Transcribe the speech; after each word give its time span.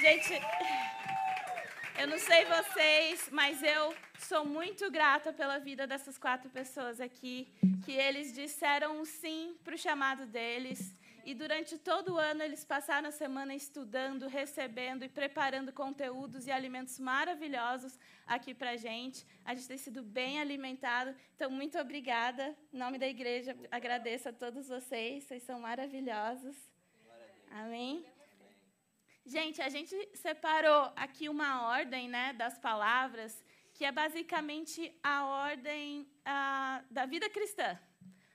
Gente, 0.00 0.32
eu 1.98 2.06
não 2.06 2.18
sei 2.18 2.46
vocês, 2.46 3.28
mas 3.30 3.62
eu 3.62 3.94
sou 4.18 4.46
muito 4.46 4.90
grata 4.90 5.30
pela 5.30 5.58
vida 5.58 5.86
dessas 5.86 6.16
quatro 6.16 6.48
pessoas 6.48 7.02
aqui, 7.02 7.52
que 7.84 7.92
eles 7.92 8.32
disseram 8.32 9.04
sim 9.04 9.58
para 9.62 9.74
o 9.74 9.78
chamado 9.78 10.24
deles. 10.24 10.94
E 11.22 11.34
durante 11.34 11.76
todo 11.76 12.14
o 12.14 12.18
ano 12.18 12.42
eles 12.42 12.64
passaram 12.64 13.08
a 13.10 13.12
semana 13.12 13.54
estudando, 13.54 14.26
recebendo 14.26 15.04
e 15.04 15.08
preparando 15.08 15.70
conteúdos 15.70 16.46
e 16.46 16.50
alimentos 16.50 16.98
maravilhosos 16.98 17.98
aqui 18.26 18.54
para 18.54 18.70
a 18.70 18.76
gente. 18.76 19.26
A 19.44 19.54
gente 19.54 19.68
tem 19.68 19.76
sido 19.76 20.02
bem 20.02 20.40
alimentado. 20.40 21.14
Então, 21.36 21.50
muito 21.50 21.78
obrigada. 21.78 22.56
Em 22.72 22.78
nome 22.78 22.96
da 22.96 23.06
igreja, 23.06 23.54
agradeço 23.70 24.30
a 24.30 24.32
todos 24.32 24.66
vocês. 24.66 25.24
Vocês 25.24 25.42
são 25.42 25.60
maravilhosos. 25.60 26.56
Amém. 27.50 28.02
Gente, 29.34 29.62
a 29.62 29.68
gente 29.68 29.94
separou 30.12 30.92
aqui 30.96 31.28
uma 31.28 31.50
ordem 31.68 32.08
né, 32.08 32.32
das 32.32 32.58
palavras, 32.58 33.32
que 33.72 33.84
é 33.84 33.92
basicamente 33.92 34.92
a 35.04 35.24
ordem 35.24 36.10
a, 36.24 36.82
da 36.90 37.06
vida 37.06 37.30
cristã, 37.30 37.78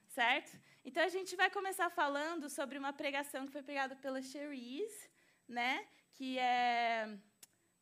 certo? 0.08 0.58
Então, 0.86 1.03
a 1.03 1.09
gente 1.09 1.36
vai 1.36 1.50
começar 1.50 1.89
falando 1.89 2.50
sobre 2.50 2.77
uma 2.77 2.94
pregação 2.94 3.45
que 3.45 3.52
foi 3.52 3.62
pregada 3.62 3.94
pela 3.98 4.22
Cherise, 4.22 5.09
né? 5.45 5.86
Que 6.13 6.39
é 6.39 7.17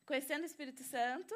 Conhecendo 0.04 0.42
o 0.42 0.50
Espírito 0.52 0.82
Santo. 0.82 1.34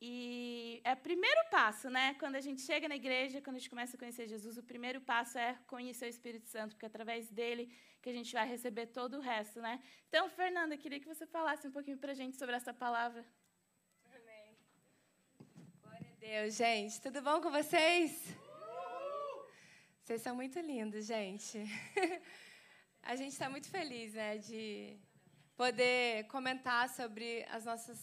E 0.00 0.80
é 0.84 0.92
o 0.92 1.02
primeiro 1.08 1.40
passo, 1.50 1.90
né? 1.90 2.14
Quando 2.14 2.36
a 2.36 2.40
gente 2.40 2.60
chega 2.60 2.86
na 2.88 2.94
igreja, 2.94 3.42
quando 3.42 3.56
a 3.56 3.58
gente 3.58 3.70
começa 3.70 3.96
a 3.96 3.98
conhecer 3.98 4.28
Jesus, 4.28 4.56
o 4.56 4.62
primeiro 4.62 5.00
passo 5.00 5.36
é 5.36 5.58
conhecer 5.66 6.06
o 6.06 6.14
Espírito 6.16 6.46
Santo, 6.46 6.76
porque 6.76 6.86
através 6.86 7.28
dele 7.28 7.74
que 8.06 8.10
a 8.10 8.18
gente 8.20 8.32
vai 8.32 8.46
receber 8.46 8.86
todo 8.98 9.14
o 9.16 9.20
resto, 9.20 9.60
né? 9.60 9.82
Então, 10.08 10.28
Fernanda, 10.30 10.76
queria 10.76 11.00
que 11.00 11.12
você 11.12 11.26
falasse 11.26 11.66
um 11.66 11.72
pouquinho 11.72 11.98
para 11.98 12.12
a 12.12 12.14
gente 12.14 12.36
sobre 12.36 12.54
essa 12.54 12.72
palavra. 12.72 13.26
Amém. 14.16 14.56
Glória 15.82 16.10
a 16.12 16.18
Deus, 16.20 16.54
gente. 16.54 17.00
Tudo 17.00 17.20
bom 17.20 17.40
com 17.40 17.50
vocês? 17.50 18.12
Vocês 20.04 20.22
são 20.22 20.36
muito 20.36 20.60
lindos, 20.60 21.04
gente. 21.04 21.58
A 23.02 23.16
gente 23.16 23.32
está 23.32 23.50
muito 23.50 23.68
feliz, 23.68 24.14
né, 24.14 24.38
de 24.38 24.96
poder 25.56 26.28
comentar 26.28 26.88
sobre 26.88 27.44
as 27.50 27.64
nossas. 27.64 27.98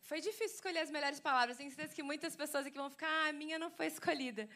Foi 0.00 0.18
difícil 0.22 0.54
escolher 0.54 0.80
as 0.80 0.90
melhores 0.90 1.20
palavras. 1.20 1.58
Tenho 1.58 1.70
certeza 1.70 1.94
que 1.94 2.02
muitas 2.02 2.34
pessoas 2.34 2.64
aqui 2.64 2.78
vão 2.78 2.88
ficar, 2.88 3.06
ah, 3.06 3.28
a 3.28 3.32
minha 3.32 3.58
não 3.58 3.70
foi 3.70 3.86
escolhida. 3.86 4.48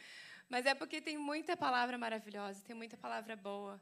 Mas 0.48 0.64
é 0.64 0.74
porque 0.74 1.02
tem 1.02 1.18
muita 1.18 1.54
palavra 1.54 1.98
maravilhosa, 1.98 2.64
tem 2.64 2.74
muita 2.74 2.96
palavra 2.96 3.36
boa, 3.36 3.78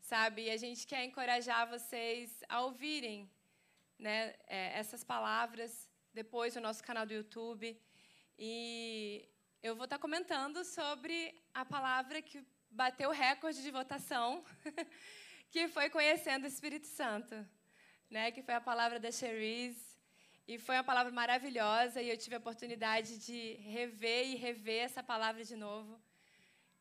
sabe? 0.00 0.44
E 0.44 0.50
a 0.50 0.56
gente 0.56 0.86
quer 0.86 1.04
encorajar 1.04 1.68
vocês 1.68 2.42
a 2.48 2.62
ouvirem 2.62 3.30
né, 3.98 4.34
é, 4.46 4.78
essas 4.78 5.02
palavras 5.04 5.88
depois 6.12 6.54
no 6.54 6.60
nosso 6.60 6.82
canal 6.82 7.04
do 7.06 7.14
YouTube. 7.14 7.80
E 8.38 9.28
eu 9.62 9.74
vou 9.74 9.84
estar 9.84 9.98
comentando 9.98 10.64
sobre 10.64 11.34
a 11.52 11.64
palavra 11.64 12.22
que 12.22 12.44
bateu 12.70 13.10
o 13.10 13.12
recorde 13.12 13.62
de 13.62 13.70
votação, 13.70 14.44
que 15.50 15.68
foi 15.68 15.90
conhecendo 15.90 16.44
o 16.44 16.46
Espírito 16.46 16.86
Santo, 16.86 17.34
né? 18.08 18.30
Que 18.30 18.42
foi 18.42 18.54
a 18.54 18.60
palavra 18.60 19.00
da 19.00 19.10
Cherise. 19.10 19.88
E 20.46 20.56
foi 20.56 20.76
uma 20.76 20.84
palavra 20.84 21.12
maravilhosa 21.12 22.00
e 22.00 22.08
eu 22.08 22.16
tive 22.16 22.34
a 22.34 22.38
oportunidade 22.38 23.18
de 23.18 23.54
rever 23.76 24.28
e 24.28 24.34
rever 24.34 24.84
essa 24.84 25.02
palavra 25.02 25.44
de 25.44 25.54
novo. 25.54 26.00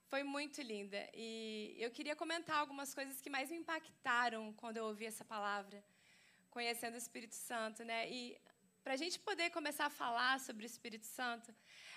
Foi 0.09 0.23
muito 0.23 0.61
linda. 0.61 0.99
E 1.13 1.75
eu 1.85 1.91
queria 1.91 2.15
comentar 2.15 2.57
algumas 2.57 2.93
coisas 2.93 3.19
que 3.19 3.29
mais 3.29 3.49
me 3.51 3.57
impactaram 3.57 4.53
quando 4.53 4.77
eu 4.77 4.85
ouvi 4.85 5.05
essa 5.05 5.25
palavra, 5.25 5.83
conhecendo 6.49 6.93
o 6.95 6.97
Espírito 6.97 7.35
Santo, 7.35 7.83
né? 7.83 8.09
E 8.09 8.39
para 8.83 8.93
a 8.93 8.97
gente 8.97 9.19
poder 9.19 9.49
começar 9.49 9.87
a 9.87 9.89
falar 9.89 10.39
sobre 10.39 10.63
o 10.65 10.71
Espírito 10.73 11.05
Santo, 11.05 11.53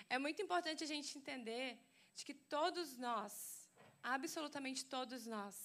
é 0.09 0.17
muito 0.17 0.41
importante 0.41 0.83
a 0.83 0.87
gente 0.87 1.17
entender 1.17 1.79
de 2.13 2.25
que 2.25 2.33
todos 2.33 2.97
nós, 2.97 3.69
absolutamente 4.03 4.83
todos 4.85 5.25
nós, 5.25 5.55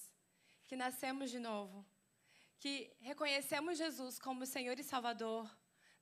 que 0.68 0.76
nascemos 0.76 1.32
de 1.32 1.40
novo, 1.40 1.84
que 2.60 2.92
reconhecemos 3.00 3.76
Jesus 3.76 4.20
como 4.20 4.46
Senhor 4.46 4.78
e 4.78 4.84
Salvador 4.84 5.50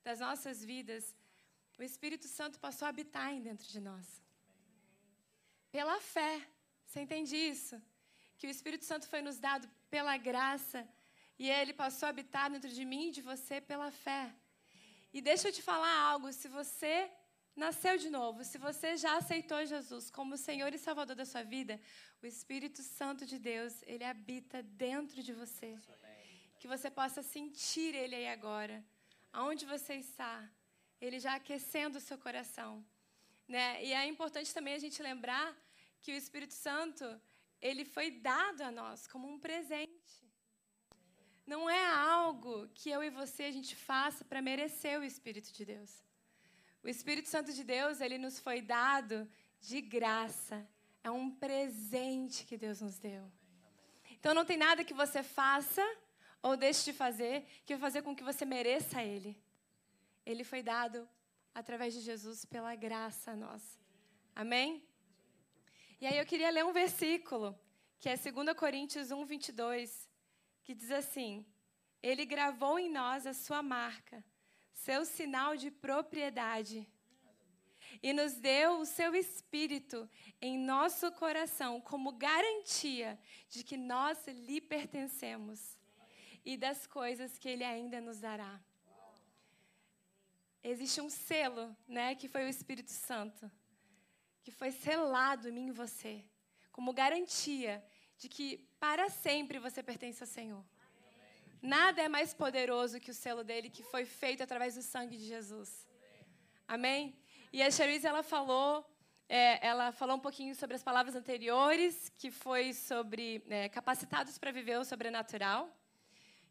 das 0.03 0.19
nossas 0.19 0.63
vidas, 0.63 1.15
o 1.79 1.81
Espírito 1.81 2.27
Santo 2.27 2.59
passou 2.59 2.85
a 2.85 2.89
habitar 2.89 3.33
dentro 3.41 3.67
de 3.67 3.81
nós. 3.81 4.24
Pela 5.77 5.99
fé. 5.99 6.33
Você 6.85 7.01
entende 7.01 7.35
isso? 7.35 7.75
Que 8.37 8.47
o 8.47 8.49
Espírito 8.49 8.85
Santo 8.85 9.09
foi 9.09 9.21
nos 9.21 9.37
dado 9.37 9.67
pela 9.89 10.15
graça 10.15 10.87
e 11.37 11.49
ele 11.49 11.73
passou 11.73 12.05
a 12.07 12.11
habitar 12.11 12.49
dentro 12.49 12.69
de 12.77 12.85
mim 12.85 13.09
e 13.09 13.11
de 13.11 13.21
você 13.21 13.59
pela 13.59 13.91
fé. 13.91 14.33
E 15.13 15.19
deixa 15.19 15.49
eu 15.49 15.51
te 15.51 15.61
falar 15.61 15.93
algo: 16.11 16.31
se 16.31 16.47
você 16.47 17.11
nasceu 17.63 17.97
de 17.97 18.09
novo, 18.09 18.45
se 18.45 18.57
você 18.57 18.95
já 18.95 19.17
aceitou 19.17 19.65
Jesus 19.65 20.09
como 20.09 20.37
Senhor 20.37 20.73
e 20.73 20.77
Salvador 20.77 21.17
da 21.17 21.25
sua 21.25 21.43
vida, 21.43 21.77
o 22.23 22.25
Espírito 22.25 22.81
Santo 22.81 23.25
de 23.25 23.37
Deus, 23.37 23.73
ele 23.85 24.05
habita 24.05 24.63
dentro 24.63 25.21
de 25.21 25.33
você. 25.33 25.77
Que 26.57 26.69
você 26.69 26.89
possa 26.89 27.21
sentir 27.21 27.93
ele 27.93 28.15
aí 28.15 28.29
agora, 28.29 28.81
aonde 29.33 29.65
você 29.65 29.95
está, 29.95 30.49
ele 31.01 31.19
já 31.19 31.35
aquecendo 31.35 31.97
o 31.97 32.05
seu 32.09 32.17
coração. 32.17 32.73
Né? 33.45 33.83
E 33.83 33.91
é 33.91 34.07
importante 34.07 34.53
também 34.53 34.73
a 34.73 34.79
gente 34.79 35.03
lembrar 35.03 35.64
que 36.05 36.13
o 36.13 36.21
Espírito 36.23 36.53
Santo, 36.53 37.03
ele 37.59 37.83
foi 37.83 38.11
dado 38.11 38.61
a 38.61 38.71
nós 38.71 39.07
como 39.07 39.27
um 39.27 39.39
presente. 39.39 40.23
Não 41.47 41.67
é 41.67 41.83
algo 41.83 42.69
que 42.75 42.91
eu 42.91 43.03
e 43.03 43.09
você 43.09 43.45
a 43.45 43.51
gente 43.51 43.75
faça 43.75 44.23
para 44.23 44.39
merecer 44.39 44.99
o 44.99 45.03
Espírito 45.03 45.51
de 45.51 45.65
Deus. 45.65 45.91
O 46.83 46.87
Espírito 46.87 47.27
Santo 47.27 47.51
de 47.51 47.63
Deus, 47.63 48.01
ele 48.01 48.19
nos 48.19 48.37
foi 48.39 48.61
dado 48.61 49.27
de 49.59 49.81
graça. 49.81 50.57
É 51.03 51.09
um 51.09 51.31
presente 51.31 52.45
que 52.45 52.55
Deus 52.55 52.81
nos 52.81 52.99
deu. 52.99 53.25
Então 54.11 54.31
não 54.35 54.45
tem 54.45 54.57
nada 54.57 54.83
que 54.83 54.93
você 54.93 55.23
faça 55.23 55.83
ou 56.39 56.55
deixe 56.55 56.85
de 56.85 56.93
fazer 56.93 57.47
que 57.65 57.73
vai 57.73 57.81
fazer 57.81 58.03
com 58.03 58.15
que 58.15 58.23
você 58.23 58.45
mereça 58.45 59.03
ele. 59.03 59.35
Ele 60.23 60.43
foi 60.43 60.61
dado 60.61 61.09
através 61.51 61.95
de 61.95 62.01
Jesus 62.01 62.45
pela 62.45 62.75
graça 62.75 63.31
a 63.31 63.35
nós. 63.35 63.63
Amém? 64.35 64.87
E 66.05 66.07
aí 66.07 66.19
eu 66.19 66.25
queria 66.27 66.51
ler 66.51 66.63
um 66.63 66.71
versículo, 66.71 67.59
que 67.97 68.07
é 68.07 68.15
2 68.15 68.55
Coríntios 68.55 69.09
1, 69.09 69.25
22, 69.25 70.07
que 70.63 70.75
diz 70.75 70.91
assim: 70.91 71.43
Ele 71.99 72.27
gravou 72.27 72.77
em 72.77 72.91
nós 72.91 73.25
a 73.25 73.33
sua 73.33 73.63
marca 73.63 74.23
seu 74.71 75.03
sinal 75.03 75.57
de 75.57 75.71
propriedade. 75.71 76.87
E 78.03 78.13
nos 78.13 78.35
deu 78.35 78.81
o 78.81 78.85
seu 78.85 79.15
espírito 79.15 80.07
em 80.39 80.59
nosso 80.59 81.11
coração 81.13 81.81
como 81.81 82.11
garantia 82.11 83.19
de 83.49 83.63
que 83.63 83.75
nós 83.75 84.27
lhe 84.27 84.61
pertencemos 84.61 85.59
e 86.45 86.55
das 86.55 86.85
coisas 86.85 87.39
que 87.39 87.49
ele 87.49 87.63
ainda 87.63 87.99
nos 87.99 88.19
dará. 88.19 88.61
Existe 90.63 91.01
um 91.01 91.09
selo, 91.09 91.75
né, 91.87 92.13
que 92.13 92.27
foi 92.27 92.45
o 92.45 92.47
Espírito 92.47 92.91
Santo, 92.91 93.51
que 94.45 94.51
foi 94.51 94.71
selado 94.71 95.49
em 95.49 95.51
mim 95.51 95.67
e 95.69 95.71
você, 95.71 96.23
como 96.71 96.93
garantia 96.93 97.83
de 98.15 98.29
que 98.29 98.47
para 98.79 99.09
sempre 99.09 99.57
você 99.57 99.81
pertence 99.81 100.21
ao 100.21 100.27
Senhor. 100.27 100.63
Nada 101.59 102.03
é 102.03 102.07
mais 102.07 102.31
poderoso 102.31 102.99
que 102.99 103.09
o 103.09 103.13
selo 103.13 103.43
dele 103.43 103.71
que 103.71 103.81
foi 103.81 104.05
feito 104.05 104.43
através 104.43 104.75
do 104.75 104.83
sangue 104.83 105.17
de 105.17 105.25
Jesus. 105.25 105.87
Amém? 106.67 107.17
E 107.51 107.63
a 107.63 107.71
Cherise, 107.71 108.05
ela 108.05 108.21
falou, 108.21 108.87
é, 109.27 109.65
ela 109.65 109.91
falou 109.91 110.15
um 110.17 110.19
pouquinho 110.19 110.53
sobre 110.53 110.75
as 110.75 110.83
palavras 110.83 111.15
anteriores, 111.15 112.11
que 112.15 112.29
foi 112.29 112.71
sobre 112.71 113.43
é, 113.49 113.67
capacitados 113.69 114.37
para 114.37 114.51
viver 114.51 114.77
o 114.77 114.85
sobrenatural, 114.85 115.75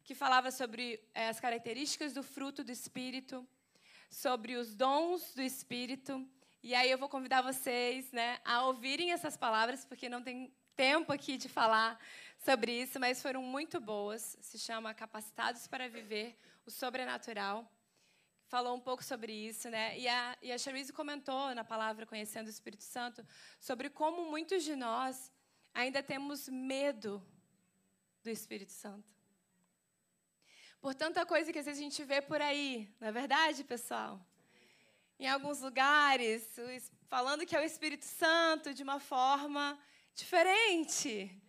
que 0.03 0.17
falava 0.17 0.51
sobre 0.51 1.01
é, 1.15 1.29
as 1.29 1.39
características 1.39 2.13
do 2.13 2.25
fruto 2.25 2.65
do 2.65 2.73
Espírito, 2.73 3.47
sobre 4.11 4.57
os 4.57 4.75
dons 4.75 5.33
do 5.33 5.43
Espírito. 5.43 6.29
E 6.67 6.75
aí 6.75 6.91
eu 6.91 6.97
vou 6.97 7.11
convidar 7.11 7.43
vocês 7.43 8.11
né, 8.11 8.39
a 8.43 8.65
ouvirem 8.65 9.13
essas 9.13 9.37
palavras, 9.37 9.85
porque 9.85 10.09
não 10.09 10.23
tem 10.23 10.51
tempo 10.75 11.13
aqui 11.13 11.37
de 11.37 11.47
falar 11.47 12.01
sobre 12.39 12.73
isso, 12.73 12.99
mas 12.99 13.21
foram 13.21 13.43
muito 13.43 13.79
boas. 13.79 14.35
Se 14.41 14.59
chama 14.59 14.95
Capacitados 14.95 15.67
para 15.67 15.91
Viver 15.91 16.35
o 16.65 16.71
Sobrenatural. 16.71 17.71
Falou 18.47 18.75
um 18.75 18.81
pouco 18.81 19.05
sobre 19.05 19.31
isso, 19.31 19.69
né? 19.69 19.99
E 19.99 20.09
a, 20.09 20.39
e 20.41 20.51
a 20.51 20.57
Cherise 20.57 20.91
comentou 20.91 21.55
na 21.55 21.63
palavra 21.63 22.07
Conhecendo 22.07 22.47
o 22.47 22.51
Espírito 22.57 22.85
Santo 22.85 23.23
sobre 23.61 23.91
como 23.91 24.25
muitos 24.31 24.65
de 24.65 24.75
nós 24.75 25.31
ainda 25.75 26.03
temos 26.03 26.49
medo 26.49 27.23
do 28.23 28.31
Espírito 28.31 28.73
Santo. 28.73 29.13
Por 30.81 30.95
tanta 30.95 31.27
coisa 31.27 31.53
que 31.53 31.59
às 31.59 31.67
vezes 31.67 31.79
a 31.79 31.85
gente 31.85 32.03
vê 32.05 32.23
por 32.23 32.41
aí, 32.41 32.89
não 32.99 33.09
é 33.09 33.13
verdade, 33.13 33.63
pessoal? 33.65 34.19
Em 35.19 35.29
alguns 35.29 35.61
lugares, 35.61 36.57
falando 37.09 37.47
que 37.47 37.55
é 37.55 37.61
o 37.61 37.65
Espírito 37.65 38.05
Santo 38.05 38.75
de 38.75 38.83
uma 38.83 38.99
forma 38.99 39.79
diferente 40.15 41.41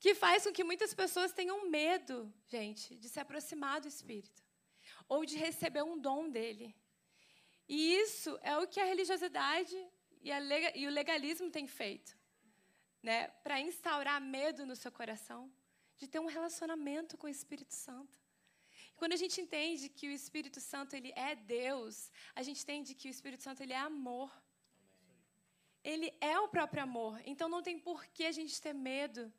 que 0.00 0.14
faz 0.14 0.44
com 0.44 0.52
que 0.52 0.64
muitas 0.64 0.94
pessoas 0.94 1.32
tenham 1.32 1.68
medo, 1.68 2.32
gente, 2.48 2.96
de 2.96 3.08
se 3.08 3.20
aproximar 3.20 3.82
do 3.82 3.86
Espírito 3.88 4.42
ou 5.06 5.26
de 5.26 5.36
receber 5.36 5.82
um 5.82 5.98
dom 5.98 6.30
dele. 6.30 6.74
E 7.68 7.94
isso 7.96 8.38
é 8.42 8.56
o 8.56 8.66
que 8.66 8.80
a 8.80 8.84
religiosidade 8.84 9.76
e, 10.22 10.32
a 10.32 10.40
e 10.74 10.86
o 10.86 10.90
legalismo 10.90 11.50
têm 11.50 11.66
feito, 11.66 12.16
né, 13.02 13.28
para 13.44 13.60
instaurar 13.60 14.20
medo 14.20 14.64
no 14.64 14.74
seu 14.74 14.90
coração, 14.90 15.52
de 15.98 16.08
ter 16.08 16.18
um 16.18 16.26
relacionamento 16.26 17.18
com 17.18 17.26
o 17.26 17.30
Espírito 17.30 17.74
Santo. 17.74 18.18
Quando 19.00 19.14
a 19.14 19.22
gente 19.22 19.40
entende 19.40 19.88
que 19.88 20.06
o 20.08 20.12
Espírito 20.20 20.60
Santo 20.60 20.94
ele 20.94 21.10
é 21.16 21.34
Deus, 21.34 22.12
a 22.34 22.42
gente 22.42 22.62
entende 22.64 22.94
que 22.94 23.08
o 23.08 23.14
Espírito 23.16 23.42
Santo 23.42 23.62
ele 23.62 23.72
é 23.72 23.78
amor. 23.78 24.30
Ele 25.82 26.12
é 26.20 26.38
o 26.38 26.48
próprio 26.48 26.82
amor. 26.82 27.18
Então 27.24 27.48
não 27.48 27.62
tem 27.62 27.78
por 27.78 28.04
que 28.14 28.26
a 28.26 28.32
gente 28.38 28.60
ter 28.60 28.74
medo 28.74 29.32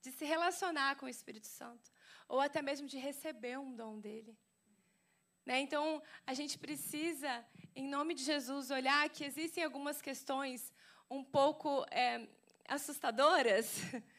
de 0.00 0.12
se 0.12 0.24
relacionar 0.24 0.94
com 0.94 1.06
o 1.06 1.08
Espírito 1.08 1.48
Santo, 1.48 1.90
ou 2.28 2.40
até 2.40 2.62
mesmo 2.62 2.86
de 2.86 2.96
receber 2.96 3.58
um 3.58 3.74
dom 3.74 3.98
dele. 3.98 4.38
Né? 5.44 5.58
Então, 5.58 6.00
a 6.24 6.32
gente 6.32 6.56
precisa, 6.56 7.44
em 7.74 7.88
nome 7.88 8.14
de 8.14 8.22
Jesus, 8.22 8.70
olhar 8.70 9.08
que 9.08 9.24
existem 9.24 9.64
algumas 9.64 10.00
questões 10.00 10.72
um 11.10 11.24
pouco 11.24 11.84
é, 11.90 12.28
assustadoras, 12.68 13.66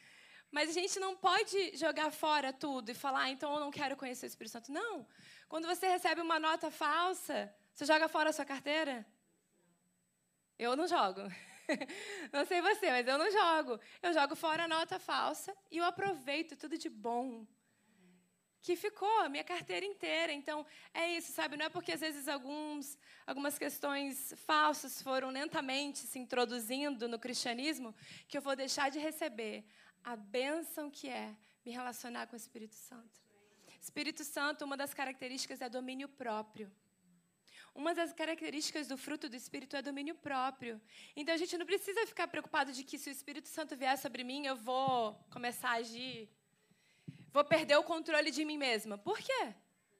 mas 0.56 0.69
a 0.69 0.72
gente 0.72 0.98
não 1.02 1.18
pode 1.18 1.75
jogar 1.75 2.10
fora 2.12 2.54
tudo 2.54 2.90
e 2.90 2.94
falar, 2.94 3.24
ah, 3.24 3.30
então 3.30 3.54
eu 3.56 3.60
não 3.60 3.69
quero 3.69 3.98
conhecer 3.98 4.25
o 4.25 4.31
Espírito 4.34 4.54
Santo. 4.54 4.72
Não. 4.72 5.06
Quando 5.50 5.68
você 5.68 5.86
recebe 5.86 6.22
uma 6.22 6.40
nota 6.40 6.72
falsa, 6.72 7.54
você 7.74 7.84
joga 7.86 8.07
fora 8.07 8.30
a 8.30 8.34
sua 8.34 8.46
carteira? 8.46 9.06
Eu 10.57 10.78
não 10.78 10.88
jogo. 10.88 11.19
não 12.31 12.46
sei 12.46 12.62
você, 12.62 12.90
mas 12.90 13.06
eu 13.06 13.18
não 13.18 13.30
jogo. 13.30 13.81
Eu 14.02 14.13
jogo 14.13 14.34
fora 14.34 14.63
a 14.63 14.68
nota 14.75 14.98
falsa 14.98 15.54
e 15.69 15.80
eu 15.80 15.84
aproveito 15.84 16.56
tudo 16.56 16.78
de 16.78 16.90
bom 16.90 17.46
que 18.62 18.78
ficou 18.78 19.19
a 19.19 19.28
minha 19.28 19.44
carteira 19.44 19.86
inteira. 19.86 20.31
Então, 20.31 20.66
é 20.94 21.18
isso, 21.18 21.34
sabe? 21.34 21.57
Não 21.57 21.66
é 21.66 21.69
porque 21.69 21.92
às 21.92 22.00
vezes 22.00 22.30
alguns, 22.30 22.98
algumas 23.28 23.60
questões 23.60 24.34
falsas 24.48 25.02
foram 25.02 25.31
lentamente 25.31 26.00
se 26.00 26.18
introduzindo 26.18 27.10
no 27.10 27.19
cristianismo 27.19 27.94
que 28.25 28.38
eu 28.38 28.42
vou 28.42 28.56
deixar 28.56 28.90
de 28.90 29.00
receber 29.00 29.66
a 30.06 30.16
bênção 30.16 30.90
que 30.92 31.10
é 31.10 31.36
me 31.66 31.72
relacionar 31.72 32.28
com 32.28 32.36
o 32.36 32.38
Espírito 32.38 32.75
Santo. 32.75 33.19
Espírito 33.81 34.24
Santo, 34.24 34.63
uma 34.63 34.78
das 34.78 34.94
características 34.94 35.62
é 35.62 35.68
domínio 35.68 36.07
próprio. 36.07 36.72
Uma 37.74 37.94
das 37.94 38.13
características 38.13 38.88
do 38.88 38.98
fruto 38.98 39.28
do 39.28 39.36
Espírito 39.36 39.75
é 39.75 39.81
domínio 39.81 40.16
próprio. 40.16 40.80
Então 41.16 41.34
a 41.34 41.38
gente 41.38 41.57
não 41.57 41.66
precisa 41.66 42.06
ficar 42.06 42.28
preocupado 42.28 42.72
de 42.72 42.84
que 42.84 43.00
se 43.00 43.10
o 43.10 43.12
Espírito 43.12 43.50
Santo 43.50 43.75
vier 43.75 43.98
sobre 43.98 44.24
mim, 44.24 44.46
eu 44.46 44.56
vou 44.56 45.16
começar 45.31 45.69
a 45.69 45.80
agir, 45.84 46.30
vou 47.34 47.44
perder 47.44 47.75
o 47.78 47.84
controle 47.84 48.30
de 48.30 48.46
mim 48.46 48.57
mesma. 48.57 49.00
Por 49.00 49.18
quê? 49.18 49.56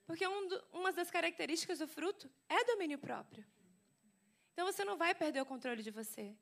Porque 0.06 0.26
um 0.28 0.48
do, 0.48 0.64
uma 0.72 0.94
das 0.94 1.10
características 1.10 1.80
do 1.80 1.88
fruto 1.88 2.30
é 2.48 2.64
domínio 2.64 3.00
próprio. 3.00 3.44
Então 4.54 4.68
você 4.68 4.86
não 4.86 4.98
vai 4.98 5.16
perder 5.16 5.42
o 5.42 5.46
controle 5.46 5.82
de 5.82 5.90
você. 5.90 6.34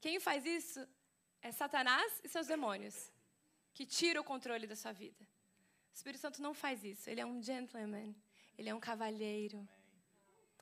Quem 0.00 0.20
faz 0.20 0.46
isso 0.46 0.86
é 1.44 1.52
Satanás 1.52 2.10
e 2.24 2.28
seus 2.28 2.46
demônios, 2.46 3.12
que 3.74 3.84
tira 3.84 4.18
o 4.18 4.24
controle 4.24 4.66
da 4.66 4.74
sua 4.74 4.92
vida. 4.92 5.22
O 5.92 5.94
Espírito 5.94 6.22
Santo 6.22 6.40
não 6.40 6.54
faz 6.54 6.82
isso. 6.82 7.08
Ele 7.10 7.20
é 7.20 7.26
um 7.26 7.42
gentleman. 7.42 8.14
Ele 8.56 8.70
é 8.70 8.74
um 8.74 8.80
cavalheiro. 8.80 9.68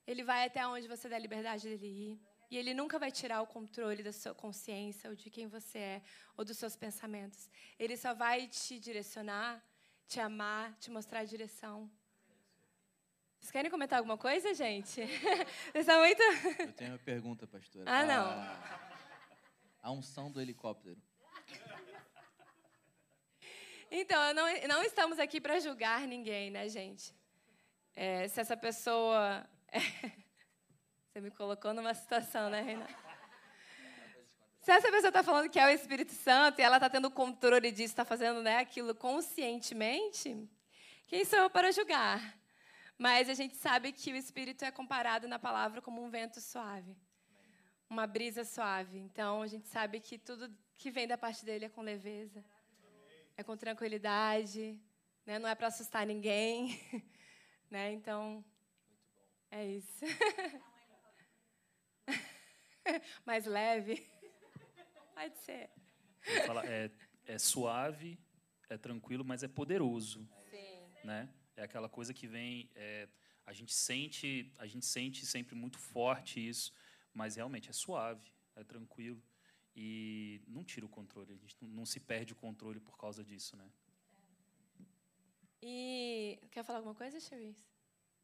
Ele 0.05 0.25
vai 0.25 0.45
até 0.45 0.67
onde 0.67 0.89
você 0.89 1.09
dá 1.09 1.15
a 1.15 1.21
liberdade 1.21 1.69
dele 1.69 1.87
ir. 1.87 2.21
E 2.51 2.59
ele 2.59 2.75
nunca 2.75 2.99
vai 2.99 3.13
tirar 3.13 3.41
o 3.41 3.47
controle 3.47 4.03
da 4.03 4.13
sua 4.13 4.35
consciência, 4.35 5.09
ou 5.09 5.15
de 5.15 5.31
quem 5.31 5.47
você 5.47 5.79
é, 5.79 6.03
ou 6.37 6.45
dos 6.45 6.59
seus 6.59 6.75
pensamentos. 6.75 7.49
Ele 7.79 7.97
só 7.97 8.13
vai 8.13 8.49
te 8.49 8.81
direcionar, 8.81 9.65
te 10.09 10.19
amar, 10.19 10.75
te 10.81 10.91
mostrar 10.91 11.21
a 11.21 11.25
direção. 11.25 11.89
Vocês 13.39 13.53
querem 13.53 13.71
comentar 13.71 14.01
alguma 14.01 14.19
coisa, 14.19 14.53
gente? 14.53 15.01
Vocês 15.73 15.87
são 15.87 16.01
muito. 16.01 16.23
Eu 16.59 16.73
tenho 16.73 16.91
uma 16.91 16.99
pergunta, 16.99 17.47
pastora. 17.47 17.85
Ah, 17.87 18.05
não. 18.05 18.27
A, 18.27 18.92
a 19.83 19.91
unção 19.91 20.31
do 20.31 20.41
helicóptero. 20.41 20.97
Então, 23.91 24.33
não, 24.33 24.47
não 24.69 24.83
estamos 24.83 25.19
aqui 25.19 25.39
para 25.41 25.61
julgar 25.61 26.07
ninguém, 26.09 26.51
né, 26.51 26.69
gente? 26.69 27.15
É, 27.95 28.27
se 28.29 28.41
essa 28.41 28.57
pessoa 28.57 29.47
Você 31.13 31.21
me 31.21 31.31
colocou 31.31 31.75
numa 31.75 31.93
situação, 31.93 32.49
né, 32.49 32.63
Reina? 32.63 32.87
Se 34.61 34.71
essa 34.71 34.91
pessoa 34.91 35.09
está 35.09 35.23
falando 35.23 35.51
que 35.51 35.59
é 35.59 35.67
o 35.67 35.69
Espírito 35.69 36.13
Santo 36.13 36.59
e 36.59 36.63
ela 36.63 36.77
está 36.77 36.89
tendo 36.89 37.11
controle 37.11 37.71
disso, 37.71 37.93
está 37.93 38.05
fazendo 38.05 38.43
né, 38.43 38.57
aquilo 38.59 38.95
conscientemente, 38.95 40.49
quem 41.07 41.23
sou 41.27 41.39
eu 41.41 41.51
para 41.51 41.71
julgar? 41.71 42.39
Mas 42.97 43.29
a 43.29 43.35
gente 43.35 43.57
sabe 43.57 43.93
que 43.93 44.11
o 44.11 44.17
Espírito 44.17 44.65
é 44.65 44.71
comparado 44.71 45.29
na 45.29 45.39
palavra 45.39 45.83
como 45.83 46.03
um 46.03 46.09
vento 46.09 46.41
suave, 46.41 46.97
uma 47.93 48.07
brisa 48.07 48.43
suave. 48.43 48.99
Então 48.99 49.43
a 49.43 49.47
gente 49.47 49.69
sabe 49.69 50.01
que 50.01 50.19
tudo 50.19 50.51
que 50.77 50.91
vem 50.91 51.07
da 51.07 51.19
parte 51.19 51.45
dele 51.45 51.67
é 51.67 51.69
com 51.69 51.83
leveza, 51.83 52.43
é 53.37 53.43
com 53.43 53.57
tranquilidade, 53.57 54.81
né? 55.27 55.39
não 55.39 55.49
é 55.49 55.55
para 55.55 55.69
assustar 55.69 56.07
ninguém. 56.07 56.81
Né? 57.71 57.91
Então, 57.95 58.45
é 59.51 59.67
isso. 59.67 60.05
Mais 63.25 63.47
leve. 63.47 64.07
Pode 65.15 65.39
ser. 65.39 65.71
Falo, 66.45 66.61
é, 66.61 66.91
é 67.25 67.39
suave, 67.39 68.21
é 68.69 68.77
tranquilo, 68.77 69.25
mas 69.25 69.43
é 69.43 69.49
poderoso. 69.49 70.29
Sim. 70.51 70.83
Né? 71.03 71.31
É 71.57 71.63
aquela 71.63 71.89
coisa 71.89 72.13
que 72.13 72.27
vem. 72.27 72.71
É, 72.75 73.09
a 73.47 73.55
gente 73.55 73.73
sente, 73.73 74.53
a 74.59 74.67
gente 74.67 74.85
sente 74.85 75.25
sempre 75.25 75.55
muito 75.55 75.79
forte 75.79 76.47
isso, 76.47 76.75
mas 77.15 77.37
realmente 77.37 77.71
é 77.71 77.73
suave, 77.73 78.33
é 78.55 78.65
tranquilo 78.65 79.23
e 79.75 80.43
não 80.47 80.65
tira 80.65 80.87
o 80.87 80.89
controle. 80.89 81.33
A 81.33 81.37
gente 81.37 81.57
não, 81.61 81.69
não 81.69 81.87
se 81.87 82.01
perde 82.01 82.33
o 82.33 82.37
controle 82.37 82.81
por 82.81 82.97
causa 82.97 83.25
disso, 83.25 83.57
né? 83.57 83.71
E 85.63 86.39
quer 86.51 86.65
falar 86.65 86.81
alguma 86.81 86.95
coisa, 86.95 87.21
Cherise? 87.21 87.65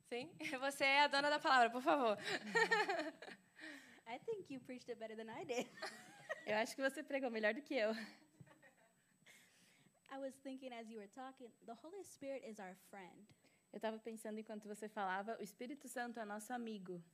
Sim? 0.08 0.30
Você 0.60 0.84
é 0.84 1.04
a 1.04 1.06
dona 1.06 1.30
da 1.30 1.38
palavra, 1.38 1.70
por 1.70 1.82
favor. 1.82 2.18
I 4.06 4.18
think 4.20 4.52
you 4.52 4.60
preached 4.60 4.90
it 4.90 4.98
better 4.98 5.16
than 5.16 5.30
I 5.30 5.44
did. 5.44 5.68
Eu 6.46 6.56
acho 6.56 6.74
que 6.74 6.80
você 6.80 7.02
pregou 7.02 7.30
melhor 7.30 7.52
do 7.52 7.60
que 7.60 7.74
eu. 7.74 7.92
I 10.10 10.16
was 10.18 10.34
thinking 10.42 10.72
as 10.72 10.88
you 10.88 10.98
were 10.98 11.08
talking, 11.08 11.52
the 11.66 11.74
Holy 11.82 12.02
Spirit 12.04 12.48
is 12.48 12.58
our 12.58 12.74
friend. 12.90 13.28
Eu 13.70 13.76
estava 13.76 13.98
pensando 13.98 14.40
enquanto 14.40 14.66
você 14.66 14.88
falava, 14.88 15.36
o 15.38 15.42
Espírito 15.42 15.86
Santo 15.86 16.18
é 16.18 16.24
nosso 16.24 16.50
amigo. 16.54 17.04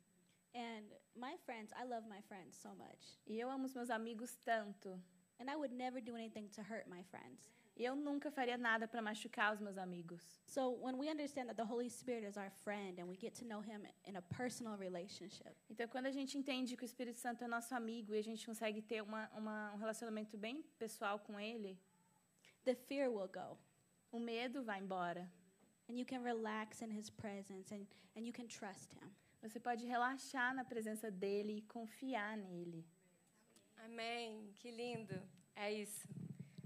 And 0.54 0.86
my 1.18 1.34
friends, 1.44 1.72
I 1.76 1.84
love 1.84 2.04
my 2.08 2.20
friends 2.28 2.56
so 2.56 2.70
much. 2.76 3.18
E 3.26 3.40
eu 3.40 3.50
amo 3.50 3.66
os 3.66 3.74
meus 3.74 3.90
amigos 3.90 4.38
tanto. 4.44 5.00
And 5.40 5.50
I 5.50 5.56
would 5.56 5.72
never 5.72 6.00
do 6.00 6.14
anything 6.14 6.48
to 6.54 6.62
hurt 6.62 6.86
my 6.88 7.02
friends. 7.02 7.50
E 7.76 7.84
eu 7.84 7.96
nunca 7.96 8.30
faria 8.30 8.56
nada 8.56 8.86
para 8.86 9.02
machucar 9.02 9.52
os 9.52 9.60
meus 9.60 9.76
amigos. 9.76 10.22
So 10.46 10.70
when 10.80 10.96
we 10.96 11.10
understand 11.10 11.48
that 11.48 11.56
the 11.56 11.64
Holy 11.64 11.90
Spirit 11.90 12.24
is 12.24 12.36
our 12.36 12.50
friend 12.50 13.00
and 13.00 13.08
we 13.08 13.16
get 13.16 13.34
to 13.40 13.44
know 13.44 13.60
him 13.60 13.84
in 14.06 14.16
a 14.16 14.22
personal 14.22 14.76
relationship. 14.76 15.56
Então 15.68 15.88
quando 15.88 16.06
a 16.06 16.12
gente 16.12 16.38
entende 16.38 16.76
que 16.76 16.84
o 16.84 16.86
Espírito 16.86 17.18
Santo 17.18 17.42
é 17.42 17.48
nosso 17.48 17.74
amigo 17.74 18.14
e 18.14 18.18
a 18.18 18.22
gente 18.22 18.46
consegue 18.46 18.80
ter 18.80 19.02
uma, 19.02 19.28
uma, 19.36 19.72
um 19.74 19.76
relacionamento 19.76 20.38
bem 20.38 20.62
pessoal 20.78 21.18
com 21.18 21.40
ele, 21.40 21.76
the 22.64 22.76
fear 22.76 23.10
will 23.10 23.28
go. 23.28 23.58
O 24.12 24.20
medo 24.20 24.62
vai 24.62 24.78
embora. 24.78 25.28
And 25.88 25.98
you 25.98 26.06
can 26.06 26.22
relax 26.22 26.80
in 26.80 26.90
his 26.96 27.10
presence 27.10 27.74
and, 27.74 27.86
and 28.16 28.24
you 28.24 28.32
can 28.32 28.46
trust 28.46 28.92
him. 28.94 29.10
Você 29.44 29.60
pode 29.60 29.84
relaxar 29.84 30.54
na 30.54 30.64
presença 30.64 31.10
dele 31.10 31.58
e 31.58 31.62
confiar 31.62 32.34
nele. 32.34 32.82
Amém. 33.76 34.50
Que 34.58 34.70
lindo. 34.70 35.16
É 35.54 35.70
isso. 35.70 36.08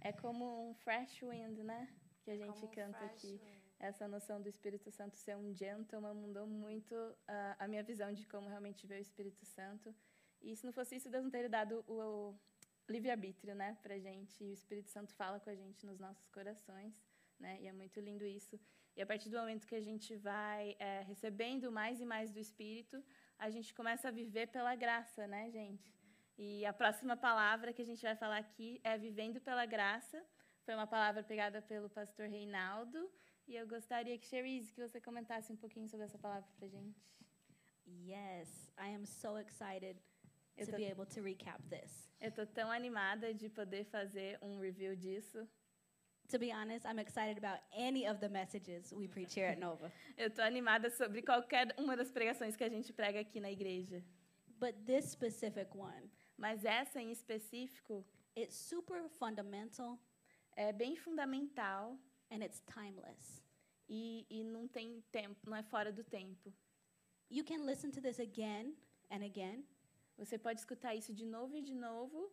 É 0.01 0.13
como 0.13 0.71
um 0.71 0.75
fresh 0.75 1.21
wind, 1.23 1.59
né? 1.59 1.93
Que 2.23 2.31
a 2.31 2.37
gente 2.37 2.53
Como 2.53 2.67
um 2.67 2.71
canta 2.71 2.99
fresh 2.99 3.25
aqui. 3.25 3.37
wind. 3.37 3.63
Essa 3.81 4.07
noção 4.07 4.41
do 4.41 4.49
Espírito 4.49 4.93
Santo 4.93 5.17
ser 5.17 5.37
um 5.37 5.53
gentleman 5.53 6.15
mudou 6.15 6.47
muito 6.47 6.95
ah, 7.27 7.57
a 7.59 7.67
minha 7.67 7.83
visão 7.83 8.13
de 8.13 8.25
como 8.27 8.49
realmente 8.49 8.87
ver 8.87 8.99
o 9.01 9.03
Espírito 9.03 9.45
Santo. 9.45 9.93
E 10.41 10.55
se 10.55 10.65
não 10.65 10.73
fosse 10.73 10.95
isso, 10.95 11.11
Deus 11.11 11.25
não 11.25 11.33
teria 11.33 11.49
dado 11.49 11.85
o, 11.89 12.31
o 12.31 12.93
livre-arbítrio, 12.93 13.57
né, 13.57 13.77
pra 13.83 13.99
gente. 13.99 14.45
E 14.45 14.51
o 14.51 14.53
Espírito 14.53 14.89
Santo 14.89 15.13
fala 15.15 15.41
com 15.41 15.51
a 15.51 15.55
gente 15.57 15.85
nos 15.85 15.99
nossos 15.99 16.29
corações, 16.29 16.95
né? 17.41 17.61
E 17.61 17.67
é 17.67 17.73
muito 17.73 17.99
lindo 17.99 18.25
isso. 18.25 18.57
E 18.99 19.03
a 19.03 19.07
partir 19.07 19.29
do 19.31 19.39
momento 19.39 19.65
que 19.71 19.77
a 19.77 19.81
gente 19.89 20.17
vai 20.17 20.75
eh, 20.81 21.03
recebendo 21.11 21.71
mais 21.71 22.01
e 22.01 22.05
mais 22.13 22.33
do 22.33 22.41
Espírito, 22.47 22.97
a 23.39 23.49
gente 23.49 23.73
começa 23.73 24.09
a 24.09 24.11
viver 24.11 24.47
pela 24.49 24.75
graça, 24.75 25.25
né, 25.35 25.43
gente? 25.59 25.95
E 26.37 26.67
a 26.67 26.73
próxima 26.73 27.17
palavra 27.17 27.73
que 27.73 27.81
a 27.81 27.85
gente 27.91 28.03
vai 28.03 28.17
falar 28.17 28.39
aqui 28.39 28.81
é 28.83 28.99
vivendo 28.99 29.41
pela 29.41 29.65
graça. 29.67 30.19
Foi 30.65 30.75
uma 30.75 30.87
palavra 30.95 31.23
pegada 31.23 31.63
pelo 31.63 31.89
pastor 31.89 32.27
Reinaldo. 32.27 33.09
E 33.47 33.55
eu 33.55 33.69
gostaria 33.69 34.19
que, 34.19 34.27
Cherise, 34.27 34.73
que 34.73 34.81
você 34.81 35.01
comentasse 35.01 35.53
um 35.53 35.57
pouquinho 35.57 35.89
sobre 35.89 36.05
essa 36.07 36.19
palavra 36.19 36.49
pra 36.59 36.67
gente. 36.67 37.01
Yes, 37.87 38.69
I 38.79 38.89
am 38.97 39.07
so 39.07 39.39
excited 39.39 39.97
Eu 40.57 40.67
to 40.67 40.73
tô- 40.73 40.77
be 40.77 40.91
able 40.91 41.07
to 41.07 41.23
recap 41.23 41.63
this. 41.69 42.11
Eu 42.21 42.33
tô 42.33 42.45
tão 42.47 42.69
animada 42.69 43.33
de 43.33 43.49
poder 43.49 43.85
fazer 43.85 44.39
um 44.43 44.59
review 44.59 44.97
disso. 44.97 45.49
To 46.29 46.39
be 46.39 46.53
honest, 46.53 46.85
I'm 46.85 46.99
excited 46.99 47.39
about 47.39 47.61
any 47.75 48.07
of 48.07 48.21
the 48.21 48.29
messages 48.29 48.93
we 48.93 49.09
preach 49.09 49.35
here 49.35 49.47
at 49.47 49.59
Nova. 49.59 49.91
Eu 50.19 50.29
estou 50.29 50.45
animada 50.45 50.91
sobre 50.91 51.23
qualquer 51.23 51.75
uma 51.79 51.97
das 51.97 52.11
pregações 52.11 52.55
que 52.55 52.63
a 52.65 52.69
gente 52.69 52.93
prega 52.93 53.21
aqui 53.21 53.41
na 53.41 53.51
igreja. 53.51 54.05
But 54.61 54.75
this 54.85 55.07
specific 55.11 55.75
one, 55.75 56.11
Mas 56.37 56.65
essa 56.65 57.01
em 57.01 57.11
específico 57.11 58.05
it's 58.37 58.55
super 58.57 59.09
fundamental 59.09 59.99
é 60.55 60.71
bem 60.73 60.97
fundamental 60.97 61.97
and 62.31 62.43
it's 62.45 62.61
timeless. 62.67 63.43
e, 63.89 64.27
e 64.29 64.45
não 64.45 64.69
tem 64.69 65.01
tempo, 65.11 65.49
não 65.49 65.57
é 65.57 65.63
fora 65.63 65.91
do 65.91 66.05
tempo. 66.05 66.53
You 67.31 67.43
can 67.45 67.65
listen 67.65 67.91
to 67.93 68.03
this 68.03 68.21
again 68.21 68.75
and 69.11 69.25
again, 69.25 69.65
Você 70.19 70.37
pode 70.37 70.61
escutar 70.61 70.95
isso 70.95 71.15
de 71.15 71.25
novo 71.25 71.57
e 71.57 71.63
de 71.63 71.75
novo. 71.75 72.31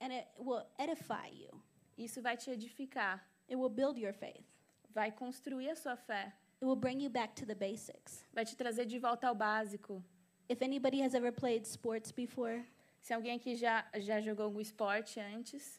and 0.00 0.12
it 0.12 0.28
will 0.38 0.64
edify 0.78 1.28
you. 1.32 1.60
Isso 1.96 2.20
vai 2.22 2.36
te 2.36 2.50
edificar, 2.50 3.24
It 3.48 3.56
will 3.56 3.68
build 3.70 4.00
your 4.00 4.12
faith. 4.14 4.44
vai 4.90 5.10
construir 5.12 5.70
a 5.70 5.76
sua 5.76 5.96
fé, 5.96 6.32
It 6.56 6.64
will 6.64 6.76
bring 6.76 7.02
you 7.02 7.10
back 7.10 7.34
to 7.34 7.46
the 7.46 7.54
basics. 7.54 8.24
vai 8.32 8.44
te 8.44 8.56
trazer 8.56 8.86
de 8.86 8.98
volta 8.98 9.28
ao 9.28 9.34
básico. 9.34 10.02
If 10.48 10.62
anybody 10.62 11.02
has 11.02 11.14
ever 11.14 11.32
played 11.32 11.66
sports 11.66 12.12
before, 12.12 12.64
Se 13.00 13.12
alguém 13.12 13.36
aqui 13.36 13.54
já, 13.54 13.84
já 13.98 14.18
jogou 14.20 14.46
algum 14.46 14.60
esporte 14.60 15.20
antes, 15.20 15.78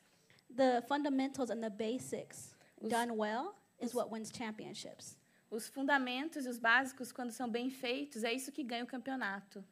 the 0.55 0.81
fundamentals 0.83 1.49
and 1.49 1.59
the 1.59 1.71
basics 1.71 2.55
Os- 2.79 2.87
done 2.89 3.11
well 3.13 3.55
is 3.81 3.87
os- 3.89 3.95
what 3.95 4.11
wins 4.13 4.29
championships. 4.31 5.17
os 5.49 5.67
fundamentos 5.67 6.45
e 6.45 6.49
os 6.49 6.59
básicos, 6.59 7.11
quando 7.11 7.31
são 7.31 7.49
bem 7.49 7.69
feitos, 7.71 8.23
é 8.23 8.31
isso 8.31 8.51
que 8.51 8.63
ganha 8.63 8.83
o 8.83 8.87
campeonato. 8.87 9.65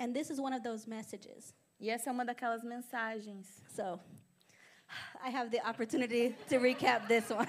And 0.00 0.12
this 0.14 0.30
is 0.30 0.38
one 0.38 0.54
of 0.56 0.62
those 0.62 0.88
messages. 0.88 1.54
E 1.78 1.90
essa 1.90 2.08
é 2.08 2.12
uma 2.12 2.24
daquelas 2.24 2.62
mensagens. 2.64 3.62
So 3.68 4.00
I 5.22 5.30
have 5.30 5.50
the 5.50 5.60
opportunity 5.66 6.34
to 6.48 6.58
recap 6.58 7.06
this 7.06 7.30
one. 7.30 7.48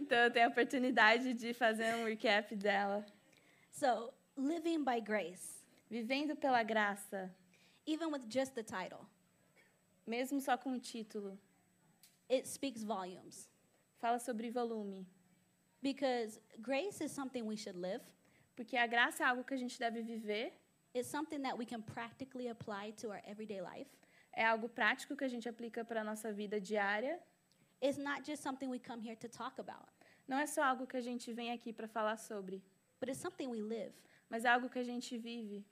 Então 0.00 0.18
eu 0.18 0.30
tenho 0.30 0.46
a 0.46 0.48
oportunidade 0.50 1.34
de 1.34 1.54
fazer 1.54 1.94
um 1.94 2.04
recap 2.04 2.54
dela. 2.56 3.04
So, 3.70 4.12
living 4.36 4.84
by 4.84 5.00
grace, 5.00 5.60
Vivendo 5.88 6.36
pela 6.36 6.62
graça, 6.62 7.30
even 7.86 8.10
with 8.10 8.22
just 8.28 8.54
the 8.54 8.62
title, 8.62 9.06
mesmo 10.06 10.40
só 10.40 10.56
com 10.56 10.72
o 10.74 10.80
título, 10.80 11.38
it 12.28 12.46
speaks 12.46 12.82
volumes 12.82 13.48
fala 14.00 14.18
sobre 14.18 14.50
volume. 14.50 15.06
because 15.82 16.40
grace 16.62 17.00
is 17.00 17.12
something 17.12 17.46
we 17.46 17.56
should 17.56 17.76
live. 17.76 18.02
Porque 18.56 18.76
a 18.76 18.86
graça 18.86 19.22
é 19.22 19.26
algo 19.26 19.42
que 19.44 19.54
a 19.54 19.56
gente 19.56 19.78
deve 19.78 20.02
viver, 20.02 20.52
It's 20.92 21.08
something 21.08 21.40
that 21.42 21.56
we 21.56 21.64
can 21.64 21.82
practically 21.82 22.48
apply 22.48 22.92
to 23.00 23.10
our 23.10 23.22
everyday 23.24 23.60
life. 23.60 23.88
É 24.32 24.44
algo 24.44 24.68
prático 24.68 25.16
que 25.16 25.24
a 25.24 25.28
gente 25.28 25.48
aplica 25.48 25.84
para 25.84 26.00
a 26.00 26.04
nossa 26.04 26.32
vida 26.32 26.60
diária. 26.60 27.20
It's 27.82 27.98
not 27.98 28.24
just 28.24 28.42
something 28.42 28.68
we 28.68 28.78
come 28.78 29.02
here 29.02 29.16
to 29.16 29.28
talk 29.28 29.58
about, 29.60 29.88
Não 30.28 30.38
é 30.38 30.46
só 30.46 30.62
algo 30.62 30.86
que 30.86 30.96
a 30.96 31.00
gente 31.00 31.32
vem 31.32 31.50
aqui 31.50 31.72
para 31.72 31.88
falar 31.88 32.16
sobre, 32.16 32.62
but 33.00 33.08
it's 33.08 33.20
something 33.20 33.48
we 33.48 33.60
live. 33.60 33.92
mas 34.28 34.44
é 34.44 34.48
algo 34.48 34.68
que 34.68 34.78
a 34.78 34.84
gente 34.84 35.16
vive. 35.18 35.64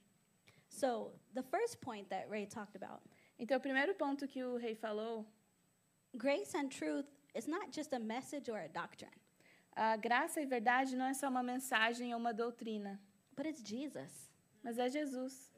So, 0.69 1.13
the 1.35 1.43
first 1.43 1.81
point 1.81 2.09
that 2.09 2.29
Ray 2.29 2.47
talked 2.47 2.77
about 2.77 3.03
Então, 3.39 3.57
o 3.57 3.61
primeiro 3.61 3.95
ponto 3.95 4.27
que 4.27 4.43
o 4.43 4.57
rei 4.57 4.75
falou, 4.75 5.25
grace 6.15 6.57
and 6.57 6.69
truth 6.69 7.07
is 7.35 7.47
not 7.47 7.71
just 7.73 7.93
a 7.93 7.99
message 8.01 8.51
or 8.51 8.59
a 8.59 8.67
doctrine, 8.69 9.15
a 9.77 9.97
graça 9.97 10.41
e 10.41 10.47
verdade 10.47 10.97
não 10.97 11.07
é 11.07 11.15
só 11.15 11.29
uma 11.29 11.43
mensagem 11.43 12.13
ou 12.13 12.19
uma 12.19 12.35
doutrina, 12.35 13.01
but 13.37 13.47
it's 13.47 13.63
Jesus. 13.63 14.29
mas 14.63 14.77
é 14.79 14.89
Jesus. 14.89 15.53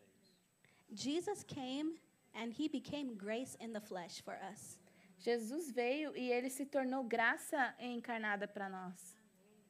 Jesus 0.92 1.42
came 1.44 1.98
and 2.34 2.52
he 2.52 2.68
became 2.68 3.14
grace 3.16 3.56
in 3.60 3.72
the 3.72 3.80
flesh 3.80 4.22
for 4.22 4.34
us. 4.52 4.78
Jesus 5.18 5.70
veio 5.70 6.16
e 6.16 6.30
ele 6.30 6.48
se 6.48 6.64
tornou 6.64 7.04
graça 7.04 7.74
encarnada 7.78 8.48
para 8.48 8.68
nós. 8.68 9.14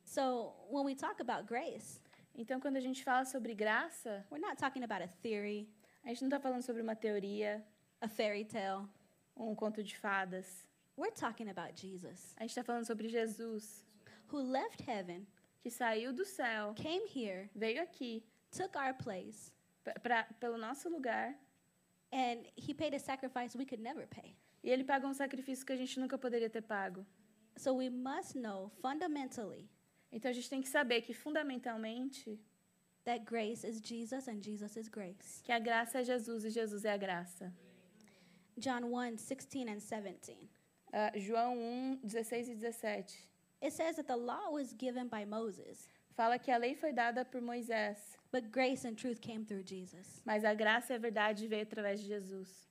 So, 0.05 0.55
when 0.71 0.85
we 0.85 0.95
talk 0.95 1.21
about 1.21 1.47
grace, 1.47 2.01
Então, 2.35 2.61
quando 2.61 2.77
a 2.77 2.81
gente 2.81 3.03
fala 3.05 3.25
sobre 3.25 3.55
graça, 3.55 4.25
we're 4.31 4.41
not 4.41 4.57
talking 4.57 4.83
about 4.83 5.03
a 5.03 5.09
theory, 5.09 5.69
a 6.05 6.09
gente 6.09 6.23
não 6.23 6.29
está 6.29 6.41
falando 6.41 6.63
sobre 6.63 6.81
uma 6.81 6.97
teoria, 6.97 7.63
a 8.01 8.09
fairy 8.09 8.45
tale. 8.45 8.89
um 9.37 9.55
conto 9.55 9.83
de 9.83 9.97
fadas. 9.97 10.67
We're 10.97 11.15
talking 11.15 11.49
about 11.51 11.79
Jesus, 11.81 12.35
A 12.37 12.43
gente 12.43 12.51
está 12.51 12.63
falando 12.63 12.87
sobre 12.87 13.09
Jesus, 13.09 13.85
who 14.31 14.39
left 14.41 14.83
heaven, 14.89 15.27
que 15.61 15.71
saiu 15.71 16.13
do 16.13 16.25
céu, 16.25 16.75
came 16.75 17.07
here, 17.15 17.51
veio 17.55 17.83
aqui 17.83 18.23
took 18.51 18.77
our 18.77 18.95
place, 18.95 19.53
pra, 20.03 20.25
pelo 20.39 20.57
nosso 20.59 20.89
lugar, 20.89 21.35
and 22.13 22.47
he 22.57 22.75
paid 22.75 22.95
a 22.95 22.99
sacrifice 22.99 23.57
we 23.57 23.65
could 23.65 23.83
never 23.83 24.07
pay. 24.07 24.37
e 24.63 24.71
ele 24.71 24.85
pagou 24.85 25.09
um 25.11 25.15
sacrifício 25.15 25.65
que 25.65 25.73
a 25.73 25.77
gente 25.77 25.99
nunca 26.01 26.19
poderia 26.19 26.51
ter 26.51 26.63
pago. 26.63 27.07
So 27.57 27.75
we 27.77 27.89
must 27.91 28.39
know 28.39 28.71
fundamentally 28.81 29.69
Então, 30.13 30.29
a 30.29 30.35
gente 30.35 30.51
tem 30.51 30.61
que 30.61 30.69
saber 30.69 31.03
que, 31.03 31.15
fundamentalmente, 31.15 32.41
that 33.05 33.25
grace 33.25 33.65
is 33.65 33.81
Jesus 33.81 34.27
and 34.29 34.43
Jesus 34.43 34.77
is 34.77 34.89
grace. 34.89 35.41
que 35.45 35.53
a 35.53 35.59
graça 35.61 36.01
é 36.01 36.05
Jesus 36.05 36.45
e 36.45 36.51
Jesus 36.51 36.85
é 36.85 36.93
a 36.93 36.97
graça. 36.97 37.53
John 38.59 38.85
1 38.93 39.15
16 39.17 39.69
and 39.69 39.79
17. 39.79 40.37
Ah, 40.93 41.13
João 41.17 41.57
1, 41.57 42.01
16 42.03 42.49
e 42.49 42.55
17. 42.57 43.17
It 43.63 43.73
says 43.73 43.97
that 43.97 44.07
the 44.09 44.17
law 44.17 44.51
was 44.51 44.73
given 44.75 45.07
by 45.09 45.25
Moses, 45.25 45.89
Fala 46.21 46.39
que 46.39 46.51
a 46.51 46.59
lei 46.59 46.75
foi 46.75 46.93
dada 46.93 47.25
por 47.25 47.41
Moisés, 47.41 47.97
but 48.31 48.51
grace 48.51 48.87
and 48.87 48.95
truth 48.95 49.23
came 49.23 49.43
through 49.43 49.63
Jesus. 49.63 50.21
mas 50.23 50.45
a 50.45 50.53
graça 50.53 50.93
e 50.93 50.97
a 50.97 50.99
verdade 50.99 51.49
veio 51.49 51.63
através 51.63 51.99
de 51.99 52.09
Jesus. 52.09 52.69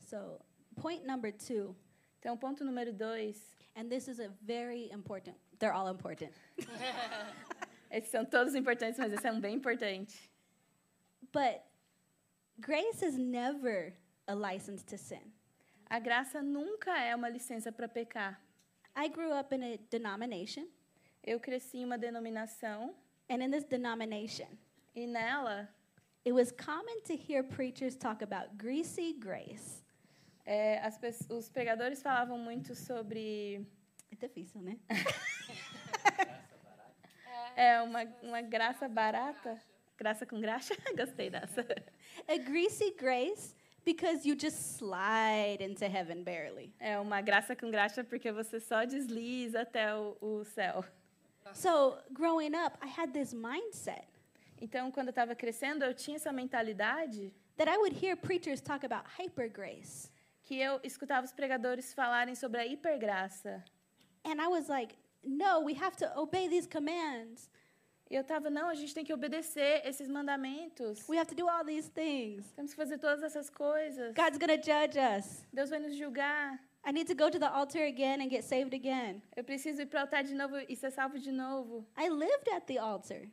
So, 0.00 0.38
point 0.76 1.02
number 1.06 1.32
two, 1.32 1.74
Então, 2.18 2.36
ponto 2.36 2.62
número 2.66 2.92
dois, 2.92 3.56
and 3.74 3.88
this 3.88 4.06
is 4.06 4.20
a 4.20 4.28
very 4.42 4.90
important, 4.92 5.34
they're 5.58 5.72
all 5.72 5.88
important. 5.88 6.30
esses 7.90 8.10
são 8.10 8.26
todos 8.26 8.54
importantes, 8.54 8.98
mas 8.98 9.14
esse 9.14 9.26
é 9.26 9.32
um 9.32 9.40
bem 9.40 9.54
importante. 9.54 10.30
But 11.32 11.62
grace 12.60 13.02
is 13.02 13.16
never 13.16 13.94
a 14.26 14.34
license 14.34 14.84
to 14.84 14.98
sin. 14.98 15.32
A 15.88 15.98
graça 15.98 16.42
nunca 16.42 16.98
é 16.98 17.16
uma 17.16 17.30
licença 17.30 17.72
para 17.72 17.88
pecar. 17.88 18.38
I 18.94 19.08
grew 19.08 19.32
up 19.32 19.54
in 19.54 19.62
a 19.62 19.78
denomination, 19.88 20.68
Eu 21.28 21.40
cresci 21.40 21.78
em 21.78 21.84
uma 21.84 21.98
denominação 21.98 22.94
and 23.28 23.42
in 23.42 23.50
this 23.50 23.64
denomination, 23.64 24.48
e 24.94 25.06
nela 25.06 25.68
it 26.26 26.32
was 26.32 26.50
common 26.50 27.02
to 27.06 27.14
hear 27.14 27.44
preachers 27.44 27.96
talk 27.96 28.24
about 28.24 28.56
greasy 28.56 29.12
grace. 29.12 29.84
é, 30.46 30.78
as 30.78 30.98
os 31.28 31.50
pregadores 31.50 32.02
falavam 32.02 32.38
muito 32.38 32.74
sobre 32.74 33.66
É 34.10 34.26
difícil, 34.26 34.62
né? 34.62 34.78
é, 37.54 37.80
uma, 37.82 38.04
uma 38.22 38.40
graça 38.40 38.88
barata. 38.88 39.60
Graça 39.96 40.24
com 40.24 40.40
graxa? 40.40 40.74
Gostei 40.96 41.28
dessa. 41.28 41.66
A 42.26 42.38
greasy 42.38 42.92
grace 42.92 43.54
because 43.84 44.26
you 44.26 44.34
just 44.38 44.78
slide 44.78 45.62
into 45.62 45.84
heaven 45.84 46.22
barely. 46.22 46.72
É 46.78 46.98
uma 46.98 47.20
graça 47.20 47.54
com 47.54 47.70
graxa 47.70 48.02
porque 48.02 48.32
você 48.32 48.60
só 48.60 48.84
desliza 48.84 49.62
até 49.62 49.94
o, 49.94 50.16
o 50.20 50.44
céu. 50.44 50.84
So, 51.54 51.98
growing 52.12 52.54
up, 52.54 52.78
I 52.82 52.88
had 52.88 53.12
this 53.12 53.34
mindset 53.34 54.06
Então, 54.60 54.90
quando 54.90 55.08
eu 55.08 55.10
estava 55.10 55.34
crescendo, 55.34 55.84
eu 55.84 55.94
tinha 55.94 56.16
essa 56.16 56.32
mentalidade 56.32 57.32
that 57.56 57.70
I 57.70 57.76
would 57.76 57.94
hear 57.94 58.16
preachers 58.16 58.60
talk 58.60 58.84
about 58.84 59.04
hyper 59.18 59.48
grace. 59.48 60.10
que 60.48 60.58
eu 60.58 60.80
escutava 60.82 61.26
os 61.26 61.32
pregadores 61.32 61.92
falarem 61.92 62.34
sobre 62.34 62.58
a 62.58 62.66
hipergraça. 62.66 63.62
And 64.24 64.40
I 64.40 64.48
was 64.48 64.68
like, 64.68 64.96
no, 65.22 65.60
we 65.60 65.74
have 65.74 65.94
to 65.98 66.06
obey 66.18 66.48
these 66.48 66.66
commands. 66.66 67.50
E 68.10 68.14
eu 68.14 68.22
estava, 68.22 68.48
não, 68.48 68.70
a 68.70 68.74
gente 68.74 68.94
tem 68.94 69.04
que 69.04 69.12
obedecer 69.12 69.82
esses 69.84 70.08
mandamentos. 70.08 71.06
We 71.06 71.18
have 71.18 71.28
to 71.28 71.34
do 71.34 71.46
all 71.46 71.64
these 71.66 71.90
things. 71.90 72.50
Temos 72.52 72.70
que 72.70 72.76
fazer 72.76 72.96
todas 72.98 73.22
essas 73.22 73.50
coisas. 73.50 74.14
God's 74.14 74.38
to 74.38 74.56
judge 74.56 74.98
us. 74.98 75.46
Deus 75.52 75.68
vai 75.68 75.78
nos 75.78 75.94
julgar. 75.94 76.58
I 76.84 76.92
need 76.92 77.06
to 77.08 77.14
go 77.14 77.28
to 77.28 77.38
the 77.38 77.52
altar 77.52 77.84
again 77.84 78.20
and 78.20 78.30
get 78.30 78.44
saved 78.44 78.72
again. 78.74 79.22
Eu 79.36 79.44
preciso 79.44 79.82
ir 79.82 79.86
para 79.86 79.98
o 79.98 80.00
altar 80.02 80.22
de 80.22 80.34
novo 80.34 80.56
e 80.68 80.74
ser 80.76 80.90
salvo 80.90 81.18
de 81.18 81.30
novo. 81.30 81.84
I 81.96 82.08
lived 82.08 82.48
at 82.54 82.66
the 82.66 82.78
altar. 82.78 83.28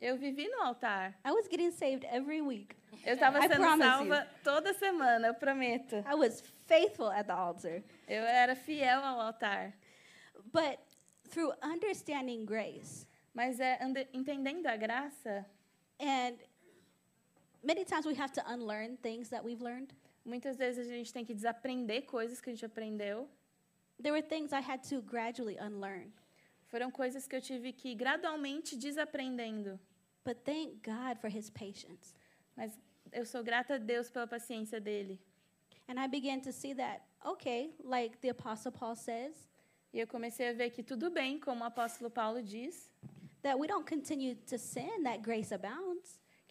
Eu 0.00 0.16
vivi 0.16 0.48
no 0.48 0.62
altar. 0.62 1.14
I 1.24 1.32
was 1.32 1.48
getting 1.48 1.70
saved 1.70 2.04
every 2.04 2.40
week. 2.40 2.76
Eu 3.04 3.14
estava 3.14 3.38
I 3.38 3.48
sendo 3.48 3.78
salva 3.78 4.28
toda 4.44 4.72
semana, 4.74 5.28
eu 5.28 5.34
prometo. 5.34 5.96
I 6.06 6.14
was 6.14 6.42
faithful 6.66 7.10
at 7.10 7.26
the 7.26 7.32
altar. 7.32 7.82
Eu 8.08 8.22
era 8.24 8.54
fiel 8.54 9.00
ao 9.02 9.20
altar. 9.20 9.72
But 10.52 10.78
through 11.30 11.52
understanding 11.62 12.44
grace, 12.44 13.06
Mas 13.34 13.60
é 13.60 13.78
entendendo 14.12 14.66
a 14.66 14.76
graça, 14.76 15.46
and 15.98 16.36
many 17.62 17.84
times 17.84 18.04
we 18.04 18.14
have 18.14 18.32
to 18.32 18.42
unlearn 18.46 18.98
things 18.98 19.30
that 19.30 19.42
we've 19.42 19.62
learned. 19.62 19.94
Muitas 20.24 20.56
vezes 20.56 20.88
a 20.88 20.92
gente 20.92 21.12
tem 21.12 21.24
que 21.24 21.34
desaprender 21.34 22.04
coisas 22.06 22.40
que 22.40 22.50
a 22.50 22.52
gente 22.52 22.64
aprendeu. 22.64 23.28
There 24.00 24.12
were 24.12 24.22
things 24.22 24.52
I 24.52 24.60
had 24.60 24.82
to 24.88 25.02
gradually 25.02 25.56
unlearn. 25.58 26.12
Foram 26.68 26.90
coisas 26.90 27.28
que 27.28 27.36
eu 27.36 27.40
tive 27.40 27.72
que 27.72 27.90
ir 27.90 27.94
gradualmente 27.94 28.76
desaprendendo. 28.76 29.78
But 30.24 30.38
thank 30.44 30.82
God 30.82 31.18
for 31.20 31.28
his 31.28 31.50
patience. 31.50 32.14
Mas 32.56 32.72
eu 33.12 33.26
sou 33.26 33.42
grata 33.42 33.74
a 33.74 33.78
Deus 33.78 34.10
pela 34.10 34.26
paciência 34.26 34.80
dele. 34.80 35.20
And 35.88 36.00
I 36.00 36.06
began 36.06 36.40
to 36.40 36.52
see 36.52 36.74
that, 36.74 37.02
okay, 37.24 37.74
like 37.84 38.16
the 38.20 38.30
Apostle 38.30 38.72
Paul 38.72 38.96
says, 38.96 39.34
E 39.92 40.00
eu 40.00 40.06
comecei 40.06 40.48
a 40.48 40.52
ver 40.54 40.70
que 40.70 40.82
tudo 40.82 41.10
bem, 41.10 41.38
como 41.38 41.62
o 41.62 41.66
apóstolo 41.66 42.10
Paulo 42.10 42.42
diz, 42.42 42.90
that 43.42 43.58
we 43.58 43.66
don't 43.66 43.86
continue 43.86 44.34
to 44.46 44.56
sin, 44.56 45.02
that 45.02 45.22
grace 45.22 45.52
abounds. 45.52 45.91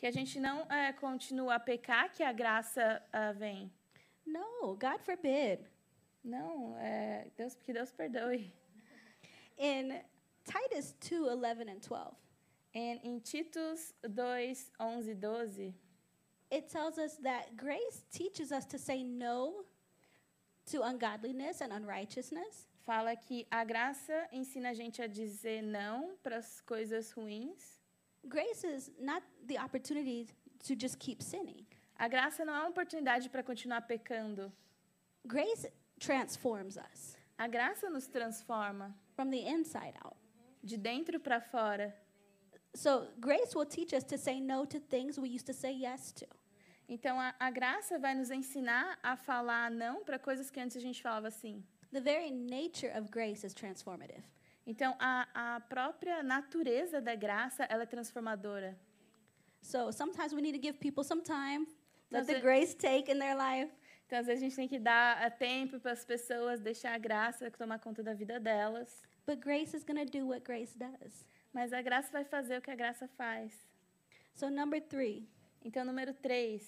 Que 0.01 0.07
a 0.07 0.11
gente 0.11 0.39
não 0.39 0.61
é, 0.61 0.91
continua 0.93 1.55
a 1.55 1.59
pecar, 1.59 2.11
que 2.11 2.23
a 2.23 2.33
graça 2.33 2.99
ah, 3.13 3.31
vem. 3.33 3.71
No, 4.25 4.75
God 4.75 4.99
forbid. 5.01 5.63
Não, 6.23 6.75
é, 6.79 7.27
Deus, 7.37 7.53
que 7.53 7.71
Deus 7.71 7.91
perdoe. 7.91 8.51
In 9.59 10.01
Titus 10.43 10.95
2 10.99 11.35
11 11.35 11.69
and 11.69 11.79
12, 11.79 12.17
Em, 12.73 12.99
em 13.03 13.19
Titus 13.19 13.93
2, 14.01 14.71
11 14.79 15.11
e 15.11 15.15
12, 15.15 15.75
it 16.51 16.67
tells 16.67 16.97
us 16.97 17.17
that 17.17 17.55
grace 17.55 18.03
teaches 18.09 18.51
us 18.51 18.65
to 18.65 18.79
say 18.79 19.03
no 19.03 19.65
to 20.65 20.81
ungodliness 20.81 21.61
and 21.61 21.71
unrighteousness. 21.71 22.65
fala 22.83 23.15
que 23.15 23.45
a 23.51 23.63
graça 23.63 24.27
ensina 24.31 24.69
a 24.69 24.73
gente 24.73 24.99
a 24.99 25.07
dizer 25.07 25.61
não 25.61 26.17
para 26.23 26.37
as 26.37 26.59
coisas 26.61 27.11
ruins. 27.11 27.79
Grace 28.27 28.63
is 28.63 28.91
not 28.99 29.23
the 29.47 29.57
opportunity 29.57 30.27
to 30.67 30.75
just 30.75 30.99
keep 30.99 31.21
sinning. 31.21 31.65
A 31.97 32.07
graça 32.07 32.45
não 32.45 32.53
é 32.53 32.59
uma 32.59 32.69
oportunidade 32.69 33.29
para 33.29 33.43
continuar 33.43 33.81
pecando. 33.81 34.51
Grace 35.25 35.71
transforms 35.99 36.77
us 36.77 37.15
A 37.37 37.47
graça 37.47 37.89
nos 37.89 38.07
transforma 38.07 38.95
from 39.15 39.29
the 39.29 39.49
inside 39.49 39.93
out. 40.03 40.15
de 40.63 40.77
dentro 40.77 41.19
para 41.19 41.41
fora. 41.41 41.93
So, 42.75 43.07
grace 43.19 43.55
will 43.55 43.65
teach 43.65 43.93
us 43.93 44.03
to 44.05 44.17
say 44.17 44.39
no 44.39 44.65
to 44.67 44.79
things 44.79 45.17
we 45.17 45.27
used 45.27 45.45
to 45.47 45.53
say 45.53 45.71
yes 45.73 46.11
to. 46.13 46.27
Então, 46.87 47.19
a, 47.19 47.33
a 47.39 47.49
graça 47.49 47.97
vai 47.97 48.13
nos 48.13 48.29
ensinar 48.31 48.97
a 49.01 49.15
falar 49.15 49.71
não 49.71 50.03
para 50.03 50.19
coisas 50.19 50.49
que 50.49 50.59
antes 50.59 50.77
a 50.77 50.79
gente 50.79 51.01
falava 51.01 51.31
sim. 51.31 51.63
The 51.91 51.99
very 51.99 52.31
nature 52.31 52.91
of 52.97 53.09
grace 53.09 53.45
is 53.45 53.53
transformative. 53.53 54.23
Então, 54.65 54.95
a, 54.99 55.55
a 55.55 55.59
própria 55.61 56.21
natureza 56.21 57.01
da 57.01 57.15
graça, 57.15 57.63
ela 57.65 57.83
é 57.83 57.85
transformadora. 57.85 58.77
So, 59.61 59.91
sometimes 59.91 60.33
we 60.33 60.41
need 60.41 60.57
to 60.57 60.61
give 60.61 60.79
people 60.79 61.03
some 61.03 61.21
time, 61.21 61.67
let 62.11 62.25
Does 62.25 62.27
the 62.27 62.39
grace 62.41 62.73
take 62.75 63.11
in 63.11 63.19
their 63.19 63.35
life. 63.35 63.71
Então, 64.05 64.19
às 64.19 64.27
vezes, 64.27 64.43
a 64.43 64.45
gente 64.45 64.55
tem 64.55 64.67
que 64.67 64.79
dar 64.79 65.21
eh, 65.21 65.29
tempo 65.29 65.79
para 65.79 65.93
as 65.93 66.03
pessoas, 66.03 66.59
deixar 66.59 66.93
a 66.93 66.97
graça 66.97 67.49
tomar 67.51 67.79
conta 67.79 68.03
da 68.03 68.13
vida 68.13 68.39
delas. 68.39 69.01
But 69.25 69.39
grace 69.39 69.75
is 69.75 69.83
going 69.83 70.05
to 70.05 70.11
do 70.11 70.27
what 70.27 70.43
grace 70.43 70.77
does. 70.77 71.25
Mas 71.53 71.71
a 71.73 71.81
graça 71.81 72.11
vai 72.11 72.23
fazer 72.23 72.57
o 72.57 72.61
que 72.61 72.71
a 72.71 72.75
graça 72.75 73.07
faz. 73.07 73.53
So, 74.33 74.49
number 74.49 74.81
three, 74.81 75.27
Então, 75.63 75.85
número 75.85 76.13
3. 76.13 76.61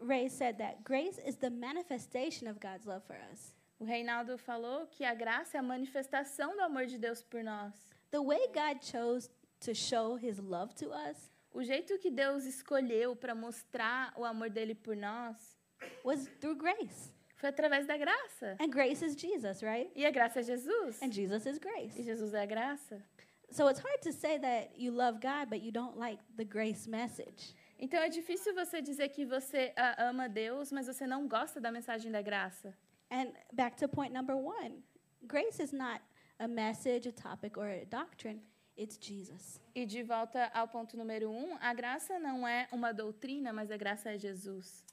Ray 0.00 0.28
said 0.28 0.58
that 0.58 0.84
grace 0.84 1.18
is 1.18 1.36
the 1.36 1.50
manifestation 1.50 2.48
of 2.48 2.58
God's 2.60 2.86
love 2.86 3.02
for 3.06 3.16
us. 3.32 3.52
O 3.82 3.84
Reinaldo 3.84 4.38
falou 4.38 4.86
que 4.86 5.04
a 5.04 5.12
graça 5.12 5.56
é 5.56 5.58
a 5.58 5.62
manifestação 5.62 6.54
do 6.54 6.62
amor 6.62 6.86
de 6.86 6.96
Deus 6.96 7.20
por 7.20 7.42
nós. 7.42 7.74
The 8.12 8.20
way 8.20 8.46
God 8.46 8.80
chose 8.80 9.28
to 9.58 9.74
show 9.74 10.16
his 10.16 10.38
love 10.38 10.72
to 10.76 10.90
us 10.90 11.32
O 11.52 11.64
jeito 11.64 11.98
que 11.98 12.08
Deus 12.08 12.44
escolheu 12.44 13.16
para 13.16 13.34
mostrar 13.34 14.12
o 14.16 14.24
amor 14.24 14.50
dele 14.50 14.76
por 14.76 14.94
nós 14.94 15.58
was 16.04 16.28
through 16.38 16.54
grace. 16.54 17.12
foi 17.34 17.48
através 17.48 17.84
da 17.84 17.96
graça. 17.96 18.56
And 18.60 18.68
grace 18.70 19.04
is 19.04 19.16
Jesus, 19.16 19.62
right? 19.62 19.90
E 19.96 20.06
a 20.06 20.12
graça 20.12 20.38
é 20.38 20.42
Jesus. 20.44 21.02
And 21.02 21.10
Jesus 21.10 21.44
is 21.44 21.58
grace. 21.58 22.00
E 22.00 22.04
Jesus 22.04 22.32
é 22.34 22.42
a 22.42 22.46
graça. 22.46 23.02
So 23.50 23.68
it's 23.68 23.80
hard 23.80 24.00
to 24.02 24.12
say 24.12 24.38
that 24.38 24.70
you 24.76 24.92
love 24.92 25.18
God, 25.18 25.50
but 25.50 25.60
you 25.60 25.72
don't 25.72 25.98
like 25.98 26.22
the 26.36 26.44
grace 26.44 26.88
message. 26.88 27.52
Então 27.80 27.98
é 27.98 28.08
difícil 28.08 28.54
você 28.54 28.80
dizer 28.80 29.08
que 29.08 29.26
você 29.26 29.72
ah, 29.76 30.08
ama 30.08 30.28
Deus, 30.28 30.70
mas 30.70 30.86
você 30.86 31.04
não 31.04 31.26
gosta 31.26 31.60
da 31.60 31.72
mensagem 31.72 32.12
da 32.12 32.22
graça. 32.22 32.72
And 33.12 33.28
back 33.52 33.76
to 33.76 33.88
point 33.88 34.10
number 34.10 34.34
one 34.34 34.82
grace 35.26 35.60
is 35.60 35.72
not 35.72 36.00
a 36.40 36.48
message, 36.48 37.06
a 37.06 37.12
topic, 37.12 37.58
or 37.58 37.68
a 37.68 37.84
doctrine, 37.84 38.40
it's 38.74 38.96
Jesus. 38.96 39.60
E 39.76 39.84
de 39.84 40.02
volta 40.02 40.50
ao 40.54 40.66
ponto 40.66 40.96
número 40.96 41.30
um, 41.30 41.58
a 41.60 41.74
graça 41.74 42.18
não 42.18 42.48
é 42.48 42.66
uma 42.72 42.90
doutrina, 42.92 43.52
mas 43.52 43.70
a 43.70 43.76
graça 43.76 44.10
é 44.10 44.18
Jesus. 44.18 44.84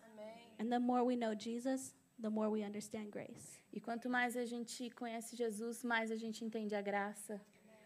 And 0.60 0.70
the 0.70 0.80
more 0.80 1.02
we 1.02 1.16
know 1.16 1.34
Jesus, 1.34 1.96
the 2.22 2.30
more 2.30 2.50
we 2.50 2.62
understand 2.62 3.10
grace. 3.10 3.62
E 3.72 3.80
quanto 3.80 4.10
mais 4.10 4.36
a 4.36 4.46
gente 4.46 4.90
conhece 4.90 5.38
Jesus, 5.38 5.86
mais 5.86 6.12
a 6.12 6.18
gente 6.18 6.44
entende 6.44 6.76
a 6.76 6.82
graça. 6.82 7.40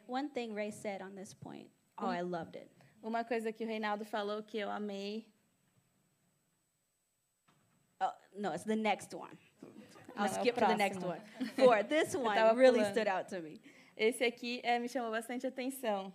One 0.07 0.29
thing 0.29 0.55
Ray 0.55 0.71
said 0.71 1.03
on 1.03 1.13
this 1.13 1.35
point, 1.35 1.69
oh, 1.99 2.07
I 2.07 2.21
loved 2.23 2.57
it. 2.57 2.71
Uma 3.03 3.23
coisa 3.23 3.53
que 3.53 3.63
o 3.63 3.67
Reinaldo 3.67 4.03
falou 4.03 4.41
que 4.41 4.57
eu 4.57 4.71
amei. 4.71 5.27
Oh, 8.01 8.11
no, 8.35 8.51
it's 8.51 8.63
the 8.63 8.75
next 8.75 9.15
one. 9.15 9.37
I'll 10.15 10.25
é 10.25 10.29
skip 10.29 10.55
to 10.55 10.65
the 10.65 10.75
next 10.75 10.99
próximo. 10.99 11.17
one. 11.39 11.47
Four. 11.55 11.83
This 11.83 12.15
one 12.15 12.55
really 12.55 12.79
pulando. 12.79 12.91
stood 12.91 13.07
out 13.07 13.27
to 13.29 13.41
me. 13.41 13.59
Esse 13.97 14.23
aqui 14.23 14.61
eh, 14.63 14.79
me 14.79 14.87
chamou 14.87 15.11
bastante 15.11 15.45
atenção. 15.45 16.11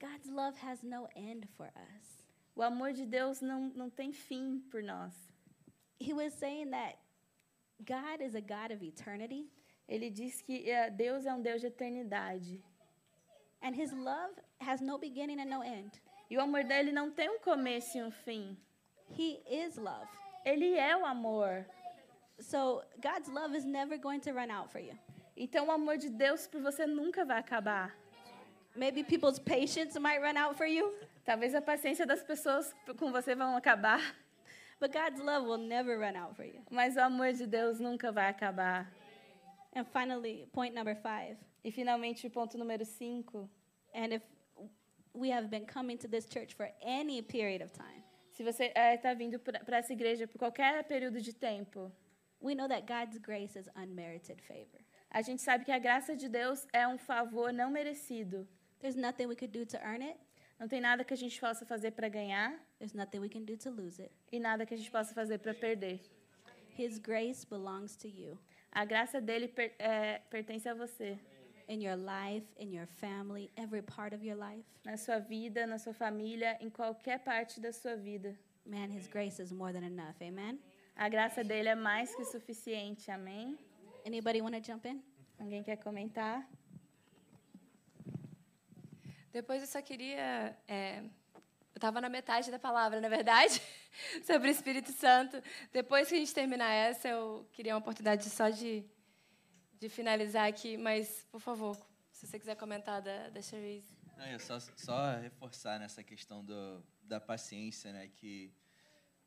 God's 0.00 0.28
love 0.28 0.56
has 0.58 0.82
no 0.82 1.08
end 1.14 1.46
for 1.56 1.66
us. 1.76 2.24
O 2.56 2.62
amor 2.62 2.92
de 2.92 3.06
Deus 3.06 3.40
não, 3.40 3.72
não 3.74 3.88
tem 3.88 4.12
fim 4.12 4.60
por 4.70 4.82
nós. 4.82 5.12
He 6.00 6.12
was 6.12 6.34
saying 6.34 6.70
that 6.70 6.98
God 7.84 8.20
is 8.20 8.34
a 8.34 8.40
God 8.40 8.72
of 8.72 8.82
eternity, 8.84 9.48
Ele 9.88 10.10
diz 10.10 10.42
que 10.42 10.68
eh, 10.70 10.90
Deus 10.90 11.26
é 11.26 11.32
um 11.32 11.40
Deus 11.42 11.60
de 11.60 11.68
eternidade. 11.68 12.62
and 13.62 13.74
his 13.76 13.92
love 13.92 14.30
has 14.60 14.80
no 14.80 14.98
beginning 14.98 15.40
and 15.40 15.48
no 15.48 15.62
end. 15.62 16.00
E 16.30 16.36
o 16.36 16.40
amor 16.40 16.64
dele 16.64 16.92
não 16.92 17.10
tem 17.10 17.28
um 17.30 17.38
começo 17.38 17.96
e 17.96 18.02
um 18.02 18.10
fim. 18.10 18.56
He 19.16 19.40
is 19.48 19.76
love. 19.76 20.08
Ele 20.44 20.76
é 20.76 20.96
o 20.96 21.04
amor. 21.04 21.64
So 22.42 22.82
God's 23.00 23.28
love 23.28 23.54
is 23.56 23.64
never 23.64 23.96
going 23.96 24.20
to 24.20 24.32
run 24.32 24.50
out 24.50 24.70
for 24.70 24.80
you. 24.80 24.98
Então 25.36 25.66
o 25.66 25.70
amor 25.70 25.96
de 25.96 26.10
Deus 26.10 26.46
por 26.46 26.60
você 26.60 26.86
nunca 26.86 27.24
vai 27.24 27.38
acabar. 27.38 27.94
Maybe 28.74 29.04
people's 29.04 29.38
patience 29.38 29.98
might 29.98 30.20
run 30.20 30.36
out 30.36 30.56
for 30.56 30.66
you, 30.66 30.92
Talvez 31.24 31.54
a 31.54 31.62
paciência 31.62 32.04
das 32.04 32.22
pessoas 32.22 32.74
com 32.98 33.12
você 33.12 33.34
vão 33.34 33.56
acabar, 33.56 34.00
but 34.80 34.92
God's 34.92 35.20
love 35.20 35.46
will 35.46 35.58
never 35.58 35.96
run 35.98 36.16
out 36.16 36.34
for 36.34 36.44
you. 36.44 36.60
mas 36.70 36.96
o 36.96 37.00
amor 37.00 37.32
de 37.32 37.46
Deus 37.46 37.78
nunca 37.78 38.10
vai 38.10 38.28
acabar. 38.28 38.90
And 39.74 39.84
finally, 39.84 40.48
point 40.52 40.74
number 40.74 40.96
five. 40.96 41.36
E 41.62 41.70
finalmente 41.70 42.26
o 42.26 42.30
ponto 42.30 42.58
número 42.58 42.84
5. 42.84 43.48
And 43.94 44.14
if 44.14 44.22
we 45.14 45.30
have 45.30 45.48
been 45.48 45.64
coming 45.64 45.96
to 45.98 46.08
this 46.08 46.26
church 46.26 46.54
for 46.54 46.68
any 46.82 47.22
period 47.22 47.62
of 47.62 47.72
time, 47.72 48.02
Se 48.32 48.42
você 48.42 48.72
está 48.74 49.14
vindo 49.14 49.38
para 49.38 49.76
essa 49.76 49.92
igreja 49.92 50.26
por 50.26 50.38
qualquer 50.38 50.82
período 50.84 51.20
de 51.20 51.32
tempo, 51.34 51.92
we 52.42 52.54
know 52.54 52.68
that 52.68 52.86
God's 52.86 53.18
grace 53.18 53.56
is 53.58 53.68
unmerited 53.76 54.40
favor. 54.42 54.80
a 55.10 55.22
gente 55.22 55.40
sabe 55.42 55.64
que 55.64 55.72
a 55.72 55.78
graça 55.78 56.16
de 56.16 56.28
Deus 56.28 56.66
é 56.72 56.86
um 56.88 56.98
favor 56.98 57.52
não 57.52 57.70
merecido. 57.70 58.46
There's 58.80 58.96
nothing 58.96 59.26
we 59.26 59.36
could 59.36 59.52
do 59.56 59.64
to 59.66 59.76
earn 59.78 60.02
it. 60.02 60.18
Não 60.58 60.68
tem 60.68 60.80
nada 60.80 61.04
que 61.04 61.12
a 61.14 61.16
gente 61.16 61.38
possa 61.40 61.64
fazer 61.66 61.90
para 61.92 62.08
ganhar 62.08 62.52
There's 62.78 62.94
nothing 62.94 63.18
we 63.20 63.28
can 63.28 63.42
do 63.44 63.56
to 63.58 63.70
lose 63.70 64.00
it. 64.02 64.12
e 64.30 64.38
nada 64.40 64.64
que 64.66 64.74
a 64.74 64.76
gente 64.76 64.90
possa 64.90 65.12
fazer 65.14 65.38
para 65.38 65.54
perder. 65.54 66.00
His 66.78 66.98
grace 66.98 67.44
belongs 67.46 67.96
to 67.96 68.08
you 68.08 68.38
A 68.72 68.84
graça 68.84 69.20
dele 69.20 69.48
per- 69.48 69.72
é, 69.78 70.18
pertence 70.30 70.66
a 70.68 70.72
você, 70.74 71.18
in 71.68 71.82
your 71.82 71.96
life, 71.96 72.46
in 72.58 72.74
your 72.74 72.86
family, 72.86 73.50
every 73.56 73.82
part 73.82 74.14
of 74.14 74.24
your 74.26 74.36
life. 74.38 74.64
na 74.84 74.96
sua 74.96 75.18
vida, 75.18 75.66
na 75.66 75.78
sua 75.78 75.92
família, 75.92 76.56
em 76.60 76.70
qualquer 76.70 77.18
parte 77.20 77.60
da 77.60 77.70
sua 77.72 77.94
vida. 77.96 78.34
Man, 78.64 78.86
His 78.90 79.06
grace 79.08 79.38
is 79.42 79.52
more 79.52 79.72
than 79.72 79.84
enough. 79.84 80.16
Amen. 80.22 80.58
A 80.94 81.08
graça 81.08 81.42
dele 81.42 81.68
é 81.68 81.74
mais 81.74 82.14
que 82.14 82.24
suficiente. 82.24 83.10
Amém? 83.10 83.58
Anybody 84.06 84.40
want 84.40 84.54
to 84.54 84.62
jump 84.62 84.86
in? 84.88 85.02
Alguém 85.38 85.62
quer 85.62 85.76
comentar? 85.76 86.48
Depois 89.32 89.62
eu 89.62 89.66
só 89.66 89.80
queria. 89.80 90.56
é, 90.68 91.00
eu 91.00 91.76
estava 91.76 92.00
na 92.00 92.08
metade 92.08 92.50
da 92.50 92.58
palavra, 92.58 93.00
na 93.00 93.08
verdade, 93.08 93.60
sobre 94.24 94.48
o 94.48 94.50
Espírito 94.50 94.92
Santo. 94.92 95.42
Depois 95.72 96.08
que 96.08 96.14
a 96.14 96.18
gente 96.18 96.34
terminar 96.34 96.70
essa, 96.70 97.08
eu 97.08 97.48
queria 97.52 97.72
uma 97.74 97.80
oportunidade 97.80 98.28
só 98.28 98.50
de, 98.50 98.84
de 99.80 99.88
finalizar 99.88 100.46
aqui. 100.46 100.76
Mas, 100.76 101.26
por 101.32 101.40
favor, 101.40 101.76
se 102.10 102.26
você 102.26 102.38
quiser 102.38 102.56
comentar 102.56 103.00
da, 103.00 103.30
da 103.30 103.40
Cherise. 103.40 103.96
Não, 104.18 104.26
eu 104.26 104.38
só, 104.38 104.60
só 104.60 105.16
reforçar 105.16 105.80
nessa 105.80 106.04
questão 106.04 106.44
do, 106.44 106.84
da 107.02 107.18
paciência, 107.18 107.90
né? 107.92 108.08
Que 108.08 108.52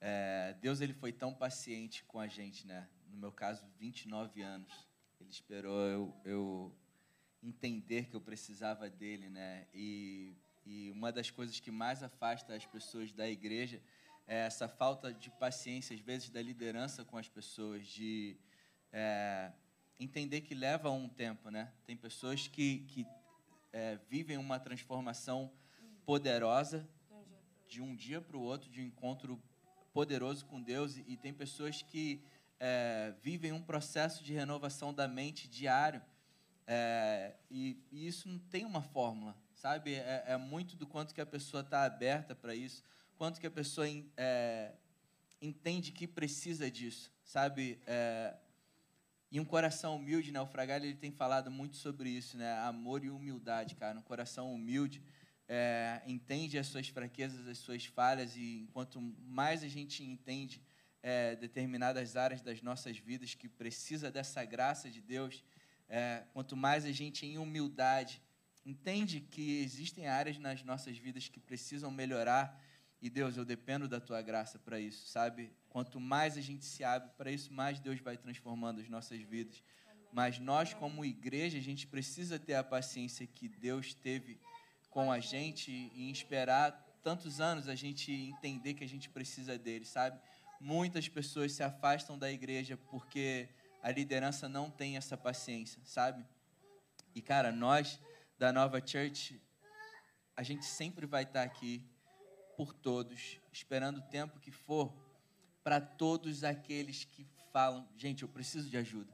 é, 0.01 0.55
Deus 0.61 0.81
ele 0.81 0.93
foi 0.93 1.11
tão 1.11 1.33
paciente 1.33 2.03
com 2.03 2.19
a 2.19 2.27
gente, 2.27 2.65
né? 2.67 2.87
No 3.09 3.17
meu 3.17 3.31
caso, 3.31 3.65
29 3.79 4.41
anos. 4.41 4.87
Ele 5.19 5.29
esperou 5.29 5.81
eu, 5.87 6.21
eu 6.25 6.75
entender 7.41 8.05
que 8.05 8.15
eu 8.15 8.21
precisava 8.21 8.89
dele, 8.89 9.29
né? 9.29 9.67
E, 9.73 10.35
e 10.65 10.91
uma 10.91 11.11
das 11.11 11.29
coisas 11.29 11.59
que 11.59 11.71
mais 11.71 12.03
afasta 12.03 12.55
as 12.55 12.65
pessoas 12.65 13.11
da 13.11 13.27
igreja 13.27 13.81
é 14.27 14.45
essa 14.45 14.67
falta 14.67 15.13
de 15.13 15.29
paciência, 15.29 15.95
às 15.95 16.01
vezes, 16.01 16.29
da 16.29 16.41
liderança 16.41 17.05
com 17.05 17.17
as 17.17 17.29
pessoas, 17.29 17.85
de 17.85 18.35
é, 18.91 19.51
entender 19.99 20.41
que 20.41 20.55
leva 20.55 20.89
um 20.89 21.07
tempo, 21.07 21.49
né? 21.49 21.71
Tem 21.85 21.95
pessoas 21.95 22.47
que, 22.47 22.79
que 22.87 23.05
é, 23.71 23.97
vivem 24.09 24.37
uma 24.37 24.59
transformação 24.59 25.51
poderosa 26.05 26.87
de 27.67 27.81
um 27.81 27.95
dia 27.95 28.21
para 28.21 28.37
o 28.37 28.41
outro, 28.41 28.69
de 28.69 28.81
um 28.81 28.85
encontro 28.85 29.41
poderoso 29.95 30.45
com 30.47 30.61
Deus, 30.61 30.97
e, 30.97 31.15
tem 31.15 31.33
pessoas 31.33 31.81
que 31.81 32.21
é, 32.59 33.13
vivem 33.23 33.53
um 33.53 33.61
processo 33.61 34.21
de 34.25 34.33
renovação 34.33 34.93
da 34.93 35.07
mente 35.07 35.47
diário 35.47 36.01
É, 36.67 37.35
e, 37.49 37.77
e, 37.91 38.07
isso 38.07 38.27
não 38.27 38.39
tem 38.39 38.65
uma 38.65 38.81
fórmula, 38.81 39.33
sabe? 39.53 39.93
É, 39.93 40.23
é 40.33 40.37
muito 40.37 40.75
do 40.75 40.85
quanto 40.87 41.13
que 41.13 41.21
a 41.21 41.25
pessoa 41.25 41.61
está 41.61 41.83
aberta 41.85 42.35
para 42.35 42.53
isso, 42.55 42.83
quanto 43.19 43.39
que 43.39 43.47
a 43.47 43.51
pessoa 43.51 43.87
é, 44.17 44.73
entende 45.39 45.91
que 45.91 46.07
precisa 46.07 46.69
disso, 46.69 47.11
sabe? 47.23 47.79
É, 47.85 48.35
e 49.31 49.39
um 49.39 49.45
coração 49.45 49.95
humilde, 49.95 50.31
né? 50.31 50.41
O 50.41 50.47
Fragalho 50.47 50.85
ele 50.85 50.95
tem 51.05 51.11
falado 51.11 51.49
muito 51.51 51.77
sobre 51.77 52.09
isso, 52.09 52.35
né? 52.35 52.51
Amor 52.61 53.03
e 53.03 53.09
humildade, 53.09 53.75
cara. 53.75 53.97
Um 53.99 54.07
coração 54.13 54.53
humilde 54.53 55.01
é, 55.47 56.01
entende 56.07 56.57
as 56.57 56.67
suas 56.67 56.87
fraquezas, 56.87 57.47
as 57.47 57.57
suas 57.57 57.85
falhas 57.85 58.35
e 58.35 58.61
enquanto 58.61 58.99
mais 59.01 59.63
a 59.63 59.67
gente 59.67 60.03
entende 60.03 60.61
é, 61.03 61.35
determinadas 61.35 62.15
áreas 62.15 62.41
das 62.41 62.61
nossas 62.61 62.97
vidas 62.97 63.35
que 63.35 63.47
precisa 63.47 64.09
dessa 64.09 64.43
graça 64.43 64.89
de 64.89 65.01
Deus, 65.01 65.43
é, 65.87 66.23
quanto 66.33 66.55
mais 66.55 66.83
a 66.85 66.91
gente 66.91 67.25
em 67.25 67.37
humildade 67.37 68.21
entende 68.65 69.19
que 69.19 69.61
existem 69.61 70.07
áreas 70.07 70.39
nas 70.39 70.63
nossas 70.63 70.97
vidas 70.97 71.27
que 71.27 71.39
precisam 71.39 71.91
melhorar 71.91 72.59
e 73.01 73.09
Deus, 73.09 73.37
eu 73.37 73.45
dependo 73.45 73.87
da 73.87 73.99
tua 73.99 74.19
graça 74.21 74.57
para 74.57 74.79
isso, 74.79 75.05
sabe? 75.05 75.51
Quanto 75.69 75.99
mais 75.99 76.37
a 76.37 76.41
gente 76.41 76.65
se 76.65 76.83
abre 76.83 77.11
para 77.15 77.31
isso, 77.31 77.53
mais 77.53 77.79
Deus 77.79 77.99
vai 77.99 78.17
transformando 78.17 78.81
as 78.81 78.89
nossas 78.89 79.21
vidas. 79.21 79.61
Mas 80.11 80.39
nós, 80.39 80.73
como 80.73 81.05
igreja, 81.05 81.57
a 81.57 81.61
gente 81.61 81.85
precisa 81.85 82.39
ter 82.39 82.55
a 82.55 82.63
paciência 82.63 83.27
que 83.27 83.47
Deus 83.47 83.93
teve 83.93 84.39
com 84.95 85.11
a 85.11 85.19
gente 85.19 85.69
e 85.93 86.09
esperar 86.09 86.71
tantos 87.03 87.41
anos 87.41 87.67
a 87.67 87.75
gente 87.75 88.13
entender 88.13 88.75
que 88.75 88.83
a 88.85 88.87
gente 88.87 89.09
precisa 89.09 89.57
dele, 89.57 89.83
sabe? 89.83 90.17
Muitas 90.57 91.09
pessoas 91.09 91.51
se 91.51 91.61
afastam 91.61 92.17
da 92.17 92.31
igreja 92.31 92.77
porque 92.77 93.49
a 93.83 93.91
liderança 93.91 94.47
não 94.47 94.71
tem 94.71 94.95
essa 94.95 95.17
paciência, 95.17 95.81
sabe? 95.83 96.25
E 97.13 97.21
cara, 97.21 97.51
nós 97.51 97.99
da 98.39 98.53
Nova 98.53 98.79
Church, 98.79 99.37
a 100.33 100.41
gente 100.43 100.63
sempre 100.63 101.05
vai 101.05 101.23
estar 101.23 101.43
aqui 101.43 101.83
por 102.55 102.71
todos, 102.71 103.37
esperando 103.51 103.97
o 103.97 104.03
tempo 104.03 104.39
que 104.39 104.49
for, 104.49 104.95
para 105.61 105.81
todos 105.81 106.45
aqueles 106.45 107.03
que 107.03 107.27
falam, 107.51 107.85
gente, 107.97 108.23
eu 108.23 108.29
preciso 108.29 108.69
de 108.69 108.77
ajuda. 108.77 109.13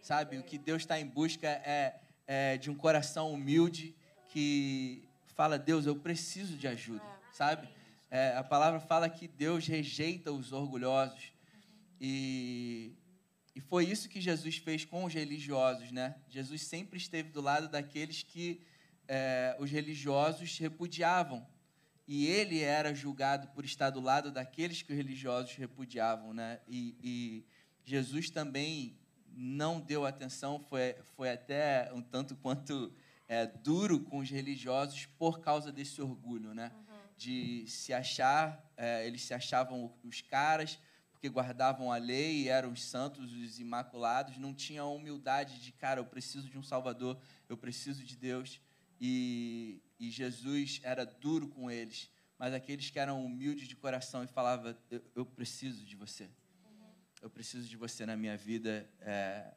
Sabe? 0.00 0.38
O 0.38 0.42
que 0.42 0.56
Deus 0.56 0.80
está 0.80 0.98
em 0.98 1.06
busca 1.06 1.46
é, 1.46 2.00
é, 2.26 2.56
de 2.56 2.70
um 2.70 2.74
coração 2.74 3.30
humilde 3.30 3.94
que 4.30 5.09
fala, 5.32 5.58
Deus, 5.58 5.86
eu 5.86 5.96
preciso 5.96 6.56
de 6.56 6.66
ajuda. 6.66 7.04
Sabe? 7.32 7.68
É, 8.10 8.36
a 8.36 8.42
palavra 8.42 8.80
fala 8.80 9.08
que 9.08 9.28
Deus 9.28 9.66
rejeita 9.66 10.32
os 10.32 10.52
orgulhosos. 10.52 11.32
E, 12.00 12.92
e 13.54 13.60
foi 13.60 13.84
isso 13.84 14.08
que 14.08 14.20
Jesus 14.20 14.56
fez 14.56 14.84
com 14.84 15.04
os 15.04 15.14
religiosos, 15.14 15.92
né? 15.92 16.16
Jesus 16.28 16.62
sempre 16.62 16.98
esteve 16.98 17.30
do 17.30 17.40
lado 17.40 17.68
daqueles 17.68 18.22
que 18.22 18.60
é, 19.06 19.56
os 19.58 19.70
religiosos 19.70 20.58
repudiavam. 20.58 21.46
E 22.06 22.26
ele 22.26 22.60
era 22.60 22.92
julgado 22.92 23.48
por 23.48 23.64
estar 23.64 23.90
do 23.90 24.00
lado 24.00 24.32
daqueles 24.32 24.82
que 24.82 24.92
os 24.92 24.96
religiosos 24.96 25.54
repudiavam, 25.54 26.34
né? 26.34 26.60
E, 26.66 26.96
e 27.02 27.46
Jesus 27.84 28.30
também 28.30 28.98
não 29.32 29.80
deu 29.80 30.04
atenção, 30.04 30.58
foi, 30.58 30.96
foi 31.16 31.30
até 31.30 31.90
um 31.92 32.02
tanto 32.02 32.34
quanto 32.36 32.92
é, 33.30 33.46
duro 33.46 34.00
com 34.00 34.18
os 34.18 34.28
religiosos 34.28 35.06
por 35.06 35.40
causa 35.40 35.72
desse 35.72 36.02
orgulho, 36.02 36.52
né? 36.52 36.70
Uhum 36.74 36.90
de 37.20 37.66
se 37.68 37.92
achar, 37.92 38.64
é, 38.78 39.06
eles 39.06 39.20
se 39.20 39.34
achavam 39.34 39.94
os 40.02 40.22
caras, 40.22 40.78
porque 41.12 41.28
guardavam 41.28 41.92
a 41.92 41.98
lei, 41.98 42.48
eram 42.48 42.72
os 42.72 42.82
santos, 42.82 43.34
os 43.34 43.60
imaculados, 43.60 44.38
não 44.38 44.54
tinham 44.54 44.88
a 44.88 44.90
humildade 44.90 45.60
de, 45.60 45.70
cara, 45.70 46.00
eu 46.00 46.06
preciso 46.06 46.48
de 46.48 46.56
um 46.56 46.62
Salvador, 46.62 47.20
eu 47.46 47.58
preciso 47.58 48.02
de 48.02 48.16
Deus. 48.16 48.58
E, 48.98 49.82
e 49.98 50.10
Jesus 50.10 50.80
era 50.82 51.04
duro 51.04 51.46
com 51.48 51.70
eles, 51.70 52.10
mas 52.38 52.54
aqueles 52.54 52.88
que 52.88 52.98
eram 52.98 53.22
humildes 53.22 53.68
de 53.68 53.76
coração 53.76 54.24
e 54.24 54.26
falavam, 54.26 54.74
eu, 54.90 55.02
eu 55.14 55.26
preciso 55.26 55.84
de 55.84 55.96
você, 55.96 56.26
eu 57.20 57.28
preciso 57.28 57.68
de 57.68 57.76
você 57.76 58.06
na 58.06 58.16
minha 58.16 58.34
vida. 58.38 58.88
É, 59.00 59.54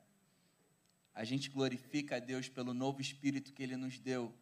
a 1.14 1.24
gente 1.24 1.50
glorifica 1.50 2.16
a 2.16 2.20
Deus 2.20 2.50
pelo 2.50 2.74
novo 2.74 3.02
Espírito 3.02 3.54
que 3.54 3.62
Ele 3.62 3.76
nos 3.76 4.00
deu, 4.00 4.34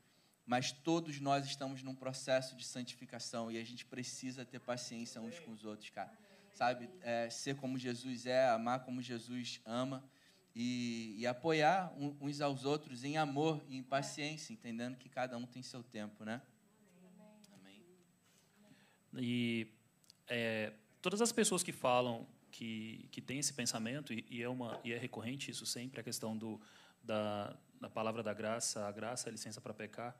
mas 0.45 0.71
todos 0.71 1.19
nós 1.19 1.45
estamos 1.45 1.83
num 1.83 1.95
processo 1.95 2.55
de 2.55 2.65
santificação 2.65 3.51
e 3.51 3.57
a 3.57 3.63
gente 3.63 3.85
precisa 3.85 4.45
ter 4.45 4.59
paciência 4.59 5.21
uns 5.21 5.39
com 5.39 5.51
os 5.51 5.65
outros, 5.65 5.89
cara. 5.89 6.11
Sabe? 6.53 6.89
É, 7.01 7.29
ser 7.29 7.55
como 7.55 7.77
Jesus 7.77 8.25
é, 8.25 8.49
amar 8.49 8.83
como 8.83 9.01
Jesus 9.01 9.61
ama 9.65 10.03
e, 10.55 11.15
e 11.17 11.27
apoiar 11.27 11.93
uns 12.19 12.41
aos 12.41 12.65
outros 12.65 13.03
em 13.03 13.17
amor 13.17 13.63
e 13.67 13.77
em 13.77 13.83
paciência, 13.83 14.51
entendendo 14.53 14.97
que 14.97 15.07
cada 15.07 15.37
um 15.37 15.45
tem 15.45 15.61
seu 15.61 15.81
tempo, 15.83 16.25
né? 16.25 16.41
Amém. 17.53 17.85
E 19.17 19.67
é, 20.27 20.73
todas 21.01 21.21
as 21.21 21.31
pessoas 21.31 21.63
que 21.63 21.71
falam 21.71 22.27
que, 22.51 23.07
que 23.11 23.21
têm 23.21 23.39
esse 23.39 23.53
pensamento, 23.53 24.13
e, 24.13 24.25
e, 24.29 24.43
é, 24.43 24.49
uma, 24.49 24.79
e 24.83 24.93
é 24.93 24.97
recorrente 24.97 25.49
isso 25.49 25.65
sempre, 25.65 25.99
a 25.99 26.03
questão 26.03 26.37
do, 26.37 26.59
da, 27.03 27.55
da 27.79 27.89
palavra 27.89 28.21
da 28.21 28.33
graça, 28.33 28.85
a 28.87 28.91
graça, 28.91 29.29
a 29.29 29.31
licença 29.31 29.59
para 29.59 29.73
pecar. 29.73 30.15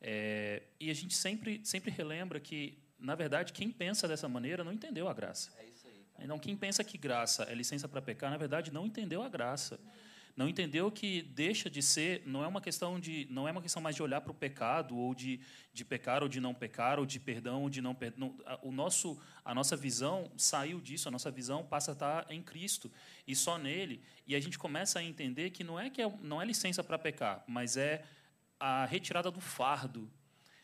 É, 0.00 0.62
e 0.80 0.90
a 0.90 0.94
gente 0.94 1.14
sempre, 1.14 1.60
sempre 1.64 1.90
relembra 1.90 2.40
que, 2.40 2.78
na 2.98 3.14
verdade, 3.14 3.52
quem 3.52 3.70
pensa 3.70 4.08
dessa 4.08 4.28
maneira 4.28 4.64
não 4.64 4.72
entendeu 4.72 5.08
a 5.08 5.12
graça. 5.14 5.52
É 5.58 5.66
isso 5.66 5.86
aí. 5.86 6.24
Então, 6.24 6.38
quem 6.38 6.56
pensa 6.56 6.82
que 6.82 6.96
graça 6.96 7.44
é 7.44 7.54
licença 7.54 7.88
para 7.88 8.00
pecar, 8.00 8.30
na 8.30 8.36
verdade, 8.36 8.72
não 8.72 8.86
entendeu 8.86 9.22
a 9.22 9.28
graça. 9.28 9.78
Não 10.34 10.48
entendeu 10.48 10.90
que 10.90 11.22
deixa 11.22 11.68
de 11.68 11.82
ser, 11.82 12.22
não 12.24 12.42
é 12.42 12.46
uma 12.46 12.60
questão 12.60 12.98
de, 12.98 13.26
não 13.30 13.46
é 13.46 13.52
uma 13.52 13.60
questão 13.60 13.82
mais 13.82 13.94
de 13.94 14.02
olhar 14.02 14.20
para 14.22 14.32
o 14.32 14.34
pecado 14.34 14.96
ou 14.96 15.14
de, 15.14 15.40
de 15.74 15.84
pecar 15.84 16.22
ou 16.22 16.28
de 16.28 16.40
não 16.40 16.54
pecar 16.54 16.98
ou 16.98 17.04
de 17.04 17.20
perdão 17.20 17.62
ou 17.62 17.70
de 17.70 17.82
não 17.82 17.94
perdão. 17.94 18.34
O 18.62 18.72
nosso, 18.72 19.20
a 19.44 19.54
nossa 19.54 19.76
visão 19.76 20.30
saiu 20.36 20.80
disso, 20.80 21.06
a 21.08 21.10
nossa 21.10 21.30
visão 21.30 21.64
passa 21.64 21.90
a 21.90 21.94
estar 21.94 22.26
em 22.30 22.42
Cristo 22.42 22.90
e 23.26 23.36
só 23.36 23.58
nele. 23.58 24.02
E 24.26 24.34
a 24.34 24.40
gente 24.40 24.58
começa 24.58 24.98
a 24.98 25.02
entender 25.02 25.50
que 25.50 25.62
não 25.62 25.78
é 25.78 25.90
que 25.90 26.00
é, 26.00 26.10
não 26.22 26.40
é 26.40 26.46
licença 26.46 26.82
para 26.82 26.98
pecar, 26.98 27.44
mas 27.46 27.76
é 27.76 28.02
a 28.58 28.86
retirada 28.86 29.30
do 29.30 29.40
fardo, 29.40 30.10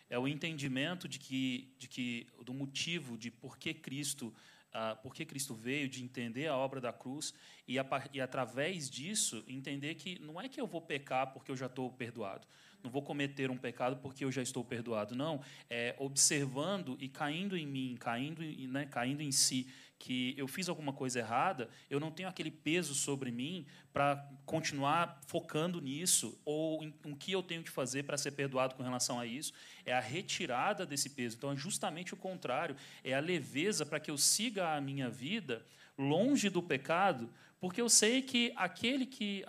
é 0.09 0.19
o 0.19 0.27
entendimento 0.27 1.07
de 1.07 1.19
que, 1.19 1.75
de 1.79 1.89
que 1.89 2.27
do 2.43 2.55
motivo 2.55 3.19
de 3.19 3.31
por 3.31 3.59
que 3.59 3.75
Cristo, 3.75 4.33
uh, 4.75 4.97
por 5.03 5.15
que 5.15 5.25
Cristo 5.25 5.55
veio, 5.55 5.89
de 5.89 6.03
entender 6.03 6.47
a 6.47 6.57
obra 6.57 6.81
da 6.81 6.93
cruz 6.93 7.35
e, 7.67 7.79
a, 7.79 7.87
e 8.13 8.21
através 8.21 8.89
disso 8.89 9.45
entender 9.47 9.95
que 9.95 10.19
não 10.21 10.41
é 10.41 10.49
que 10.49 10.61
eu 10.61 10.67
vou 10.67 10.81
pecar 10.81 11.33
porque 11.33 11.51
eu 11.51 11.57
já 11.57 11.67
estou 11.67 11.91
perdoado, 11.91 12.47
não 12.83 12.91
vou 12.91 13.03
cometer 13.03 13.51
um 13.51 13.57
pecado 13.57 13.97
porque 13.97 14.25
eu 14.25 14.31
já 14.31 14.43
estou 14.43 14.65
perdoado, 14.65 15.15
não, 15.15 15.41
é 15.69 15.95
observando 15.99 16.97
e 17.01 17.09
caindo 17.09 17.57
em 17.57 17.67
mim, 17.67 17.97
caindo, 17.99 18.43
né, 18.43 18.87
caindo 18.87 19.21
em 19.21 19.33
si 19.33 19.67
que 19.99 20.35
eu 20.37 20.47
fiz 20.47 20.69
alguma 20.69 20.93
coisa 20.93 21.19
errada, 21.19 21.69
eu 21.91 21.99
não 21.99 22.11
tenho 22.11 22.29
aquele 22.29 22.51
peso 22.51 22.95
sobre 22.95 23.31
mim 23.31 23.67
para 23.93 24.17
continuar 24.47 25.21
focando 25.27 25.81
nisso, 25.81 26.41
ou 26.45 26.85
em, 26.85 26.93
que 27.17 27.33
eu 27.33 27.43
tenho 27.43 27.65
que 27.65 27.71
fazer 27.71 28.05
para 28.05 28.17
ser 28.17 28.31
perdoado 28.31 28.75
com 28.75 28.83
relação 28.83 29.19
a 29.19 29.27
isso. 29.27 29.53
É 29.85 29.93
a 29.93 30.01
retirada 30.01 30.87
desse 30.87 31.11
peso. 31.11 31.37
Então, 31.37 31.53
é 31.53 31.57
justamente 31.57 32.15
o 32.15 32.17
contrário. 32.17 32.77
É 33.03 33.13
a 33.15 33.21
leveza 33.21 33.85
para 33.85 33.99
que 33.99 34.11
eu 34.11 34.17
siga 34.17 34.77
a 34.77 34.81
minha 34.81 35.11
vida 35.11 35.65
longe 35.97 36.49
do 36.49 36.63
pecado, 36.63 37.29
porque 37.61 37.81
eu 37.81 37.89
sei 37.89 38.23
que 38.23 38.53
aquele 38.55 39.05
que 39.05 39.45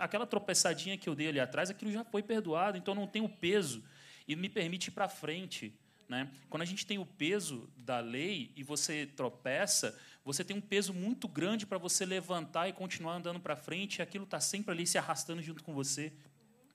aquela 0.00 0.26
tropeçadinha 0.26 0.98
que 0.98 1.08
eu 1.08 1.14
dei 1.14 1.28
ali 1.28 1.38
atrás, 1.38 1.70
aquilo 1.70 1.92
já 1.92 2.02
foi 2.02 2.22
perdoado, 2.22 2.76
então 2.76 2.92
não 2.92 3.06
tem 3.06 3.22
o 3.22 3.28
peso 3.28 3.84
e 4.26 4.34
me 4.34 4.48
permite 4.48 4.88
ir 4.88 4.90
para 4.90 5.08
frente. 5.08 5.72
Né? 6.12 6.28
Quando 6.50 6.60
a 6.60 6.66
gente 6.66 6.84
tem 6.84 6.98
o 6.98 7.06
peso 7.06 7.70
da 7.74 7.98
lei 7.98 8.52
e 8.54 8.62
você 8.62 9.06
tropeça, 9.06 9.98
você 10.22 10.44
tem 10.44 10.54
um 10.54 10.60
peso 10.60 10.92
muito 10.92 11.26
grande 11.26 11.64
para 11.64 11.78
você 11.78 12.04
levantar 12.04 12.68
e 12.68 12.72
continuar 12.74 13.14
andando 13.14 13.40
para 13.40 13.56
frente, 13.56 13.96
e 13.96 14.02
aquilo 14.02 14.24
está 14.24 14.38
sempre 14.38 14.72
ali 14.72 14.86
se 14.86 14.98
arrastando 14.98 15.40
junto 15.40 15.64
com 15.64 15.72
você. 15.72 16.12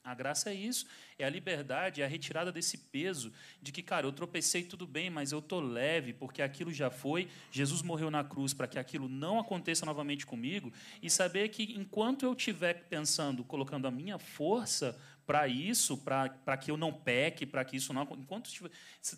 A 0.03 0.15
graça 0.15 0.49
é 0.49 0.55
isso, 0.55 0.87
é 1.19 1.25
a 1.25 1.29
liberdade, 1.29 2.01
é 2.01 2.05
a 2.05 2.07
retirada 2.07 2.51
desse 2.51 2.79
peso 2.79 3.31
de 3.61 3.71
que, 3.71 3.83
cara, 3.83 4.07
eu 4.07 4.11
tropecei 4.11 4.63
tudo 4.63 4.87
bem, 4.87 5.11
mas 5.11 5.31
eu 5.31 5.39
tô 5.41 5.59
leve 5.59 6.13
porque 6.13 6.41
aquilo 6.41 6.73
já 6.73 6.89
foi. 6.89 7.27
Jesus 7.51 7.83
morreu 7.83 8.09
na 8.09 8.23
cruz 8.23 8.55
para 8.55 8.67
que 8.67 8.79
aquilo 8.79 9.07
não 9.07 9.37
aconteça 9.37 9.85
novamente 9.85 10.25
comigo 10.25 10.73
e 10.99 11.11
saber 11.11 11.49
que 11.49 11.75
enquanto 11.77 12.23
eu 12.25 12.33
estiver 12.33 12.87
pensando, 12.89 13.43
colocando 13.43 13.85
a 13.85 13.91
minha 13.91 14.17
força 14.17 14.97
para 15.27 15.45
isso, 15.45 15.97
para 15.97 16.57
que 16.57 16.71
eu 16.71 16.77
não 16.77 16.93
peque, 16.93 17.45
para 17.45 17.65
que 17.65 17.75
isso 17.75 17.93
não. 17.93 18.03
Enquanto 18.17 18.49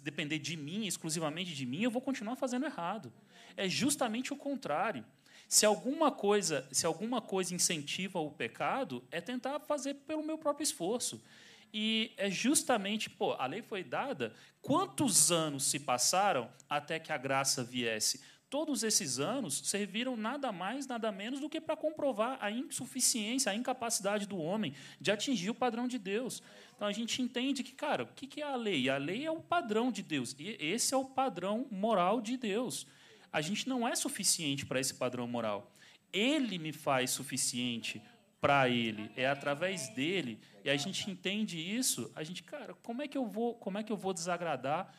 depender 0.02 0.40
de 0.40 0.58
mim, 0.58 0.88
exclusivamente 0.88 1.54
de 1.54 1.68
mim, 1.68 1.84
eu 1.84 1.92
vou 1.92 2.02
continuar 2.02 2.36
fazendo 2.36 2.66
errado. 2.66 3.14
É 3.56 3.70
justamente 3.70 4.34
o 4.34 4.36
contrário. 4.36 5.06
Se 5.48 5.68
alguma 5.68 6.12
coisa, 6.12 6.68
se 6.72 6.86
alguma 6.86 7.22
coisa 7.22 7.54
incentiva 7.54 8.20
o 8.20 8.32
pecado, 8.32 9.04
é 9.12 9.22
tentar 9.22 9.60
fazer 9.60 9.94
pelo 9.94 10.24
meu 10.24 10.38
próprio 10.38 10.64
esforço. 10.64 11.24
E 11.72 12.12
é 12.18 12.30
justamente, 12.30 13.08
pô, 13.08 13.34
a 13.34 13.46
lei 13.46 13.62
foi 13.62 13.84
dada, 13.84 14.34
quantos 14.64 15.32
anos 15.32 15.66
se 15.66 15.80
passaram 15.80 16.50
até 16.68 17.00
que 17.00 17.12
a 17.12 17.18
graça 17.18 17.64
viesse? 17.64 18.22
Todos 18.50 18.84
esses 18.84 19.20
anos 19.20 19.62
serviram 19.66 20.18
nada 20.18 20.52
mais, 20.52 20.88
nada 20.88 21.12
menos 21.12 21.40
do 21.40 21.50
que 21.50 21.62
para 21.62 21.78
comprovar 21.78 22.38
a 22.42 22.50
insuficiência, 22.50 23.52
a 23.52 23.56
incapacidade 23.56 24.28
do 24.28 24.38
homem 24.38 24.74
de 25.00 25.12
atingir 25.12 25.50
o 25.50 25.56
padrão 25.56 25.88
de 25.88 26.00
Deus. 26.00 26.42
Então 26.76 26.88
a 26.88 26.92
gente 26.92 27.22
entende 27.22 27.64
que, 27.64 27.74
cara, 27.74 28.04
o 28.04 28.08
que 28.08 28.42
é 28.42 28.46
a 28.46 28.56
lei? 28.56 28.90
A 28.90 28.98
lei 28.98 29.26
é 29.26 29.32
o 29.32 29.40
padrão 29.40 29.92
de 29.92 30.02
Deus. 30.02 30.36
E 30.40 30.58
esse 30.60 30.94
é 30.94 30.98
o 30.98 31.06
padrão 31.06 31.68
moral 31.70 32.20
de 32.22 32.38
Deus. 32.38 32.88
A 33.32 33.42
gente 33.42 33.70
não 33.70 33.88
é 33.88 33.96
suficiente 33.96 34.66
para 34.66 34.80
esse 34.80 34.94
padrão 34.94 35.28
moral. 35.28 35.72
Ele 36.12 36.58
me 36.58 36.74
faz 36.74 37.12
suficiente 37.12 38.02
para 38.42 38.70
ele, 38.70 39.12
é 39.16 39.28
através 39.28 39.90
dele. 39.90 40.40
E 40.64 40.70
a 40.70 40.78
gente 40.78 41.10
entende 41.12 41.60
isso, 41.60 42.12
a 42.16 42.24
gente, 42.24 42.42
cara, 42.42 42.74
como 42.82 43.02
é 43.02 43.08
que 43.08 43.18
eu 43.18 43.28
vou, 43.28 43.54
como 43.56 43.78
é 43.78 43.84
que 43.84 43.92
eu 43.92 43.98
vou 43.98 44.14
desagradar 44.14 44.94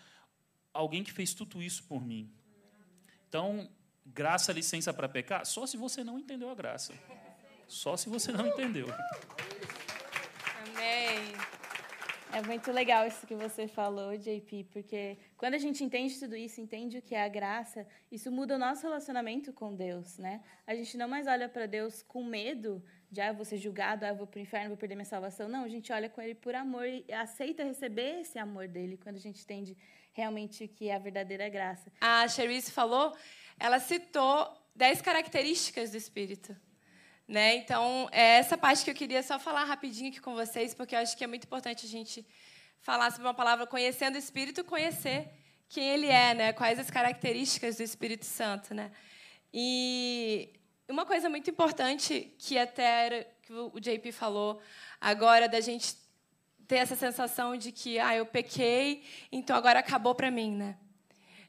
alguém 0.72 1.02
que 1.02 1.12
fez 1.12 1.34
tudo 1.34 1.60
isso 1.62 1.82
por 1.84 2.04
mim? 2.04 2.30
Então, 3.31 3.71
graça, 4.05 4.53
licença 4.53 4.93
para 4.93 5.09
pecar? 5.09 5.47
Só 5.47 5.64
se 5.64 5.77
você 5.77 6.03
não 6.03 6.19
entendeu 6.19 6.51
a 6.51 6.55
graça. 6.55 6.93
Só 7.69 7.97
se 7.97 8.09
você 8.09 8.33
não 8.33 8.49
entendeu. 8.49 8.88
Amém. 10.66 11.33
É 12.33 12.43
muito 12.43 12.73
legal 12.73 13.07
isso 13.07 13.25
que 13.29 13.37
você 13.37 13.69
falou, 13.69 14.19
JP, 14.19 14.66
porque 14.73 15.16
quando 15.37 15.55
a 15.55 15.59
gente 15.59 15.85
entende 15.85 16.19
tudo 16.19 16.35
isso, 16.35 16.61
entende 16.61 16.99
o 16.99 17.03
que 17.03 17.14
é 17.14 17.23
a 17.23 17.29
graça, 17.29 17.87
isso 18.11 18.33
muda 18.33 18.57
o 18.57 18.59
nosso 18.59 18.83
relacionamento 18.83 19.53
com 19.53 19.77
Deus, 19.77 20.19
né? 20.19 20.43
A 20.66 20.75
gente 20.75 20.97
não 20.97 21.07
mais 21.07 21.29
olha 21.29 21.49
para 21.49 21.66
Deus 21.66 22.03
com 22.03 22.25
medo 22.25 22.83
de, 23.11 23.20
ah, 23.20 23.33
vou 23.33 23.44
ser 23.44 23.57
julgado, 23.57 24.05
ah, 24.05 24.09
eu 24.09 24.16
vou 24.16 24.27
para 24.27 24.38
o 24.38 24.40
inferno, 24.40 24.68
vou 24.68 24.77
perder 24.77 24.94
minha 24.94 25.05
salvação. 25.05 25.49
Não, 25.49 25.64
a 25.64 25.68
gente 25.68 25.92
olha 25.92 26.09
com 26.09 26.23
Ele 26.23 26.35
por 26.35 26.55
amor 26.55 26.87
e 26.87 27.05
aceita 27.12 27.64
receber 27.64 28.20
esse 28.20 28.38
amor 28.38 28.68
dele 28.68 28.96
quando 28.96 29.16
a 29.16 29.20
gente 29.20 29.42
entende 29.42 29.77
realmente 30.12 30.64
o 30.64 30.68
que 30.68 30.88
é 30.88 30.94
a 30.94 30.99
verdadeira 30.99 31.49
graça. 31.49 31.90
A 32.01 32.29
Cherise 32.29 32.70
falou, 32.70 33.16
ela 33.59 33.81
citou 33.81 34.49
dez 34.75 35.03
características 35.03 35.90
do 35.90 35.96
Espírito. 35.96 36.57
Né? 37.27 37.57
Então, 37.57 38.09
é 38.12 38.38
essa 38.38 38.57
parte 38.59 38.85
que 38.85 38.90
eu 38.90 38.94
queria 38.94 39.23
só 39.23 39.38
falar 39.38 39.64
rapidinho 39.64 40.11
aqui 40.11 40.20
com 40.20 40.35
vocês, 40.35 40.75
porque 40.75 40.94
eu 40.94 41.01
acho 41.01 41.16
que 41.16 41.25
é 41.25 41.27
muito 41.27 41.44
importante 41.44 41.87
a 41.87 41.88
gente 41.88 42.27
falar 42.81 43.11
sobre 43.11 43.27
uma 43.27 43.35
palavra 43.35 43.66
conhecendo 43.66 44.16
o 44.16 44.18
Espírito, 44.18 44.64
conhecer 44.64 45.29
quem 45.68 45.88
ele 45.88 46.07
é, 46.07 46.35
né? 46.35 46.53
quais 46.53 46.79
as 46.79 46.90
características 46.90 47.77
do 47.77 47.83
Espírito 47.83 48.25
Santo. 48.25 48.75
Né? 48.75 48.90
E 49.53 50.60
uma 50.90 51.07
coisa 51.07 51.29
muito 51.29 51.48
importante 51.48 52.35
que 52.38 52.59
até 52.59 53.07
era, 53.07 53.26
que 53.42 53.53
o 53.53 53.81
JP 53.81 54.12
falou 54.12 54.61
agora, 55.00 55.48
da 55.48 55.61
gente 55.61 55.94
ter 56.66 56.76
essa 56.76 56.96
sensação 56.96 57.57
de 57.57 57.72
que 57.72 57.98
ah, 57.98 58.14
eu 58.14 58.26
pequei, 58.26 59.03
então 59.33 59.57
agora 59.57 59.79
acabou 59.79 60.14
para 60.14 60.31
mim, 60.31 60.55
né? 60.55 60.76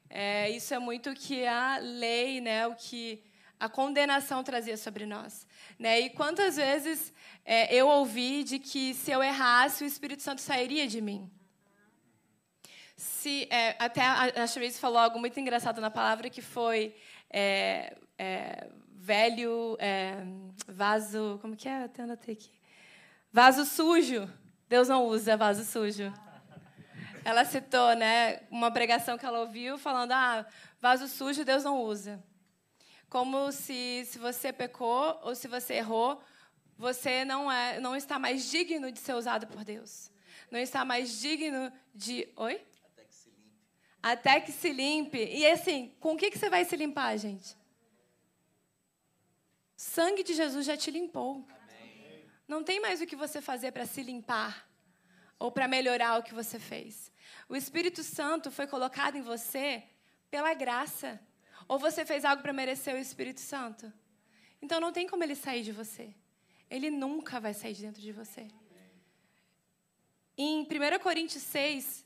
É, 0.10 0.50
isso 0.50 0.74
é 0.74 0.80
muito 0.80 1.12
o 1.12 1.16
que 1.16 1.46
a 1.46 1.78
lei, 1.78 2.42
né, 2.42 2.68
o 2.68 2.76
que 2.76 3.24
a 3.60 3.70
condenação 3.70 4.44
trazia 4.44 4.76
sobre 4.76 5.06
nós, 5.06 5.46
né? 5.78 6.00
E 6.00 6.10
quantas 6.10 6.56
vezes 6.56 7.14
é, 7.46 7.74
eu 7.74 7.88
ouvi 7.88 8.44
de 8.44 8.60
que 8.60 8.94
se 8.94 9.12
eu 9.12 9.22
errasse 9.22 9.84
o 9.84 9.88
Espírito 9.88 10.24
Santo 10.24 10.42
sairia 10.42 10.88
de 10.88 11.00
mim? 11.00 11.30
Se 12.98 13.48
é, 13.52 13.76
até 13.80 14.02
a, 14.02 14.44
a 14.44 14.48
Cherise 14.48 14.80
falou 14.80 14.98
algo 14.98 15.20
muito 15.20 15.40
engraçado 15.40 15.80
na 15.80 15.92
palavra 15.92 16.30
que 16.30 16.42
foi 16.42 16.96
é, 17.30 17.96
é, 18.18 18.68
velho 19.12 19.76
é, 19.78 20.24
vaso, 20.70 21.38
como 21.42 21.54
que 21.54 21.68
é? 21.68 21.84
Até 21.84 22.04
anotei 22.04 22.34
aqui. 22.34 22.50
Vaso 23.30 23.66
sujo. 23.66 24.22
Deus 24.70 24.88
não 24.88 25.06
usa 25.06 25.36
vaso 25.36 25.66
sujo. 25.66 26.14
Ela 27.26 27.44
citou, 27.44 27.94
né, 27.94 28.40
uma 28.50 28.72
pregação 28.72 29.18
que 29.18 29.26
ela 29.26 29.42
ouviu 29.42 29.78
falando: 29.78 30.14
"Ah, 30.14 30.46
vaso 30.80 31.10
sujo 31.10 31.44
Deus 31.44 31.62
não 31.66 31.82
usa". 31.82 32.24
Como 33.10 33.52
se 33.52 34.06
se 34.06 34.18
você 34.18 34.54
pecou 34.54 35.20
ou 35.24 35.36
se 35.36 35.46
você 35.50 35.74
errou, 35.74 36.24
você 36.78 37.26
não 37.26 37.52
é 37.52 37.82
não 37.82 37.94
está 37.98 38.18
mais 38.18 38.50
digno 38.50 38.94
de 38.94 39.00
ser 39.00 39.16
usado 39.16 39.46
por 39.46 39.66
Deus. 39.66 40.10
Não 40.50 40.60
está 40.60 40.86
mais 40.86 41.20
digno 41.20 41.70
de 41.94 42.30
Oi? 42.38 42.56
Até 42.82 43.04
que 43.04 43.14
se 43.14 43.30
limpe. 43.30 44.08
Até 44.12 44.40
que 44.40 44.52
se 44.54 44.70
limpe. 44.72 45.24
E 45.40 45.46
assim, 45.46 45.94
com 46.00 46.14
o 46.14 46.18
que, 46.18 46.32
que 46.32 46.40
você 46.40 46.50
vai 46.50 46.64
se 46.64 46.78
limpar, 46.78 47.18
gente? 47.18 47.61
Sangue 49.82 50.24
de 50.24 50.36
Jesus 50.36 50.64
já 50.66 50.78
te 50.78 50.92
limpou. 50.92 51.44
Não 52.48 52.64
tem 52.64 52.80
mais 52.80 53.02
o 53.02 53.08
que 53.08 53.16
você 53.16 53.42
fazer 53.42 53.72
para 53.72 53.88
se 53.88 54.04
limpar 54.04 54.70
ou 55.40 55.52
para 55.52 55.68
melhorar 55.68 56.20
o 56.20 56.24
que 56.24 56.36
você 56.36 56.60
fez. 56.60 57.12
O 57.50 57.56
Espírito 57.56 58.04
Santo 58.04 58.52
foi 58.52 58.68
colocado 58.68 59.16
em 59.16 59.22
você 59.24 59.84
pela 60.30 60.54
graça. 60.54 61.20
Ou 61.68 61.80
você 61.80 62.06
fez 62.06 62.24
algo 62.24 62.44
para 62.44 62.54
merecer 62.54 62.94
o 62.94 63.00
Espírito 63.00 63.40
Santo? 63.40 63.92
Então 64.62 64.80
não 64.80 64.92
tem 64.92 65.08
como 65.08 65.24
ele 65.24 65.36
sair 65.36 65.64
de 65.64 65.72
você. 65.72 66.14
Ele 66.70 66.92
nunca 66.92 67.40
vai 67.40 67.54
sair 67.54 67.74
de 67.74 67.82
dentro 67.82 68.02
de 68.02 68.12
você. 68.12 68.48
Em 70.38 70.62
1 70.62 71.00
Coríntios 71.02 71.44
6, 71.44 72.06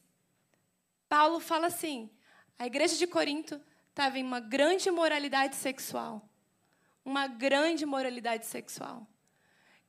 Paulo 1.10 1.42
fala 1.42 1.68
assim: 1.68 2.10
a 2.58 2.66
igreja 2.66 2.96
de 2.96 3.06
Corinto 3.06 3.62
estava 3.90 4.18
em 4.18 4.24
uma 4.24 4.40
grande 4.40 4.88
imoralidade 4.88 5.56
sexual. 5.56 6.30
Uma 7.06 7.28
grande 7.28 7.86
moralidade 7.86 8.46
sexual. 8.46 9.08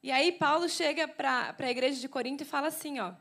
E 0.02 0.12
aí 0.12 0.30
Paulo 0.30 0.68
chega 0.68 1.08
para 1.08 1.56
a 1.58 1.70
igreja 1.70 1.98
de 1.98 2.08
Corinto 2.08 2.44
e 2.44 2.46
fala 2.46 2.68
assim, 2.68 3.00
ó: 3.00 3.14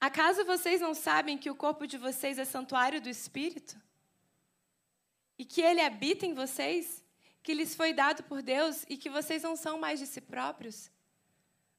Acaso 0.00 0.44
vocês 0.44 0.80
não 0.80 0.94
sabem 0.94 1.36
que 1.36 1.50
o 1.50 1.56
corpo 1.56 1.86
de 1.86 1.98
vocês 1.98 2.38
é 2.38 2.44
santuário 2.44 3.00
do 3.00 3.08
Espírito? 3.08 3.76
E 5.36 5.44
que 5.44 5.60
ele 5.60 5.80
habita 5.80 6.24
em 6.24 6.34
vocês? 6.34 7.04
Que 7.42 7.52
lhes 7.52 7.74
foi 7.74 7.92
dado 7.92 8.22
por 8.22 8.42
Deus 8.42 8.84
e 8.88 8.96
que 8.96 9.10
vocês 9.10 9.42
não 9.42 9.56
são 9.56 9.78
mais 9.78 9.98
de 9.98 10.06
si 10.06 10.20
próprios? 10.20 10.90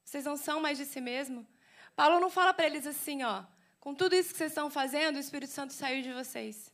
Vocês 0.04 0.26
não 0.26 0.36
são 0.36 0.60
mais 0.60 0.78
de 0.78 0.86
si 0.86 1.00
mesmo? 1.00 1.48
Paulo 1.96 2.20
não 2.20 2.30
fala 2.30 2.54
para 2.54 2.66
eles 2.66 2.86
assim, 2.86 3.24
ó, 3.24 3.44
com 3.80 3.94
tudo 3.96 4.16
isso 4.16 4.32
que 4.32 4.38
vocês 4.38 4.52
estão 4.52 4.70
fazendo, 4.70 5.16
o 5.16 5.20
Espírito 5.20 5.54
Santo 5.54 5.74
saiu 5.74 6.02
de 6.02 6.12
vocês. 6.12 6.72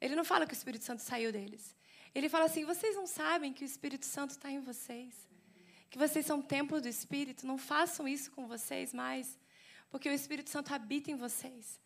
Ele 0.00 0.14
não 0.14 0.24
fala 0.24 0.46
que 0.46 0.52
o 0.52 0.60
Espírito 0.60 0.84
Santo 0.84 1.02
saiu 1.02 1.32
deles. 1.32 1.74
Ele 2.14 2.28
fala 2.28 2.44
assim: 2.46 2.64
vocês 2.64 2.94
não 2.96 3.06
sabem 3.06 3.52
que 3.52 3.64
o 3.64 3.66
Espírito 3.66 4.06
Santo 4.06 4.30
está 4.30 4.50
em 4.50 4.60
vocês? 4.60 5.32
que 5.92 5.98
vocês 5.98 6.24
são 6.24 6.40
templo 6.40 6.80
do 6.80 6.88
Espírito, 6.88 7.46
não 7.46 7.58
façam 7.58 8.08
isso 8.08 8.30
com 8.30 8.46
vocês 8.46 8.94
mais, 8.94 9.38
porque 9.90 10.08
o 10.08 10.12
Espírito 10.12 10.48
Santo 10.48 10.72
habita 10.72 11.10
em 11.10 11.16
vocês. 11.16 11.78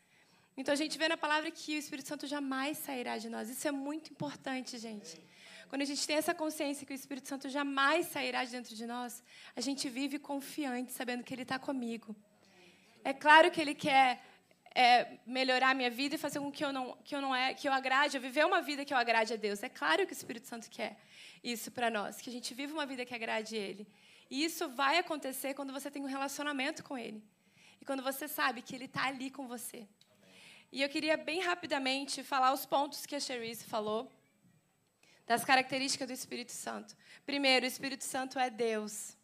Então 0.57 0.73
a 0.73 0.77
gente 0.77 0.97
vê 0.97 1.09
na 1.09 1.17
palavra 1.17 1.51
que 1.51 1.75
o 1.75 1.79
Espírito 1.79 2.09
Santo 2.09 2.25
jamais 2.25 2.79
sairá 2.79 3.19
de 3.19 3.29
nós. 3.29 3.51
Isso 3.51 3.67
é 3.67 3.73
muito 3.73 4.13
importante, 4.13 4.79
gente. 4.79 5.21
Quando 5.69 5.83
a 5.83 5.85
gente 5.85 6.07
tem 6.07 6.15
essa 6.15 6.33
consciência 6.33 6.87
que 6.87 6.93
o 6.93 6.95
Espírito 6.95 7.29
Santo 7.29 7.49
jamais 7.49 8.07
sairá 8.07 8.45
de 8.45 8.53
dentro 8.53 8.77
de 8.77 8.87
nós, 8.87 9.25
a 9.57 9.61
gente 9.61 9.89
vive 9.89 10.21
confiante, 10.21 10.93
sabendo 10.93 11.25
que 11.25 11.35
Ele 11.35 11.43
está 11.43 11.59
comigo. 11.59 12.15
É 13.03 13.13
claro 13.13 13.51
que 13.51 13.61
Ele 13.61 13.75
quer 13.75 14.23
é, 14.77 15.19
melhorar 15.27 15.75
minha 15.75 15.91
vida 15.91 16.17
e 16.17 16.19
fazer 16.19 16.39
com 16.39 16.53
que 16.53 16.63
eu 16.63 16.71
não 16.71 16.99
que 17.03 17.17
eu 17.17 17.21
não 17.23 17.35
é 17.35 17.55
que 17.55 17.67
eu 17.67 17.73
agrade, 17.73 18.15
eu 18.15 18.21
viver 18.21 18.45
uma 18.45 18.61
vida 18.61 18.85
que 18.85 18.93
eu 18.93 18.99
agrade 18.99 19.33
a 19.33 19.37
Deus. 19.37 19.63
É 19.63 19.71
claro 19.71 20.07
que 20.07 20.13
o 20.13 20.19
Espírito 20.21 20.47
Santo 20.47 20.69
quer 20.69 20.99
isso 21.43 21.71
para 21.71 21.89
nós, 21.89 22.21
que 22.21 22.29
a 22.29 22.33
gente 22.33 22.53
viva 22.53 22.75
uma 22.75 22.85
vida 22.85 23.03
que 23.07 23.15
agrade 23.15 23.57
Ele. 23.57 23.89
E 24.31 24.45
isso 24.45 24.69
vai 24.69 24.99
acontecer 24.99 25.55
quando 25.55 25.73
você 25.73 25.91
tem 25.91 26.03
um 26.03 26.13
relacionamento 26.17 26.85
com 26.85 26.99
Ele. 26.99 27.25
E 27.81 27.87
quando 27.87 28.03
você 28.03 28.29
sabe 28.29 28.61
que 28.61 28.75
Ele 28.77 28.85
está 28.85 29.07
ali 29.07 29.31
com 29.31 29.49
você. 29.49 29.89
E 30.71 30.83
eu 30.83 30.91
queria 30.91 31.17
bem 31.17 31.41
rapidamente 31.41 32.23
falar 32.23 32.53
os 32.53 32.67
pontos 32.67 33.07
que 33.07 33.17
a 33.17 33.21
Cherise 33.21 33.65
falou, 33.65 34.13
das 35.27 35.43
características 35.43 36.07
do 36.07 36.13
Espírito 36.13 36.53
Santo. 36.53 36.95
Primeiro, 37.25 37.65
o 37.65 37.69
Espírito 37.69 38.05
Santo 38.05 38.39
é 38.39 38.51
Deus. 38.51 39.17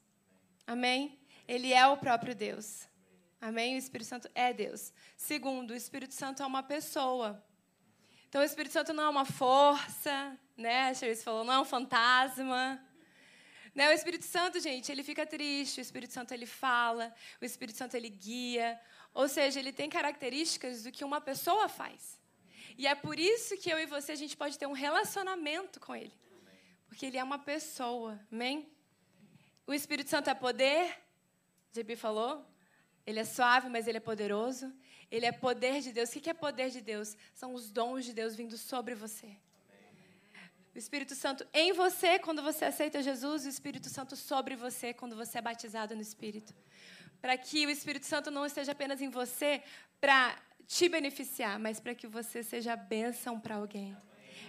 Amém? 0.67 1.19
Ele 1.47 1.75
é 1.75 1.87
o 1.87 1.99
próprio 1.99 2.35
Deus. 2.35 2.88
Amém? 3.42 3.74
O 3.74 3.78
Espírito 3.78 4.07
Santo 4.07 4.31
é 4.37 4.52
Deus. 4.52 4.92
Segundo, 5.16 5.72
o 5.72 5.74
Espírito 5.74 6.14
Santo 6.14 6.44
é 6.44 6.46
uma 6.46 6.62
pessoa. 6.62 7.44
Então, 8.28 8.40
o 8.40 8.44
Espírito 8.44 8.72
Santo 8.72 8.92
não 8.92 9.02
é 9.02 9.09
uma 9.09 9.24
força, 9.24 10.38
né? 10.57 10.90
A 10.90 10.94
Cherise 10.94 11.24
falou, 11.24 11.42
não 11.42 11.55
é 11.55 11.59
um 11.59 11.64
fantasma. 11.64 12.81
Né? 13.74 13.88
O 13.88 13.92
Espírito 13.92 14.24
Santo, 14.24 14.61
gente, 14.61 14.92
ele 14.92 15.02
fica 15.02 15.26
triste, 15.26 15.81
o 15.81 15.83
Espírito 15.83 16.12
Santo 16.12 16.33
ele 16.33 16.46
fala, 16.46 17.12
o 17.40 17.44
Espírito 17.44 17.76
Santo 17.76 17.96
ele 17.96 18.09
guia. 18.09 18.81
Ou 19.12 19.26
seja, 19.26 19.59
ele 19.59 19.72
tem 19.72 19.90
características 19.90 20.85
do 20.85 20.92
que 20.92 21.02
uma 21.02 21.20
pessoa 21.20 21.68
faz. 21.68 22.20
E 22.78 22.87
é 22.87 22.94
por 22.94 23.18
isso 23.18 23.57
que 23.57 23.70
eu 23.70 23.78
e 23.81 23.87
você 23.87 24.12
a 24.12 24.16
gente 24.16 24.37
pode 24.37 24.57
ter 24.57 24.66
um 24.66 24.72
relacionamento 24.72 25.81
com 25.81 25.96
ele. 25.96 26.14
Porque 26.87 27.07
ele 27.07 27.18
é 27.18 27.24
uma 27.24 27.40
pessoa, 27.40 28.20
amém? 28.31 28.72
O 29.66 29.74
Espírito 29.74 30.11
Santo 30.11 30.31
é 30.31 30.35
poder, 30.35 30.96
JP 31.72 31.96
falou. 31.96 32.52
Ele 33.07 33.21
é 33.21 33.25
suave, 33.25 33.69
mas 33.69 33.87
ele 33.87 33.99
é 33.99 34.01
poderoso. 34.01 34.73
Ele 35.11 35.27
é 35.27 35.33
poder 35.33 35.81
de 35.81 35.93
Deus. 35.93 36.11
O 36.11 36.21
que 36.21 36.31
é 36.31 36.35
poder 36.35 36.71
de 36.71 36.81
Deus? 36.81 37.17
São 37.35 37.55
os 37.55 37.71
dons 37.71 38.05
de 38.05 38.12
Deus 38.12 38.35
vindo 38.35 38.57
sobre 38.57 38.95
você. 38.95 39.37
O 40.75 40.79
Espírito 40.79 41.15
Santo 41.15 41.47
em 41.53 41.73
você 41.73 42.19
quando 42.19 42.43
você 42.43 42.65
aceita 42.65 43.03
Jesus, 43.03 43.45
e 43.45 43.49
o 43.49 43.51
Espírito 43.51 43.91
Santo 43.91 44.17
sobre 44.17 44.57
você 44.57 44.95
quando 44.95 45.15
você 45.15 45.38
é 45.38 45.43
batizado 45.43 45.95
no 45.95 46.01
Espírito. 46.01 46.55
Para 47.21 47.37
que 47.37 47.67
o 47.67 47.71
Espírito 47.71 48.07
Santo 48.07 48.31
não 48.31 48.47
esteja 48.47 48.73
apenas 48.73 49.03
em 49.03 49.11
você 49.11 49.62
para 50.01 50.35
te 50.67 50.88
beneficiar, 50.88 51.59
mas 51.59 51.79
para 51.79 51.95
que 51.95 52.07
você 52.07 52.43
seja 52.43 52.75
bênção 52.75 53.38
para 53.38 53.57
alguém. 53.57 53.95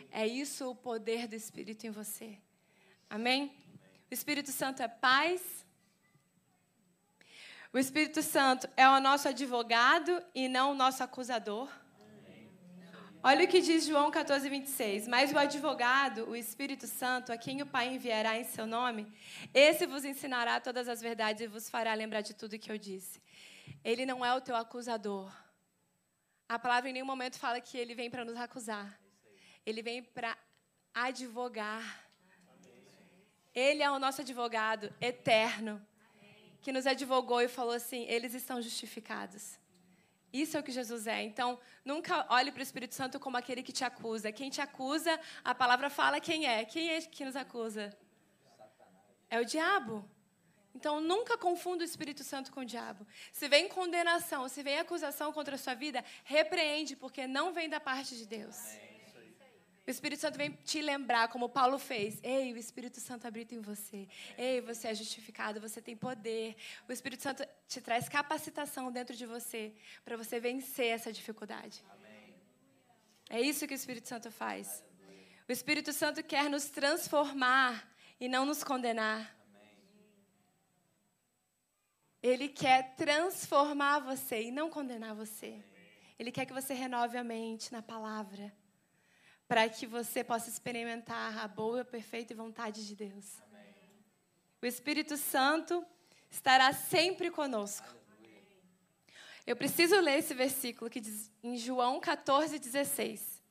É 0.09 0.25
isso 0.25 0.69
o 0.69 0.75
poder 0.75 1.27
do 1.27 1.35
Espírito 1.35 1.85
em 1.85 1.89
você. 1.89 2.37
Amém? 3.09 3.53
O 4.09 4.13
Espírito 4.13 4.51
Santo 4.51 4.81
é 4.81 4.87
paz. 4.87 5.62
O 7.73 7.79
Espírito 7.79 8.21
Santo 8.21 8.69
é 8.77 8.87
o 8.87 8.99
nosso 8.99 9.27
advogado 9.27 10.23
e 10.35 10.47
não 10.47 10.73
o 10.73 10.75
nosso 10.75 11.03
acusador. 11.03 11.67
Olha 13.23 13.45
o 13.45 13.47
que 13.47 13.61
diz 13.61 13.87
João 13.87 14.11
14, 14.11 14.47
26. 14.47 15.07
Mas 15.07 15.33
o 15.33 15.39
advogado, 15.39 16.29
o 16.29 16.35
Espírito 16.35 16.85
Santo, 16.85 17.31
a 17.31 17.37
quem 17.37 17.63
o 17.63 17.65
Pai 17.65 17.87
enviará 17.87 18.37
em 18.37 18.43
seu 18.43 18.67
nome, 18.67 19.11
esse 19.51 19.87
vos 19.87 20.05
ensinará 20.05 20.59
todas 20.59 20.87
as 20.87 21.01
verdades 21.01 21.41
e 21.41 21.47
vos 21.47 21.67
fará 21.67 21.95
lembrar 21.95 22.21
de 22.21 22.35
tudo 22.35 22.59
que 22.59 22.71
eu 22.71 22.77
disse. 22.77 23.19
Ele 23.83 24.05
não 24.05 24.23
é 24.23 24.31
o 24.35 24.41
teu 24.41 24.55
acusador. 24.55 25.33
A 26.47 26.59
palavra 26.59 26.91
em 26.91 26.93
nenhum 26.93 27.07
momento 27.07 27.39
fala 27.39 27.59
que 27.59 27.75
ele 27.75 27.95
vem 27.95 28.07
para 28.07 28.23
nos 28.23 28.35
acusar. 28.35 28.99
Ele 29.65 29.81
vem 29.81 30.03
para 30.03 30.37
advogar. 30.93 32.05
Ele 33.51 33.81
é 33.81 33.89
o 33.89 33.97
nosso 33.97 34.21
advogado 34.21 34.93
eterno, 35.01 35.83
que 36.63 36.71
nos 36.71 36.87
advogou 36.87 37.41
e 37.41 37.47
falou 37.47 37.73
assim: 37.73 38.05
eles 38.07 38.33
estão 38.33 38.61
justificados. 38.61 39.59
Isso 40.31 40.57
é 40.57 40.59
o 40.59 40.63
que 40.63 40.71
Jesus 40.71 41.05
é. 41.05 41.21
Então, 41.21 41.59
nunca 41.85 42.25
olhe 42.29 42.51
para 42.51 42.61
o 42.61 42.63
Espírito 42.63 42.95
Santo 42.95 43.19
como 43.19 43.37
aquele 43.37 43.61
que 43.61 43.71
te 43.71 43.83
acusa. 43.83 44.31
Quem 44.31 44.49
te 44.49 44.61
acusa, 44.61 45.19
a 45.43 45.53
palavra 45.53 45.91
fala 45.91 46.19
quem 46.19 46.47
é. 46.47 46.65
Quem 46.65 46.89
é 46.89 47.01
que 47.01 47.23
nos 47.23 47.35
acusa? 47.35 47.95
É 49.29 49.39
o 49.39 49.45
diabo. 49.45 50.09
Então, 50.73 50.99
nunca 50.99 51.37
confunda 51.37 51.83
o 51.83 51.85
Espírito 51.85 52.23
Santo 52.23 52.51
com 52.51 52.61
o 52.61 52.65
diabo. 52.65 53.05
Se 53.31 53.47
vem 53.47 53.67
condenação, 53.67 54.49
se 54.49 54.63
vem 54.63 54.79
acusação 54.79 55.31
contra 55.31 55.53
a 55.53 55.57
sua 55.57 55.75
vida, 55.75 56.03
repreende, 56.23 56.95
porque 56.95 57.27
não 57.27 57.53
vem 57.53 57.69
da 57.69 57.79
parte 57.79 58.17
de 58.17 58.25
Deus. 58.25 58.57
Amém. 58.57 58.92
O 59.85 59.91
Espírito 59.91 60.21
Santo 60.21 60.37
vem 60.37 60.51
te 60.63 60.81
lembrar, 60.81 61.27
como 61.27 61.49
Paulo 61.49 61.77
fez. 61.77 62.17
Ei, 62.23 62.53
o 62.53 62.57
Espírito 62.57 63.01
Santo 63.01 63.27
habita 63.27 63.53
em 63.53 63.59
você. 63.59 64.07
Ei, 64.37 64.61
você 64.61 64.87
é 64.87 64.95
justificado, 64.95 65.59
você 65.59 65.81
tem 65.81 65.95
poder. 65.95 66.55
O 66.87 66.91
Espírito 66.93 67.21
Santo 67.21 67.45
te 67.67 67.81
traz 67.81 68.07
capacitação 68.07 68.89
dentro 68.93 69.13
de 69.13 69.25
você 69.25 69.73
para 70.05 70.15
você 70.15 70.39
vencer 70.39 70.87
essa 70.87 71.11
dificuldade. 71.11 71.83
Amém. 71.91 72.33
É 73.29 73.41
isso 73.41 73.67
que 73.67 73.73
o 73.73 73.75
Espírito 73.75 74.07
Santo 74.07 74.31
faz. 74.31 74.81
O 75.49 75.51
Espírito 75.51 75.91
Santo 75.91 76.23
quer 76.23 76.49
nos 76.49 76.69
transformar 76.69 77.85
e 78.21 78.29
não 78.29 78.45
nos 78.45 78.63
condenar. 78.63 79.37
Ele 82.21 82.47
quer 82.47 82.95
transformar 82.95 83.99
você 83.99 84.43
e 84.43 84.51
não 84.51 84.69
condenar 84.69 85.13
você. 85.13 85.61
Ele 86.17 86.31
quer 86.31 86.45
que 86.45 86.53
você 86.53 86.73
renove 86.73 87.17
a 87.17 87.23
mente 87.23 87.69
na 87.73 87.81
palavra 87.81 88.62
para 89.47 89.67
que 89.69 89.85
você 89.85 90.23
possa 90.23 90.49
experimentar 90.49 91.37
a 91.37 91.47
boa, 91.47 91.83
perfeita 91.83 92.33
vontade 92.33 92.87
de 92.87 92.95
Deus. 92.95 93.41
Amém. 93.41 93.73
O 94.61 94.65
Espírito 94.65 95.17
Santo 95.17 95.85
estará 96.29 96.71
sempre 96.73 97.29
conosco. 97.29 97.87
Eu 99.45 99.55
preciso 99.55 99.99
ler 99.99 100.19
esse 100.19 100.33
versículo 100.33 100.89
que 100.89 101.01
diz 101.01 101.29
em 101.43 101.57
João 101.57 101.99
14, 101.99 102.57
16. 102.57 103.43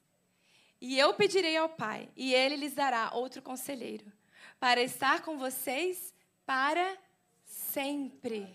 E 0.80 0.98
eu 0.98 1.14
pedirei 1.14 1.56
ao 1.56 1.68
Pai, 1.68 2.08
e 2.16 2.34
ele 2.34 2.56
lhes 2.56 2.74
dará 2.74 3.12
outro 3.12 3.42
conselheiro, 3.42 4.10
para 4.58 4.82
estar 4.82 5.22
com 5.22 5.38
vocês 5.38 6.12
para 6.44 6.98
sempre. 7.44 8.48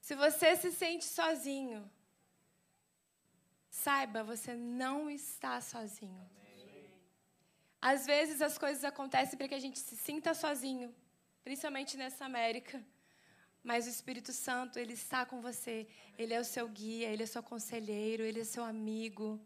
Se 0.00 0.14
você 0.14 0.56
se 0.56 0.70
sente 0.70 1.04
sozinho, 1.04 1.90
Saiba, 3.82 4.22
você 4.22 4.54
não 4.54 5.08
está 5.08 5.60
sozinho. 5.60 6.24
Às 7.80 8.04
vezes 8.04 8.42
as 8.42 8.58
coisas 8.58 8.84
acontecem 8.84 9.38
para 9.38 9.48
que 9.48 9.54
a 9.54 9.64
gente 9.64 9.78
se 9.78 9.96
sinta 9.96 10.34
sozinho, 10.34 10.94
principalmente 11.42 11.96
nessa 11.96 12.26
América. 12.26 12.84
Mas 13.62 13.86
o 13.86 13.90
Espírito 13.90 14.32
Santo, 14.32 14.78
ele 14.78 14.92
está 14.92 15.24
com 15.24 15.40
você. 15.40 15.86
Ele 16.18 16.34
é 16.34 16.40
o 16.40 16.44
seu 16.44 16.68
guia, 16.68 17.08
ele 17.08 17.22
é 17.22 17.26
seu 17.26 17.42
conselheiro, 17.42 18.22
ele 18.22 18.40
é 18.40 18.44
seu 18.44 18.64
amigo. 18.64 19.40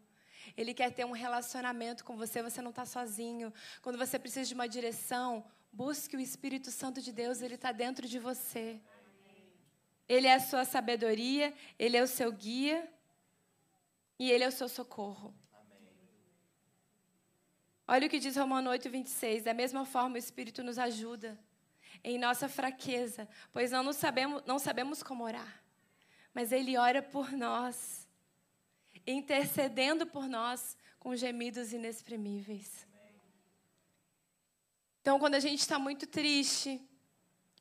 Ele 0.55 0.73
quer 0.73 0.91
ter 0.91 1.05
um 1.05 1.11
relacionamento 1.11 2.03
com 2.03 2.15
você, 2.17 2.43
você 2.43 2.61
não 2.61 2.71
está 2.71 2.85
sozinho. 2.85 3.53
Quando 3.81 3.97
você 3.97 4.19
precisa 4.19 4.47
de 4.47 4.53
uma 4.53 4.67
direção, 4.67 5.45
busque 5.71 6.17
o 6.17 6.19
Espírito 6.19 6.71
Santo 6.71 7.01
de 7.01 7.11
Deus, 7.11 7.41
ele 7.41 7.55
está 7.55 7.71
dentro 7.71 8.07
de 8.07 8.19
você. 8.19 8.81
Ele 10.07 10.27
é 10.27 10.35
a 10.35 10.39
sua 10.39 10.65
sabedoria, 10.65 11.53
ele 11.79 11.97
é 11.97 12.03
o 12.03 12.07
seu 12.07 12.31
guia. 12.31 12.87
E 14.17 14.31
Ele 14.31 14.43
é 14.43 14.47
o 14.47 14.51
seu 14.51 14.69
socorro. 14.69 15.33
Olha 17.87 18.07
o 18.07 18.09
que 18.09 18.19
diz 18.19 18.35
Romano 18.35 18.69
8, 18.69 18.89
26. 18.89 19.43
Da 19.43 19.53
mesma 19.53 19.85
forma, 19.85 20.15
o 20.15 20.17
Espírito 20.17 20.63
nos 20.63 20.79
ajuda 20.79 21.37
em 22.03 22.17
nossa 22.17 22.47
fraqueza, 22.47 23.27
pois 23.51 23.71
não, 23.71 23.91
sabemos, 23.93 24.43
não 24.45 24.59
sabemos 24.59 25.01
como 25.01 25.23
orar. 25.23 25.63
Mas 26.33 26.51
Ele 26.51 26.77
ora 26.77 27.01
por 27.01 27.31
nós, 27.31 28.07
intercedendo 29.05 30.05
por 30.05 30.27
nós 30.27 30.77
com 30.99 31.15
gemidos 31.15 31.73
inexprimíveis. 31.73 32.87
Então, 35.01 35.19
quando 35.19 35.35
a 35.35 35.39
gente 35.39 35.59
está 35.59 35.77
muito 35.77 36.07
triste, 36.07 36.81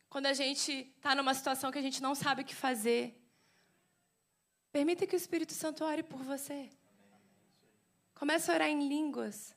quando 0.08 0.26
a 0.26 0.32
gente 0.32 0.72
está 0.96 1.14
numa 1.14 1.34
situação 1.34 1.70
que 1.70 1.78
a 1.78 1.82
gente 1.82 2.02
não 2.02 2.14
sabe 2.14 2.40
o 2.40 2.44
que 2.44 2.54
fazer, 2.54 3.20
Permita 4.74 5.06
que 5.06 5.14
o 5.14 5.22
Espírito 5.24 5.52
Santo 5.52 5.84
ore 5.84 6.02
por 6.02 6.20
você. 6.24 6.68
Comece 8.12 8.50
a 8.50 8.54
orar 8.54 8.68
em 8.68 8.88
línguas. 8.88 9.54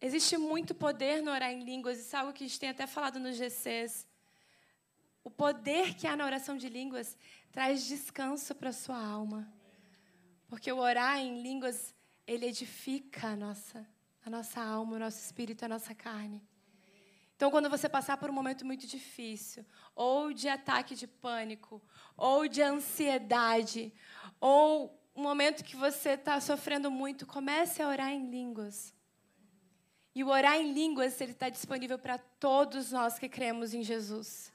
Existe 0.00 0.38
muito 0.38 0.74
poder 0.74 1.22
no 1.22 1.30
orar 1.30 1.50
em 1.52 1.62
línguas, 1.62 1.98
isso 1.98 2.16
é 2.16 2.18
algo 2.18 2.32
que 2.32 2.42
a 2.42 2.46
gente 2.46 2.58
tem 2.58 2.70
até 2.70 2.86
falado 2.86 3.20
nos 3.20 3.36
GCs. 3.36 4.06
O 5.22 5.30
poder 5.30 5.92
que 5.96 6.06
há 6.06 6.16
na 6.16 6.24
oração 6.24 6.56
de 6.56 6.70
línguas 6.70 7.14
traz 7.52 7.84
descanso 7.84 8.54
para 8.54 8.70
a 8.70 8.72
sua 8.72 8.96
alma. 8.96 9.46
Porque 10.48 10.72
o 10.72 10.78
orar 10.78 11.18
em 11.18 11.42
línguas, 11.42 11.94
ele 12.26 12.46
edifica 12.46 13.28
a 13.28 13.36
nossa, 13.36 13.86
a 14.24 14.30
nossa 14.30 14.62
alma, 14.62 14.96
o 14.96 14.98
nosso 14.98 15.18
espírito, 15.18 15.62
a 15.66 15.68
nossa 15.68 15.94
carne. 15.94 16.42
Então, 17.40 17.50
quando 17.50 17.70
você 17.70 17.88
passar 17.88 18.18
por 18.18 18.28
um 18.28 18.34
momento 18.34 18.66
muito 18.66 18.86
difícil, 18.86 19.64
ou 19.96 20.30
de 20.30 20.46
ataque 20.46 20.94
de 20.94 21.06
pânico, 21.06 21.80
ou 22.14 22.46
de 22.46 22.60
ansiedade, 22.60 23.94
ou 24.38 25.02
um 25.16 25.22
momento 25.22 25.64
que 25.64 25.74
você 25.74 26.10
está 26.10 26.38
sofrendo 26.38 26.90
muito, 26.90 27.26
comece 27.26 27.80
a 27.80 27.88
orar 27.88 28.10
em 28.10 28.28
línguas. 28.28 28.94
E 30.14 30.22
o 30.22 30.28
orar 30.28 30.56
em 30.56 30.70
línguas, 30.70 31.18
ele 31.18 31.32
está 31.32 31.48
disponível 31.48 31.98
para 31.98 32.18
todos 32.18 32.92
nós 32.92 33.18
que 33.18 33.26
cremos 33.26 33.72
em 33.72 33.82
Jesus. 33.82 34.52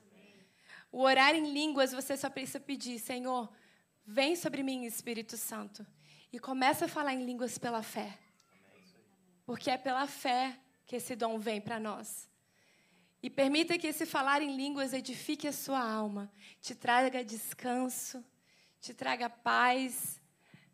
O 0.92 1.02
orar 1.02 1.34
em 1.34 1.52
línguas, 1.52 1.92
você 1.92 2.16
só 2.16 2.30
precisa 2.30 2.60
pedir, 2.60 3.00
Senhor, 3.00 3.52
vem 4.06 4.36
sobre 4.36 4.62
mim, 4.62 4.86
Espírito 4.86 5.38
Santo. 5.38 5.84
E 6.32 6.38
começa 6.38 6.86
a 6.86 6.88
falar 6.88 7.16
em 7.16 7.26
línguas 7.26 7.58
pela 7.58 7.82
fé. 7.82 8.16
Porque 9.44 9.72
é 9.72 9.78
pela 9.80 10.06
fé 10.06 10.56
que 10.86 10.98
esse 10.98 11.16
dom 11.16 11.40
vem 11.40 11.60
para 11.60 11.80
nós. 11.80 12.30
E 13.26 13.30
permita 13.32 13.76
que 13.76 13.88
esse 13.88 14.06
falar 14.06 14.44
em 14.44 14.56
línguas 14.56 14.94
edifique 14.94 15.48
a 15.48 15.52
sua 15.52 15.82
alma, 15.82 16.32
te 16.62 16.76
traga 16.76 17.24
descanso, 17.24 18.24
te 18.80 18.94
traga 18.94 19.28
paz. 19.28 20.22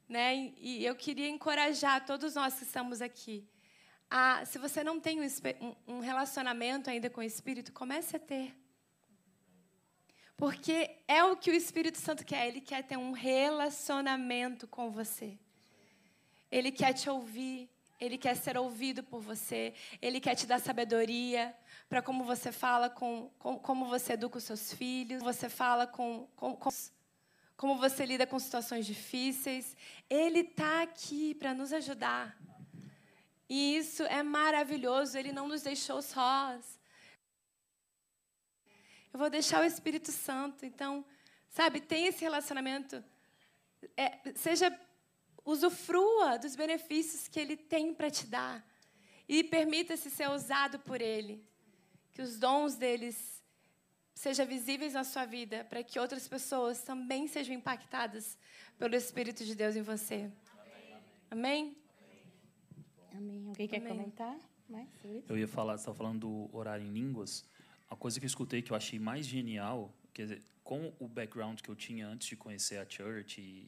Né? 0.05 0.51
E 0.57 0.85
eu 0.85 0.93
queria 0.93 1.29
encorajar 1.29 2.05
todos 2.05 2.35
nós 2.35 2.55
que 2.55 2.63
estamos 2.63 3.01
aqui. 3.01 3.47
A, 4.09 4.43
se 4.43 4.57
você 4.57 4.83
não 4.83 4.99
tem 4.99 5.21
um, 5.21 5.75
um 5.87 5.99
relacionamento 6.01 6.89
ainda 6.89 7.09
com 7.09 7.21
o 7.21 7.23
Espírito, 7.23 7.71
comece 7.71 8.17
a 8.17 8.19
ter. 8.19 8.53
Porque 10.35 10.97
é 11.07 11.23
o 11.23 11.37
que 11.37 11.51
o 11.51 11.55
Espírito 11.55 11.99
Santo 11.99 12.25
quer. 12.25 12.49
Ele 12.49 12.59
quer 12.59 12.83
ter 12.83 12.97
um 12.97 13.13
relacionamento 13.13 14.67
com 14.67 14.91
você. 14.91 15.39
Ele 16.51 16.69
quer 16.69 16.91
te 16.91 17.09
ouvir. 17.09 17.69
Ele 17.97 18.17
quer 18.17 18.35
ser 18.35 18.57
ouvido 18.57 19.01
por 19.01 19.21
você. 19.21 19.73
Ele 20.01 20.19
quer 20.19 20.35
te 20.35 20.45
dar 20.45 20.59
sabedoria 20.59 21.55
para 21.91 22.01
como 22.01 22.23
você 22.23 22.53
fala 22.53 22.89
com, 22.89 23.29
com, 23.37 23.59
como 23.59 23.85
você 23.87 24.13
educa 24.13 24.37
os 24.37 24.45
seus 24.45 24.71
filhos, 24.71 25.21
você 25.21 25.49
fala 25.49 25.85
com, 25.85 26.25
com, 26.37 26.55
com 26.55 26.69
como 27.57 27.77
você 27.77 28.05
lida 28.05 28.25
com 28.25 28.39
situações 28.39 28.85
difíceis. 28.85 29.75
Ele 30.09 30.39
está 30.39 30.83
aqui 30.83 31.35
para 31.35 31.53
nos 31.53 31.73
ajudar. 31.73 32.37
E 33.49 33.75
isso 33.75 34.03
é 34.03 34.23
maravilhoso. 34.23 35.17
Ele 35.17 35.33
não 35.33 35.49
nos 35.49 35.63
deixou 35.63 36.01
sós. 36.01 36.79
Eu 39.11 39.19
vou 39.19 39.29
deixar 39.29 39.61
o 39.61 39.65
Espírito 39.65 40.13
Santo. 40.13 40.65
Então, 40.65 41.03
sabe, 41.49 41.81
tem 41.81 42.05
esse 42.05 42.21
relacionamento. 42.21 43.03
É, 43.97 44.31
seja 44.33 44.73
usufrua 45.43 46.37
dos 46.37 46.55
benefícios 46.55 47.27
que 47.27 47.37
Ele 47.37 47.57
tem 47.57 47.93
para 47.93 48.09
te 48.09 48.25
dar. 48.27 48.65
E 49.27 49.43
permita-se 49.43 50.09
ser 50.09 50.29
usado 50.29 50.79
por 50.79 51.01
Ele 51.01 51.50
que 52.21 52.23
os 52.23 52.37
dons 52.37 52.75
deles 52.75 53.41
sejam 54.13 54.45
visíveis 54.45 54.93
na 54.93 55.03
sua 55.03 55.25
vida, 55.25 55.65
para 55.65 55.83
que 55.83 55.97
outras 55.99 56.27
pessoas 56.27 56.83
também 56.83 57.27
sejam 57.27 57.55
impactadas 57.55 58.37
pelo 58.77 58.95
Espírito 58.95 59.43
de 59.43 59.55
Deus 59.55 59.75
em 59.75 59.81
você. 59.81 60.31
Amém? 61.31 61.75
Amém? 61.75 61.77
Amém. 63.11 63.47
Alguém 63.47 63.67
quer 63.67 63.77
Amém. 63.77 63.87
comentar 63.89 64.37
mais 64.69 64.87
sobre 65.01 65.17
isso? 65.17 65.31
Eu 65.31 65.35
ia 65.35 65.47
falar, 65.47 65.73
você 65.73 65.81
estava 65.81 65.97
falando 65.97 66.19
do 66.19 66.55
orar 66.55 66.79
em 66.79 66.91
línguas. 66.93 67.43
A 67.89 67.95
coisa 67.95 68.19
que 68.19 68.25
eu 68.25 68.27
escutei 68.27 68.61
que 68.61 68.71
eu 68.71 68.77
achei 68.77 68.99
mais 68.99 69.25
genial, 69.25 69.91
quer 70.13 70.23
dizer, 70.23 70.43
com 70.63 70.93
o 70.99 71.07
background 71.07 71.59
que 71.59 71.69
eu 71.69 71.75
tinha 71.75 72.07
antes 72.07 72.27
de 72.27 72.35
conhecer 72.35 72.77
a 72.77 72.87
church 72.87 73.41
e, 73.41 73.67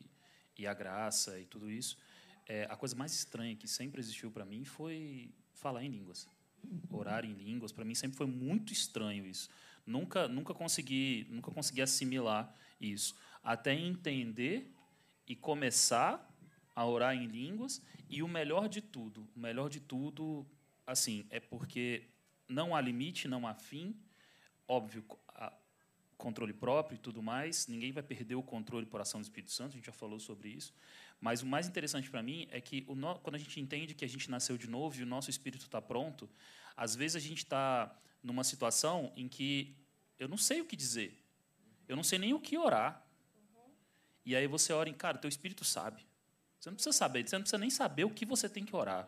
e 0.61 0.67
a 0.67 0.75
graça 0.75 1.39
e 1.39 1.45
tudo 1.45 1.71
isso, 1.71 1.97
é, 2.47 2.67
a 2.69 2.75
coisa 2.75 2.95
mais 2.95 3.13
estranha 3.13 3.55
que 3.55 3.67
sempre 3.67 3.99
existiu 3.99 4.29
para 4.29 4.45
mim 4.45 4.63
foi 4.63 5.31
falar 5.55 5.83
em 5.83 5.89
línguas. 5.89 6.27
Orar 6.89 7.25
em 7.25 7.33
línguas, 7.33 7.71
para 7.71 7.85
mim 7.85 7.95
sempre 7.95 8.17
foi 8.17 8.27
muito 8.27 8.71
estranho 8.71 9.25
isso. 9.25 9.49
Nunca, 9.85 10.27
nunca 10.27 10.53
consegui, 10.53 11.27
nunca 11.29 11.51
consegui 11.51 11.81
assimilar 11.81 12.53
isso, 12.79 13.15
até 13.43 13.73
entender 13.73 14.71
e 15.27 15.35
começar 15.35 16.29
a 16.75 16.85
orar 16.85 17.15
em 17.15 17.27
línguas. 17.27 17.81
E 18.09 18.23
o 18.23 18.27
melhor 18.27 18.69
de 18.69 18.81
tudo, 18.81 19.27
o 19.35 19.39
melhor 19.39 19.69
de 19.69 19.79
tudo, 19.79 20.45
assim, 20.85 21.25
é 21.29 21.39
porque 21.39 22.07
não 22.47 22.75
há 22.75 22.81
limite, 22.81 23.27
não 23.27 23.47
há 23.47 23.53
fim. 23.53 23.95
Óbvio, 24.67 25.03
controle 26.17 26.53
próprio 26.53 26.95
e 26.95 26.99
tudo 26.99 27.21
mais. 27.21 27.67
Ninguém 27.67 27.91
vai 27.91 28.03
perder 28.03 28.35
o 28.35 28.43
controle 28.43 28.85
por 28.85 29.01
ação 29.01 29.19
do 29.19 29.23
Espírito 29.23 29.51
Santo. 29.51 29.73
A 29.73 29.75
gente 29.75 29.85
já 29.85 29.91
falou 29.91 30.19
sobre 30.19 30.49
isso. 30.49 30.73
Mas 31.23 31.41
o 31.41 31.45
mais 31.45 31.65
interessante 31.69 32.09
para 32.11 32.21
mim 32.21 32.49
é 32.51 32.59
que 32.59 32.81
no- 32.81 33.17
quando 33.19 33.35
a 33.35 33.39
gente 33.39 33.57
entende 33.57 33.93
que 33.95 34.03
a 34.03 34.09
gente 34.09 34.29
nasceu 34.29 34.57
de 34.57 34.67
novo 34.69 34.99
e 34.99 35.03
o 35.03 35.05
nosso 35.05 35.29
espírito 35.29 35.63
está 35.63 35.81
pronto, 35.81 36.29
às 36.75 36.97
vezes 36.97 37.15
a 37.15 37.19
gente 37.25 37.37
está 37.37 37.97
numa 38.21 38.43
situação 38.43 39.09
em 39.15 39.29
que 39.29 39.73
eu 40.19 40.27
não 40.27 40.35
sei 40.35 40.59
o 40.59 40.65
que 40.65 40.75
dizer, 40.75 41.17
eu 41.87 41.95
não 41.95 42.03
sei 42.03 42.19
nem 42.19 42.33
o 42.33 42.41
que 42.41 42.57
orar. 42.57 43.01
E 44.25 44.35
aí 44.35 44.47
você 44.47 44.73
ora 44.73 44.89
em, 44.89 44.93
cara, 44.93 45.17
teu 45.17 45.29
espírito 45.29 45.63
sabe. 45.63 46.05
Você 46.59 46.69
não 46.69 46.75
precisa 46.75 46.91
saber, 46.91 47.25
você 47.25 47.37
não 47.37 47.43
precisa 47.43 47.57
nem 47.57 47.69
saber 47.69 48.03
o 48.03 48.09
que 48.09 48.25
você 48.25 48.49
tem 48.49 48.65
que 48.65 48.75
orar. 48.75 49.07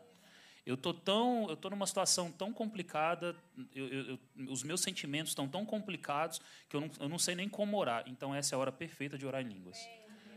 Eu 0.65 0.77
tô 0.77 0.93
tão, 0.93 1.49
eu 1.49 1.57
tô 1.57 1.69
numa 1.69 1.85
situação 1.85 2.31
tão 2.31 2.53
complicada, 2.53 3.35
eu- 3.73 3.87
eu- 3.89 4.05
eu- 4.37 4.51
os 4.53 4.63
meus 4.63 4.79
sentimentos 4.79 5.31
estão 5.31 5.49
tão 5.49 5.65
complicados 5.65 6.39
que 6.69 6.77
eu 6.77 6.81
não, 6.81 6.89
eu 7.01 7.09
não 7.09 7.19
sei 7.19 7.35
nem 7.35 7.49
como 7.49 7.75
orar. 7.77 8.05
Então 8.07 8.33
essa 8.33 8.55
é 8.55 8.57
a 8.57 8.59
hora 8.59 8.71
perfeita 8.71 9.17
de 9.17 9.25
orar 9.25 9.41
em 9.41 9.49
línguas. 9.49 9.77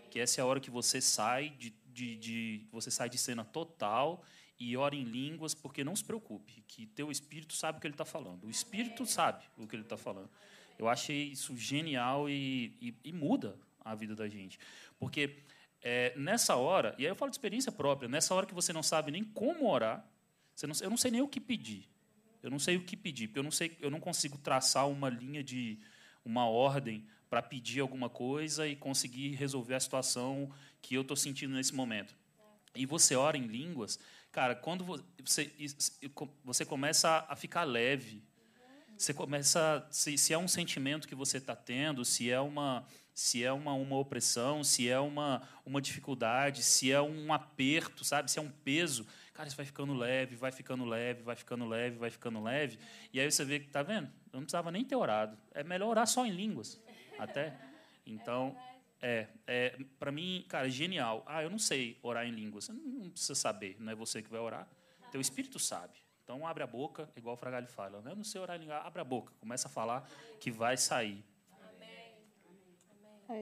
Que 0.09 0.21
essa 0.21 0.41
é 0.41 0.43
a 0.43 0.47
hora 0.47 0.61
que 0.61 0.71
você 0.71 1.01
sai 1.01 1.51
de, 1.51 1.71
de, 1.87 2.17
de- 2.17 2.67
você 2.71 2.91
sai 2.91 3.09
de 3.09 3.19
cena 3.19 3.45
total 3.45 4.25
e 4.59 4.77
ora 4.77 4.97
em 4.97 5.05
línguas, 5.05 5.55
porque 5.55 5.85
não 5.85 5.95
se 5.95 6.05
preocupe, 6.05 6.65
que 6.67 6.87
teu 6.87 7.11
espírito 7.13 7.55
sabe 7.55 7.79
o 7.79 7.81
que 7.81 7.87
ele 7.87 7.95
está 7.95 8.05
falando. 8.05 8.45
O 8.45 8.51
espírito 8.51 9.07
sabe 9.07 9.45
o 9.57 9.67
que 9.67 9.77
ele 9.77 9.85
está 9.85 9.97
falando. 9.97 10.29
Eu 10.79 10.89
achei 10.89 11.25
isso 11.29 11.57
genial 11.57 12.29
e, 12.29 12.75
e, 12.81 12.95
e 13.05 13.13
muda 13.13 13.57
a 13.85 13.95
vida 13.95 14.15
da 14.17 14.29
gente, 14.29 14.59
porque 14.99 15.39
é, 15.81 16.13
nessa 16.17 16.57
hora, 16.57 16.95
e 16.99 17.05
aí 17.05 17.11
eu 17.11 17.15
falo 17.17 17.31
de 17.31 17.37
experiência 17.37 17.71
própria, 17.71 18.09
nessa 18.09 18.35
hora 18.35 18.47
que 18.47 18.55
você 18.55 18.73
não 18.73 18.83
sabe 18.83 19.13
nem 19.13 19.23
como 19.25 19.69
orar, 19.71 20.05
não, 20.63 20.75
eu 20.83 20.91
não 20.91 20.97
sei 20.97 21.11
nem 21.13 21.23
o 21.23 21.29
que 21.29 21.41
pedir. 21.41 21.89
Eu 22.43 22.51
não 22.51 22.59
sei 22.59 22.77
o 22.77 22.85
que 22.85 22.97
pedir, 22.97 23.29
porque 23.29 23.39
eu 23.39 23.45
não 23.45 23.51
sei, 23.51 23.77
eu 23.81 23.91
não 23.91 24.01
consigo 24.01 24.39
traçar 24.39 24.89
uma 24.89 25.09
linha 25.09 25.43
de 25.43 25.79
uma 26.25 26.47
ordem 26.49 27.07
para 27.29 27.43
pedir 27.43 27.81
alguma 27.81 28.09
coisa 28.09 28.67
e 28.67 28.75
conseguir 28.77 29.35
resolver 29.35 29.75
a 29.75 29.81
situação 29.81 30.51
que 30.81 30.95
eu 30.95 31.03
estou 31.03 31.17
sentindo 31.17 31.55
nesse 31.55 31.75
momento. 31.75 32.15
E 32.75 32.87
você 32.87 33.15
ora 33.17 33.37
em 33.37 33.47
línguas, 33.47 33.99
cara, 34.31 34.55
quando 34.55 34.85
vo- 34.85 35.05
você 35.25 35.51
você 36.45 36.65
começa 36.65 37.25
a 37.29 37.37
ficar 37.37 37.65
leve, 37.65 38.23
você 38.97 39.15
começa 39.15 39.87
se, 39.91 40.19
se 40.19 40.33
é 40.33 40.39
um 40.39 40.49
sentimento 40.49 41.07
que 41.07 41.15
você 41.15 41.39
está 41.39 41.55
tendo, 41.55 42.05
se 42.05 42.31
é 42.31 42.41
uma 42.41 42.87
se 43.15 43.43
é 43.43 43.53
uma, 43.53 43.73
uma 43.73 43.97
opressão, 43.99 44.63
se 44.63 44.89
é 44.89 45.01
uma, 45.01 45.43
uma 45.67 45.83
dificuldade, 45.83 46.63
se 46.63 46.93
é 46.93 47.03
um 47.03 47.33
aperto, 47.33 48.05
sabe? 48.05 48.31
Se 48.31 48.39
é 48.39 48.43
um 48.43 48.49
peso, 48.49 49.05
cara, 49.35 49.49
isso 49.49 49.57
vai 49.57 49.67
ficando 49.67 49.93
leve, 49.93 50.37
vai 50.37 50.53
ficando 50.53 50.85
leve, 50.85 51.23
vai 51.25 51.35
ficando 51.35 51.67
leve, 51.67 51.97
vai 51.97 52.11
ficando 52.11 52.41
leve. 52.41 52.79
E 53.13 53.19
aí 53.19 53.29
você 53.29 53.45
vê 53.45 53.59
que, 53.59 53.67
tá 53.67 53.83
vendo? 53.83 54.07
Eu 54.33 54.35
não 54.35 54.43
precisava 54.43 54.71
nem 54.71 54.85
ter 54.85 54.95
orado. 54.95 55.37
É 55.53 55.65
melhor 55.65 55.89
orar 55.89 56.07
só 56.07 56.25
em 56.25 56.31
línguas, 56.31 56.81
até. 57.19 57.55
Então, 58.07 58.57
é, 59.03 59.27
é 59.47 59.79
para 59.99 60.11
mim, 60.11 60.45
cara, 60.49 60.69
genial. 60.69 61.23
Ah, 61.27 61.43
eu 61.43 61.51
não 61.51 61.59
sei 61.59 61.99
orar 62.03 62.27
em 62.27 62.31
línguas. 62.31 62.65
Você 62.65 62.73
não 62.73 63.11
precisa 63.11 63.35
saber, 63.35 63.77
não 63.79 63.93
é 63.93 63.95
você 63.95 64.23
que 64.23 64.31
vai 64.31 64.41
orar. 64.41 64.69
Teu 65.11 65.21
espírito 65.21 65.59
sabe. 65.59 65.99
Então, 66.25 66.47
abre 66.47 66.63
a 66.63 66.67
boca, 66.67 67.09
igual 67.17 67.35
o 67.35 67.39
Fragalho 67.39 67.67
fala. 67.69 68.03
Eu 68.05 68.17
não 68.17 68.25
sei 68.25 68.41
orar 68.41 68.57
em 68.57 68.61
língua, 68.61 68.79
abre 68.79 69.01
a 69.01 69.05
boca, 69.05 69.33
começa 69.41 69.69
a 69.69 69.71
falar 69.71 70.07
que 70.41 70.51
vai 70.51 70.77
sair. 70.77 71.25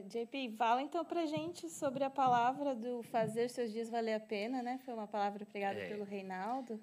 JP, 0.08 0.56
fala 0.56 0.82
então 0.82 1.04
pra 1.04 1.26
gente 1.26 1.70
sobre 1.70 2.02
a 2.02 2.10
palavra 2.10 2.74
do 2.74 3.04
fazer 3.04 3.48
seus 3.48 3.70
dias 3.70 3.88
valer 3.88 4.14
a 4.14 4.20
pena, 4.20 4.60
né? 4.60 4.80
Foi 4.84 4.92
uma 4.92 5.06
palavra 5.06 5.46
pregada 5.46 5.78
É. 5.78 5.88
pelo 5.88 6.02
Reinaldo. 6.04 6.80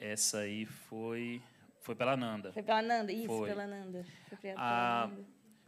Essa 0.00 0.38
aí 0.38 0.64
foi 0.64 1.42
foi 1.82 1.94
pela 1.94 2.16
Nanda. 2.16 2.50
Foi 2.52 2.62
pela 2.62 2.80
Nanda, 2.80 3.12
isso, 3.12 3.26
Foi. 3.26 3.46
pela 3.48 3.66
Nanda. 3.66 4.06
Foi 4.28 4.38
pregada 4.38 4.60
Ah, 4.62 5.08
pela 5.10 5.20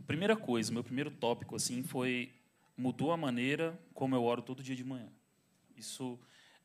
Primeira 0.06 0.36
coisa, 0.36 0.72
meu 0.72 0.82
primeiro 0.82 1.10
tópico 1.10 1.56
assim 1.56 1.82
foi 1.82 2.32
mudou 2.76 3.12
a 3.12 3.16
maneira 3.16 3.78
como 3.94 4.14
eu 4.14 4.24
oro 4.24 4.42
todo 4.42 4.62
dia 4.62 4.74
de 4.74 4.82
manhã. 4.82 5.08
Isso 5.76 6.18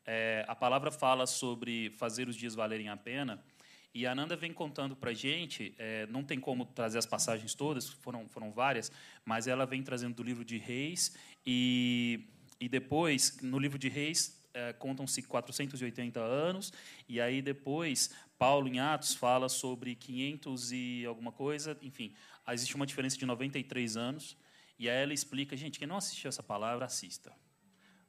é, 0.04 0.44
a 0.48 0.56
palavra 0.56 0.90
fala 0.90 1.26
sobre 1.26 1.90
fazer 1.90 2.28
os 2.28 2.34
dias 2.34 2.54
valerem 2.54 2.88
a 2.88 2.96
pena 2.96 3.42
e 3.94 4.06
a 4.06 4.14
Nanda 4.14 4.36
vem 4.36 4.52
contando 4.52 4.96
para 4.96 5.12
gente. 5.12 5.74
é, 5.78 6.06
não 6.06 6.24
tem 6.24 6.40
como 6.40 6.64
trazer 6.64 6.98
as 6.98 7.06
passagens 7.06 7.54
todas, 7.54 7.88
foram 7.88 8.28
foram 8.28 8.50
várias, 8.50 8.90
mas 9.24 9.46
ela 9.46 9.66
vem 9.66 9.82
trazendo 9.82 10.14
do 10.14 10.22
livro 10.22 10.44
de 10.44 10.58
Reis 10.58 11.16
e 11.46 12.24
e 12.60 12.68
depois 12.68 13.38
no 13.40 13.58
livro 13.58 13.78
de 13.78 13.88
Reis 13.88 14.42
é, 14.52 14.72
contam-se 14.72 15.22
480 15.22 16.18
anos 16.18 16.72
e 17.08 17.20
aí 17.20 17.40
depois 17.40 18.10
Paulo 18.38 18.68
em 18.68 18.78
Atos 18.78 19.14
fala 19.14 19.48
sobre 19.48 19.94
500 19.94 20.72
e 20.72 21.04
alguma 21.06 21.32
coisa, 21.32 21.76
enfim, 21.82 22.14
existe 22.54 22.74
uma 22.76 22.86
diferença 22.86 23.16
de 23.16 23.26
93 23.26 23.96
anos. 23.96 24.36
E 24.78 24.88
aí 24.88 25.02
ela 25.02 25.12
explica, 25.12 25.56
gente, 25.56 25.78
quem 25.78 25.88
não 25.88 25.96
assistiu 25.96 26.28
essa 26.28 26.42
palavra, 26.42 26.84
assista. 26.84 27.32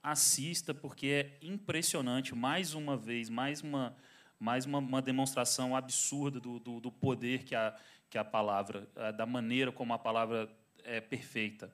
Assista, 0.01 0.73
porque 0.73 1.07
é 1.07 1.45
impressionante, 1.45 2.33
mais 2.33 2.73
uma 2.73 2.95
vez, 2.95 3.29
mais 3.29 3.61
uma, 3.61 3.95
mais 4.39 4.65
uma, 4.65 4.77
uma 4.77 5.01
demonstração 5.01 5.75
absurda 5.75 6.39
do, 6.39 6.59
do, 6.59 6.79
do 6.79 6.91
poder 6.91 7.43
que 7.43 7.55
a, 7.55 7.75
que 8.09 8.17
a 8.17 8.23
palavra, 8.23 8.87
da 9.17 9.25
maneira 9.25 9.71
como 9.71 9.93
a 9.93 9.99
palavra 9.99 10.49
é 10.83 11.01
perfeita. 11.01 11.73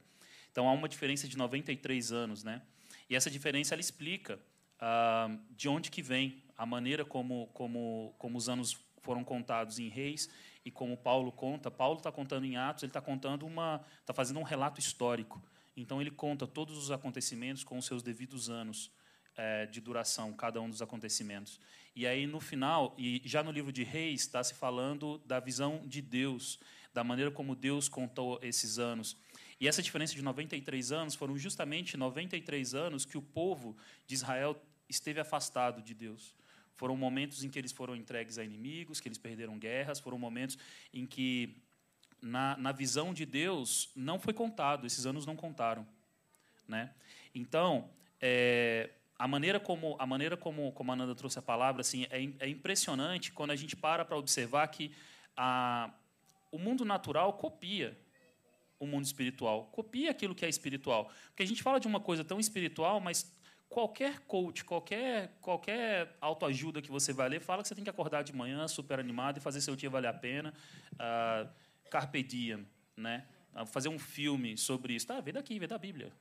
Então, 0.52 0.68
há 0.68 0.72
uma 0.72 0.88
diferença 0.88 1.28
de 1.28 1.38
93 1.38 2.12
anos. 2.12 2.44
Né? 2.44 2.62
E 3.10 3.16
essa 3.16 3.30
diferença 3.30 3.76
ela 3.76 3.82
explica 3.82 4.40
ah, 4.80 5.30
de 5.52 5.68
onde 5.68 5.92
que 5.92 6.02
vem 6.02 6.44
a 6.58 6.66
maneira 6.66 7.04
como, 7.04 7.48
como, 7.48 8.16
como 8.18 8.38
os 8.38 8.50
anos 8.50 8.78
foram 9.02 9.24
contados 9.24 9.78
em 9.78 9.88
Reis 9.88 10.30
e 10.66 10.72
como 10.72 10.98
Paulo 10.98 11.32
conta. 11.32 11.70
Paulo 11.70 12.00
está 12.00 12.12
contando 12.12 12.46
em 12.46 12.58
Atos, 12.58 12.84
ele 12.84 12.90
está 12.90 13.00
contando 13.00 13.46
uma, 13.46 13.86
está 14.02 14.14
fazendo 14.14 14.40
um 14.40 14.44
relato 14.44 14.80
histórico. 14.80 15.42
Então 15.78 16.02
ele 16.02 16.10
conta 16.10 16.48
todos 16.48 16.76
os 16.78 16.90
acontecimentos 16.90 17.64
com 17.64 17.78
os 17.78 17.86
seus 17.86 18.02
devidos 18.02 18.50
anos 18.50 18.92
eh, 19.38 19.68
de 19.68 19.80
duração, 19.80 20.34
cada 20.34 20.60
um 20.60 20.70
dos 20.70 20.82
acontecimentos. 20.82 21.60
E 21.96 22.08
aí 22.08 22.26
no 22.26 22.40
final, 22.40 22.96
e 22.98 23.22
já 23.24 23.44
no 23.44 23.52
livro 23.52 23.72
de 23.72 23.84
Reis 23.84 24.22
está 24.22 24.44
se 24.44 24.56
falando 24.56 25.20
da 25.20 25.40
visão 25.40 25.84
de 25.86 26.02
Deus, 26.02 26.60
da 26.94 27.04
maneira 27.04 27.30
como 27.30 27.56
Deus 27.56 27.88
contou 27.88 28.40
esses 28.42 28.80
anos. 28.80 29.16
E 29.60 29.68
essa 29.68 29.82
diferença 29.82 30.16
de 30.16 30.22
93 30.22 30.92
anos 30.92 31.16
foram 31.16 31.38
justamente 31.38 31.96
93 31.96 32.74
anos 32.74 33.06
que 33.06 33.18
o 33.18 33.22
povo 33.22 33.78
de 34.08 34.16
Israel 34.16 34.60
esteve 34.90 35.20
afastado 35.20 35.82
de 35.82 35.94
Deus. 35.94 36.34
Foram 36.76 36.96
momentos 36.98 37.44
em 37.44 37.50
que 37.50 37.58
eles 37.58 37.72
foram 37.72 37.96
entregues 37.96 38.38
a 38.38 38.44
inimigos, 38.44 39.00
que 39.00 39.08
eles 39.08 39.18
perderam 39.18 39.58
guerras, 39.58 40.00
foram 40.00 40.18
momentos 40.18 40.58
em 40.94 41.06
que, 41.06 41.56
na, 42.22 42.58
na 42.58 42.72
visão 42.72 43.14
de 43.14 43.26
Deus, 43.26 43.90
não 43.96 44.20
foi 44.20 44.34
contado, 44.34 44.86
esses 44.86 45.06
anos 45.06 45.26
não 45.26 45.36
contaram. 45.36 45.88
Né? 46.68 46.94
Então, 47.34 47.90
é, 48.20 48.90
a 49.18 49.28
maneira 49.28 49.60
como 49.60 49.96
a 50.00 50.06
maneira 50.06 50.36
como, 50.36 50.72
como 50.74 50.92
a 50.92 50.96
Nanda 50.96 51.16
trouxe 51.16 51.40
a 51.40 51.42
palavra 51.42 51.82
assim 51.82 52.06
é, 52.10 52.24
é 52.40 52.50
impressionante 52.50 53.32
quando 53.32 53.52
a 53.52 53.56
gente 53.56 53.76
para 53.76 54.04
para 54.04 54.18
observar 54.18 54.68
que 54.68 54.92
a, 55.38 55.94
o 56.52 56.58
mundo 56.58 56.84
natural 56.84 57.34
copia 57.34 57.98
o 58.78 58.86
mundo 58.86 59.06
espiritual, 59.06 59.66
copia 59.72 60.12
aquilo 60.12 60.36
que 60.36 60.46
é 60.46 60.50
espiritual. 60.50 61.12
Porque 61.28 61.44
a 61.44 61.46
gente 61.46 61.64
fala 61.64 61.80
de 61.80 61.88
uma 61.88 62.00
coisa 62.00 62.24
tão 62.24 62.40
espiritual, 62.40 63.00
mas 63.00 63.32
qualquer 63.70 64.20
coach, 64.22 64.64
qualquer 64.64 65.38
qualquer 65.42 66.16
autoajuda 66.22 66.82
que 66.82 66.90
você 66.92 67.12
vai 67.12 67.28
ler 67.30 67.40
fala 67.42 67.62
que 67.62 67.68
você 67.68 67.76
tem 67.76 67.84
que 67.84 67.90
acordar 67.90 68.24
de 68.24 68.34
manhã 68.34 68.68
super 68.68 69.00
animado 69.00 69.38
e 69.38 69.42
fazer 69.42 69.62
seu 69.62 69.76
dia 69.76 69.90
valer 69.90 70.08
a 70.08 70.14
pena, 70.14 70.54
ah, 71.00 71.48
carpe 71.90 72.24
diem, 72.24 72.66
né? 72.96 73.26
Ah, 73.54 73.66
fazer 73.66 73.90
um 73.90 74.00
filme 74.00 74.58
sobre 74.58 74.94
isso, 74.94 75.08
tá? 75.08 75.20
Vem 75.22 75.34
daqui, 75.34 75.58
vem 75.60 75.68
da 75.68 75.78
Bíblia. 75.78 76.12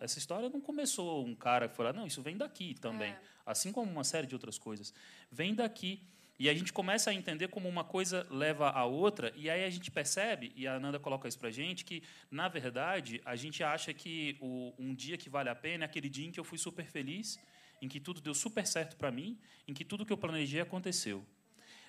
Essa 0.00 0.18
história 0.18 0.48
não 0.48 0.60
começou 0.60 1.24
um 1.24 1.34
cara 1.34 1.68
que 1.68 1.76
falou, 1.76 1.92
não, 1.92 2.06
isso 2.06 2.20
vem 2.20 2.36
daqui 2.36 2.74
também, 2.74 3.12
É. 3.12 3.20
assim 3.46 3.70
como 3.72 3.90
uma 3.90 4.04
série 4.04 4.26
de 4.26 4.34
outras 4.34 4.58
coisas. 4.58 4.92
Vem 5.30 5.54
daqui. 5.54 6.02
E 6.38 6.48
a 6.48 6.54
gente 6.54 6.72
começa 6.72 7.10
a 7.10 7.14
entender 7.14 7.48
como 7.48 7.68
uma 7.68 7.84
coisa 7.84 8.26
leva 8.28 8.70
a 8.70 8.84
outra, 8.84 9.32
e 9.36 9.48
aí 9.48 9.64
a 9.64 9.70
gente 9.70 9.90
percebe, 9.90 10.52
e 10.56 10.66
a 10.66 10.74
Ananda 10.74 10.98
coloca 10.98 11.28
isso 11.28 11.38
para 11.38 11.50
gente, 11.50 11.84
que, 11.84 12.02
na 12.30 12.48
verdade, 12.48 13.20
a 13.24 13.36
gente 13.36 13.62
acha 13.62 13.94
que 13.94 14.36
o, 14.40 14.74
um 14.76 14.94
dia 14.94 15.16
que 15.16 15.30
vale 15.30 15.48
a 15.48 15.54
pena 15.54 15.84
é 15.84 15.86
aquele 15.86 16.08
dia 16.08 16.26
em 16.26 16.32
que 16.32 16.40
eu 16.40 16.44
fui 16.44 16.58
super 16.58 16.86
feliz, 16.86 17.38
em 17.80 17.86
que 17.86 18.00
tudo 18.00 18.20
deu 18.20 18.34
super 18.34 18.66
certo 18.66 18.96
para 18.96 19.12
mim, 19.12 19.38
em 19.68 19.72
que 19.72 19.84
tudo 19.84 20.04
que 20.04 20.12
eu 20.12 20.18
planejei 20.18 20.60
aconteceu. 20.60 21.24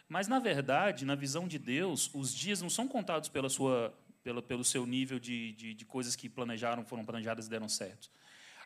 Mas, 0.07 0.27
na 0.27 0.37
verdade, 0.37 1.05
na 1.05 1.15
visão 1.15 1.47
de 1.47 1.57
Deus, 1.57 2.11
os 2.13 2.33
dias 2.33 2.61
não 2.61 2.69
são 2.69 2.87
contados 2.87 3.27
pela 3.29 3.49
sua, 3.49 3.97
pela, 4.23 4.41
pelo 4.41 4.63
seu 4.63 4.85
nível 4.85 5.19
de, 5.19 5.53
de, 5.53 5.73
de 5.73 5.85
coisas 5.85 6.15
que 6.15 6.29
planejaram, 6.29 6.85
foram 6.85 7.03
planejadas 7.03 7.47
e 7.47 7.49
deram 7.49 7.67
certo. 7.67 8.11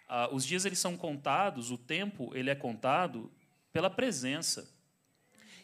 Ah, 0.07 0.27
os 0.31 0.45
dias 0.45 0.65
eles 0.65 0.79
são 0.79 0.97
contados, 0.97 1.71
o 1.71 1.77
tempo 1.77 2.35
ele 2.35 2.49
é 2.49 2.55
contado 2.55 3.31
pela 3.71 3.89
presença. 3.89 4.69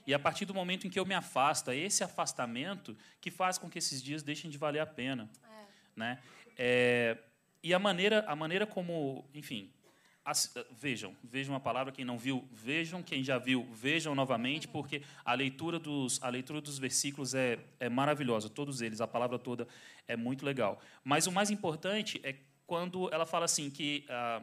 E 0.06 0.14
a 0.14 0.20
partir 0.20 0.46
do 0.46 0.54
momento 0.54 0.86
em 0.86 0.90
que 0.90 1.00
eu 1.00 1.06
me 1.06 1.16
afasto, 1.16 1.72
é 1.72 1.76
esse 1.76 2.04
afastamento 2.04 2.96
que 3.20 3.32
faz 3.32 3.58
com 3.58 3.70
que 3.70 3.78
esses 3.78 4.02
dias 4.02 4.22
deixem 4.22 4.50
de 4.50 4.58
valer 4.58 4.80
a 4.80 4.86
pena. 4.86 5.30
É. 5.44 5.66
Né? 5.96 6.20
É, 6.58 7.18
e 7.64 7.74
a 7.74 7.80
maneira, 7.80 8.24
a 8.28 8.36
maneira 8.36 8.68
como, 8.68 9.26
enfim, 9.34 9.72
as, 10.24 10.54
vejam, 10.72 11.16
vejam 11.24 11.56
a 11.56 11.60
palavra, 11.60 11.92
quem 11.92 12.04
não 12.04 12.18
viu, 12.18 12.48
vejam, 12.52 13.04
quem 13.04 13.24
já 13.24 13.38
viu, 13.38 13.64
vejam 13.72 14.16
novamente, 14.16 14.68
porque 14.68 15.04
a 15.24 15.34
leitura 15.34 15.78
dos, 15.78 16.22
a 16.24 16.30
leitura 16.30 16.60
dos 16.60 16.80
versículos 16.80 17.36
é, 17.36 17.60
é 17.80 17.90
maravilhosa, 17.90 18.50
todos 18.50 18.82
eles, 18.82 19.02
a 19.02 19.08
palavra 19.08 19.38
toda 19.38 19.68
é 20.08 20.16
muito 20.16 20.44
legal. 20.44 20.82
Mas 21.04 21.28
o 21.28 21.32
mais 21.32 21.52
importante 21.52 22.20
é 22.24 22.36
quando 22.66 23.14
ela 23.14 23.26
fala 23.26 23.46
assim 23.46 23.70
que 23.70 24.04
ah, 24.10 24.42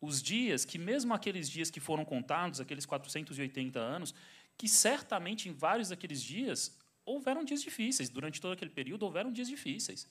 os 0.00 0.22
dias, 0.22 0.64
que 0.64 0.78
mesmo 0.78 1.12
aqueles 1.12 1.50
dias 1.50 1.70
que 1.70 1.80
foram 1.80 2.04
contados, 2.04 2.60
aqueles 2.60 2.86
480 2.86 3.78
anos, 3.80 4.14
que 4.56 4.68
certamente 4.68 5.48
em 5.48 5.52
vários 5.52 5.88
daqueles 5.88 6.22
dias 6.22 6.78
houveram 7.04 7.44
dias 7.44 7.62
difíceis, 7.62 8.08
durante 8.08 8.40
todo 8.40 8.52
aquele 8.52 8.70
período 8.70 9.04
houveram 9.04 9.32
dias 9.32 9.48
difíceis. 9.48 10.08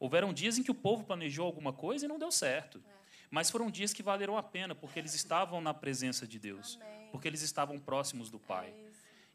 Houveram 0.00 0.32
dias 0.32 0.56
em 0.56 0.62
que 0.62 0.70
o 0.70 0.74
povo 0.74 1.04
planejou 1.04 1.44
alguma 1.44 1.72
coisa 1.72 2.04
e 2.04 2.08
não 2.08 2.18
deu 2.18 2.30
certo. 2.30 2.78
É. 2.78 2.98
Mas 3.30 3.50
foram 3.50 3.70
dias 3.70 3.92
que 3.92 4.02
valeram 4.02 4.38
a 4.38 4.42
pena, 4.42 4.74
porque 4.74 4.98
eles 4.98 5.14
estavam 5.14 5.60
na 5.60 5.74
presença 5.74 6.26
de 6.26 6.38
Deus, 6.38 6.78
Amém. 6.80 7.08
porque 7.10 7.28
eles 7.28 7.42
estavam 7.42 7.78
próximos 7.78 8.30
do 8.30 8.38
Pai. 8.38 8.68
É 8.68 8.88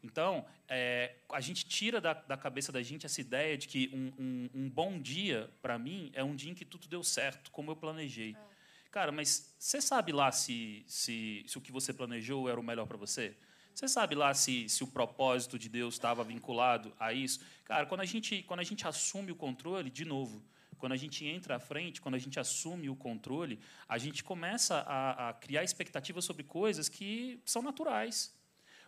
então, 0.04 0.46
é, 0.68 1.16
a 1.32 1.40
gente 1.40 1.66
tira 1.66 2.02
da, 2.02 2.14
da, 2.14 2.36
cabeça 2.36 2.74
da 2.74 2.82
gente 2.82 3.06
essa 3.06 3.22
ideia 3.22 3.58
de 3.58 3.70
que 3.70 3.90
um, 3.94 4.12
um, 4.22 4.50
um 4.54 4.70
bom 4.70 5.00
dia, 5.00 5.50
para 5.62 5.80
mim, 5.80 6.12
é 6.14 6.22
um 6.22 6.36
dia 6.36 6.52
em 6.52 6.54
que 6.54 6.66
tudo 6.66 6.90
deu 6.90 7.02
certo, 7.02 7.50
como 7.52 7.72
eu 7.72 7.76
planejei. 7.76 8.36
É. 8.38 8.54
Cara, 8.92 9.12
mas 9.14 9.56
você 9.58 9.82
sabe 9.82 10.12
lá 10.12 10.30
se, 10.32 10.84
se, 10.88 11.44
se 11.48 11.58
o 11.58 11.62
que 11.62 11.72
você 11.72 11.94
planejou 11.94 12.50
era 12.50 12.60
o 12.60 12.64
melhor 12.64 12.86
para 12.86 12.98
você? 12.98 13.36
Você 13.74 13.88
sabe 13.88 14.14
lá 14.14 14.34
se, 14.34 14.70
se 14.70 14.84
o 14.84 14.88
propósito 14.88 15.58
de 15.58 15.68
Deus 15.68 15.96
estava 15.96 16.24
vinculado 16.24 16.94
a 17.00 17.12
isso? 17.12 17.40
Cara, 17.66 17.86
quando 17.86 18.02
a, 18.02 18.06
gente, 18.06 18.44
quando 18.44 18.60
a 18.60 18.64
gente 18.64 18.88
assume 18.88 19.32
o 19.32 19.36
controle, 19.36 19.90
de 19.90 20.06
novo, 20.06 20.44
quando 20.78 20.92
a 20.92 20.98
gente 20.98 21.26
entra 21.26 21.56
à 21.56 21.60
frente, 21.60 22.00
quando 22.00 22.16
a 22.16 22.20
gente 22.20 22.40
assume 22.40 22.90
o 22.90 22.96
controle, 22.96 23.60
a 23.88 23.98
gente 23.98 24.24
começa 24.24 24.80
a, 24.88 25.30
a 25.30 25.34
criar 25.34 25.64
expectativas 25.64 26.24
sobre 26.24 26.44
coisas 26.44 26.88
que 26.88 27.42
são 27.46 27.62
naturais. 27.62 28.34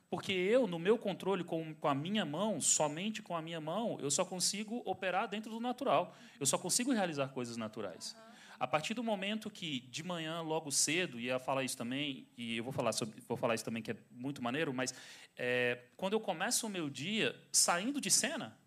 Porque 0.09 0.31
eu, 0.31 0.67
no 0.67 0.77
meu 0.77 0.97
controle, 0.97 1.43
com, 1.43 1.73
com 1.73 1.87
a 1.87 1.95
minha 1.95 2.23
mão, 2.23 2.61
somente 2.61 3.23
com 3.23 3.35
a 3.35 3.41
minha 3.41 3.59
mão, 3.59 3.97
eu 3.99 4.11
só 4.11 4.23
consigo 4.23 4.83
operar 4.85 5.27
dentro 5.27 5.49
do 5.49 5.59
natural. 5.59 6.15
Eu 6.39 6.45
só 6.45 6.57
consigo 6.57 6.91
realizar 6.91 7.29
coisas 7.29 7.57
naturais. 7.57 8.15
A 8.59 8.65
partir 8.65 8.93
do 8.93 9.03
momento 9.03 9.49
que 9.49 9.81
de 9.81 10.03
manhã, 10.03 10.41
logo 10.41 10.71
cedo, 10.71 11.19
e 11.19 11.27
eu 11.27 11.39
falar 11.39 11.63
isso 11.63 11.77
também, 11.77 12.27
e 12.37 12.57
eu 12.57 12.63
vou 12.63 12.71
falar 12.71 12.93
sobre, 12.93 13.19
vou 13.27 13.37
falar 13.37 13.55
isso 13.55 13.65
também 13.65 13.83
que 13.83 13.91
é 13.91 13.97
muito 14.11 14.41
maneiro, 14.41 14.73
mas 14.73 14.93
é, 15.35 15.79
quando 15.97 16.13
eu 16.13 16.19
começo 16.19 16.65
o 16.65 16.69
meu 16.69 16.89
dia 16.89 17.35
saindo 17.51 17.99
de 17.99 18.09
cena, 18.09 18.57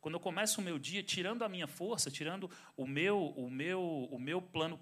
quando 0.00 0.14
eu 0.14 0.20
começo 0.20 0.60
o 0.60 0.64
meu 0.64 0.78
dia 0.78 1.02
tirando 1.02 1.44
a 1.44 1.48
minha 1.48 1.66
força, 1.66 2.10
tirando 2.10 2.50
o 2.76 2.86
meu, 2.86 3.32
o 3.36 3.50
meu, 3.50 4.08
o 4.10 4.18
meu 4.18 4.42
plano 4.42 4.78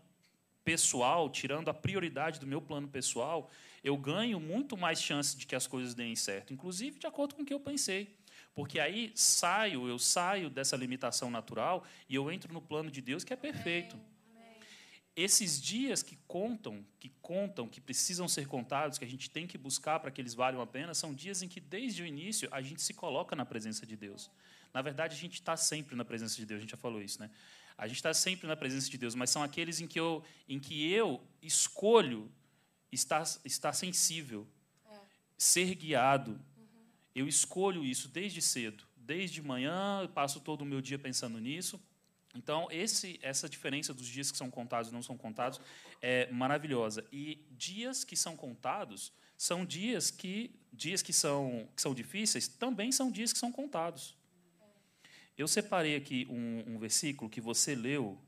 pessoal, 0.64 1.30
tirando 1.30 1.68
a 1.68 1.74
prioridade 1.74 2.40
do 2.40 2.46
meu 2.46 2.60
plano 2.60 2.88
pessoal, 2.88 3.50
eu 3.84 3.96
ganho 3.96 4.40
muito 4.40 4.76
mais 4.76 5.00
chance 5.00 5.36
de 5.36 5.46
que 5.46 5.54
as 5.54 5.66
coisas 5.66 5.94
deem 5.94 6.16
certo, 6.16 6.52
inclusive 6.52 6.98
de 6.98 7.06
acordo 7.06 7.34
com 7.34 7.42
o 7.42 7.44
que 7.44 7.54
eu 7.54 7.60
pensei. 7.60 8.18
Porque 8.54 8.80
aí 8.80 9.12
saio, 9.14 9.88
eu 9.88 9.98
saio 9.98 10.50
dessa 10.50 10.76
limitação 10.76 11.30
natural 11.30 11.84
e 12.08 12.14
eu 12.14 12.30
entro 12.32 12.52
no 12.52 12.60
plano 12.60 12.90
de 12.90 13.00
Deus 13.00 13.22
que 13.22 13.32
é 13.32 13.36
perfeito 13.36 13.96
esses 15.20 15.60
dias 15.60 16.02
que 16.02 16.16
contam, 16.26 16.84
que 16.98 17.10
contam, 17.20 17.68
que 17.68 17.80
precisam 17.80 18.26
ser 18.28 18.46
contados, 18.46 18.98
que 18.98 19.04
a 19.04 19.08
gente 19.08 19.28
tem 19.30 19.46
que 19.46 19.58
buscar 19.58 20.00
para 20.00 20.10
que 20.10 20.20
eles 20.20 20.34
valham 20.34 20.60
a 20.60 20.66
pena, 20.66 20.94
são 20.94 21.14
dias 21.14 21.42
em 21.42 21.48
que, 21.48 21.60
desde 21.60 22.02
o 22.02 22.06
início, 22.06 22.48
a 22.50 22.62
gente 22.62 22.80
se 22.82 22.94
coloca 22.94 23.36
na 23.36 23.44
presença 23.44 23.84
de 23.84 23.96
Deus. 23.96 24.30
Na 24.72 24.82
verdade, 24.82 25.14
a 25.14 25.18
gente 25.18 25.34
está 25.34 25.56
sempre 25.56 25.96
na 25.96 26.04
presença 26.04 26.36
de 26.36 26.46
Deus, 26.46 26.58
a 26.58 26.60
gente 26.62 26.70
já 26.70 26.76
falou 26.76 27.02
isso, 27.02 27.20
né? 27.20 27.30
A 27.76 27.86
gente 27.86 27.96
está 27.96 28.12
sempre 28.12 28.46
na 28.46 28.56
presença 28.56 28.88
de 28.90 28.98
Deus, 28.98 29.14
mas 29.14 29.30
são 29.30 29.42
aqueles 29.42 29.80
em 29.80 29.86
que 29.86 29.98
eu, 29.98 30.22
em 30.48 30.60
que 30.60 30.90
eu 30.92 31.20
escolho 31.42 32.30
estar, 32.92 33.24
estar 33.44 33.72
sensível, 33.72 34.46
é. 34.90 34.98
ser 35.36 35.74
guiado. 35.74 36.32
Uhum. 36.32 36.66
Eu 37.14 37.26
escolho 37.26 37.84
isso 37.84 38.08
desde 38.08 38.42
cedo. 38.42 38.84
Desde 38.96 39.42
manhã, 39.42 40.08
passo 40.14 40.40
todo 40.40 40.62
o 40.62 40.66
meu 40.66 40.80
dia 40.80 40.98
pensando 40.98 41.40
nisso, 41.40 41.80
então, 42.34 42.68
esse, 42.70 43.18
essa 43.22 43.48
diferença 43.48 43.92
dos 43.92 44.06
dias 44.06 44.30
que 44.30 44.38
são 44.38 44.50
contados 44.50 44.90
e 44.90 44.92
não 44.92 45.02
são 45.02 45.16
contados 45.16 45.60
é 46.00 46.30
maravilhosa. 46.30 47.04
E 47.12 47.44
dias 47.50 48.04
que 48.04 48.16
são 48.16 48.36
contados 48.36 49.12
são 49.36 49.64
dias 49.64 50.10
que 50.10 50.54
dias 50.72 51.02
que 51.02 51.12
são, 51.12 51.68
que 51.74 51.82
são 51.82 51.94
difíceis 51.94 52.46
também 52.46 52.92
são 52.92 53.10
dias 53.10 53.32
que 53.32 53.38
são 53.38 53.50
contados. 53.50 54.16
Eu 55.36 55.48
separei 55.48 55.96
aqui 55.96 56.26
um, 56.30 56.74
um 56.74 56.78
versículo 56.78 57.30
que 57.30 57.40
você 57.40 57.74
leu, 57.74 58.18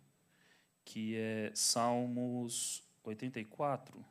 que 0.84 1.14
é 1.14 1.52
Salmos 1.54 2.82
84. 3.04 4.04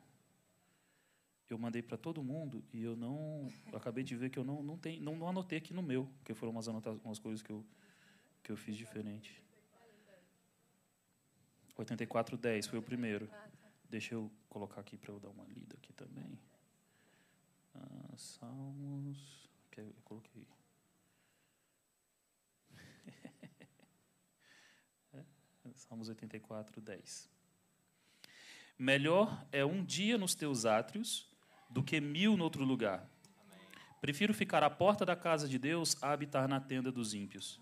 Eu 1.50 1.58
mandei 1.58 1.82
para 1.82 1.98
todo 1.98 2.22
mundo 2.22 2.64
e 2.72 2.82
eu 2.82 2.96
não. 2.96 3.52
Eu 3.70 3.76
acabei 3.76 4.02
de 4.02 4.16
ver 4.16 4.30
que 4.30 4.38
eu 4.38 4.44
não, 4.44 4.62
não, 4.62 4.78
tenho, 4.78 5.02
não, 5.02 5.16
não 5.16 5.28
anotei 5.28 5.58
aqui 5.58 5.74
no 5.74 5.82
meu, 5.82 6.08
porque 6.18 6.32
foram 6.32 6.52
umas, 6.52 6.66
umas 6.66 7.18
coisas 7.18 7.42
que 7.42 7.50
eu, 7.50 7.62
que 8.42 8.50
eu 8.50 8.56
fiz 8.56 8.74
diferente. 8.74 9.42
8410 11.82 12.66
foi 12.66 12.78
o 12.78 12.82
primeiro. 12.82 13.30
Deixa 13.88 14.14
eu 14.14 14.30
colocar 14.48 14.80
aqui 14.80 14.96
para 14.96 15.12
eu 15.12 15.20
dar 15.20 15.28
uma 15.28 15.44
lida 15.44 15.76
aqui 15.76 15.92
também. 15.92 16.38
Ah, 17.74 18.16
Salmos. 18.16 19.48
Que 19.70 19.80
eu 19.80 19.94
coloquei. 20.04 20.46
Salmos 25.74 26.08
84, 26.08 26.80
10. 26.80 27.30
Melhor 28.78 29.46
é 29.52 29.64
um 29.64 29.84
dia 29.84 30.18
nos 30.18 30.34
teus 30.34 30.66
átrios 30.66 31.30
do 31.70 31.82
que 31.82 32.00
mil 32.00 32.36
no 32.36 32.44
outro 32.44 32.64
lugar. 32.64 33.08
Prefiro 34.00 34.34
ficar 34.34 34.64
à 34.64 34.68
porta 34.68 35.06
da 35.06 35.14
casa 35.14 35.48
de 35.48 35.58
Deus 35.58 35.96
a 36.02 36.10
habitar 36.10 36.48
na 36.48 36.60
tenda 36.60 36.90
dos 36.90 37.14
ímpios. 37.14 37.61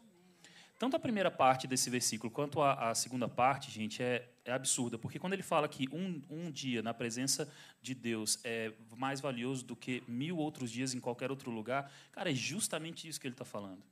Tanto 0.81 0.97
a 0.97 0.99
primeira 0.99 1.31
parte 1.31 1.66
desse 1.66 1.91
versículo 1.91 2.31
quanto 2.31 2.62
a, 2.62 2.89
a 2.89 2.95
segunda 2.95 3.28
parte, 3.28 3.70
gente, 3.70 4.03
é, 4.03 4.26
é, 4.47 4.51
absurda, 4.51 4.97
porque 4.97 5.18
quando 5.18 5.35
ele 5.35 5.43
fala 5.43 5.68
que 5.68 5.87
um, 5.93 6.22
um 6.31 6.51
dia 6.51 6.81
na 6.81 6.95
presença 6.95 7.47
de 7.83 7.95
Deus 7.95 8.41
é 8.45 8.72
mais 8.97 9.20
valioso 9.20 9.62
do 9.62 9.76
que 9.76 10.03
mil 10.09 10.39
outros 10.39 10.70
dias 10.70 10.95
em 10.95 10.99
qualquer 10.99 11.31
outro 11.31 11.51
lugar, 11.51 11.93
cara, 12.11 12.31
é 12.31 12.35
justamente 12.35 13.07
isso 13.07 13.20
que 13.20 13.26
ele 13.26 13.35
está 13.35 13.45
falando. 13.45 13.83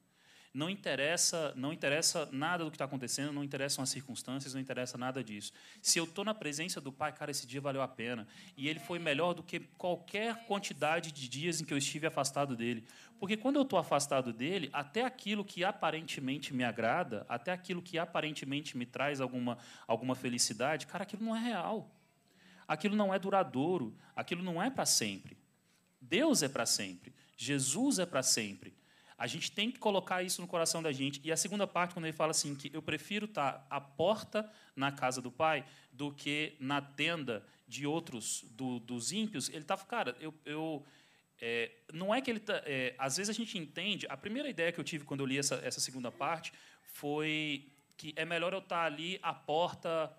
Não 0.52 0.70
interessa, 0.70 1.52
não 1.54 1.72
interessa 1.72 2.28
nada 2.32 2.64
do 2.64 2.70
que 2.70 2.76
está 2.76 2.86
acontecendo, 2.86 3.32
não 3.32 3.44
interessam 3.44 3.82
as 3.82 3.90
circunstâncias, 3.90 4.54
não 4.54 4.60
interessa 4.60 4.96
nada 4.96 5.22
disso. 5.22 5.52
Se 5.82 5.98
eu 5.98 6.04
estou 6.04 6.24
na 6.24 6.34
presença 6.34 6.80
do 6.80 6.90
Pai, 6.90 7.12
cara, 7.12 7.30
esse 7.30 7.46
dia 7.46 7.60
valeu 7.60 7.82
a 7.82 7.88
pena. 7.88 8.26
E 8.56 8.68
ele 8.68 8.80
foi 8.80 8.98
melhor 8.98 9.34
do 9.34 9.42
que 9.42 9.60
qualquer 9.76 10.46
quantidade 10.46 11.12
de 11.12 11.28
dias 11.28 11.60
em 11.60 11.64
que 11.64 11.72
eu 11.72 11.78
estive 11.78 12.06
afastado 12.06 12.56
dele. 12.56 12.84
Porque 13.20 13.36
quando 13.36 13.56
eu 13.56 13.62
estou 13.62 13.78
afastado 13.78 14.32
dele, 14.32 14.70
até 14.72 15.04
aquilo 15.04 15.44
que 15.44 15.64
aparentemente 15.64 16.54
me 16.54 16.64
agrada, 16.64 17.26
até 17.28 17.52
aquilo 17.52 17.82
que 17.82 17.98
aparentemente 17.98 18.76
me 18.76 18.86
traz 18.86 19.20
alguma, 19.20 19.58
alguma 19.86 20.14
felicidade, 20.14 20.86
cara, 20.86 21.02
aquilo 21.02 21.24
não 21.24 21.36
é 21.36 21.40
real. 21.40 21.94
Aquilo 22.66 22.96
não 22.96 23.12
é 23.12 23.18
duradouro, 23.18 23.96
aquilo 24.14 24.42
não 24.42 24.62
é 24.62 24.70
para 24.70 24.86
sempre. 24.86 25.36
Deus 26.00 26.42
é 26.42 26.48
para 26.48 26.64
sempre. 26.64 27.14
Jesus 27.36 27.98
é 27.98 28.06
para 28.06 28.22
sempre. 28.22 28.77
A 29.18 29.26
gente 29.26 29.50
tem 29.50 29.68
que 29.68 29.80
colocar 29.80 30.22
isso 30.22 30.40
no 30.40 30.46
coração 30.46 30.80
da 30.80 30.92
gente. 30.92 31.20
E 31.24 31.32
a 31.32 31.36
segunda 31.36 31.66
parte, 31.66 31.92
quando 31.92 32.04
ele 32.04 32.12
fala 32.12 32.30
assim, 32.30 32.54
que 32.54 32.70
eu 32.72 32.80
prefiro 32.80 33.24
estar 33.24 33.66
à 33.68 33.80
porta 33.80 34.48
na 34.76 34.92
casa 34.92 35.20
do 35.20 35.28
Pai 35.28 35.66
do 35.92 36.12
que 36.12 36.54
na 36.60 36.80
tenda 36.80 37.44
de 37.66 37.84
outros, 37.84 38.44
do, 38.50 38.78
dos 38.78 39.10
ímpios, 39.10 39.48
ele 39.48 39.62
está, 39.62 39.76
cara, 39.76 40.16
eu, 40.20 40.32
eu 40.44 40.86
é, 41.40 41.72
não 41.92 42.14
é 42.14 42.20
que 42.22 42.30
ele 42.30 42.38
tá, 42.38 42.62
é, 42.64 42.94
às 42.96 43.16
vezes 43.16 43.28
a 43.28 43.32
gente 43.32 43.58
entende. 43.58 44.06
A 44.08 44.16
primeira 44.16 44.48
ideia 44.48 44.70
que 44.70 44.78
eu 44.78 44.84
tive 44.84 45.04
quando 45.04 45.20
eu 45.20 45.26
li 45.26 45.36
essa, 45.36 45.56
essa 45.64 45.80
segunda 45.80 46.12
parte 46.12 46.52
foi 46.84 47.72
que 47.96 48.12
é 48.14 48.24
melhor 48.24 48.52
eu 48.52 48.60
estar 48.60 48.84
ali 48.84 49.18
à 49.20 49.34
porta 49.34 50.16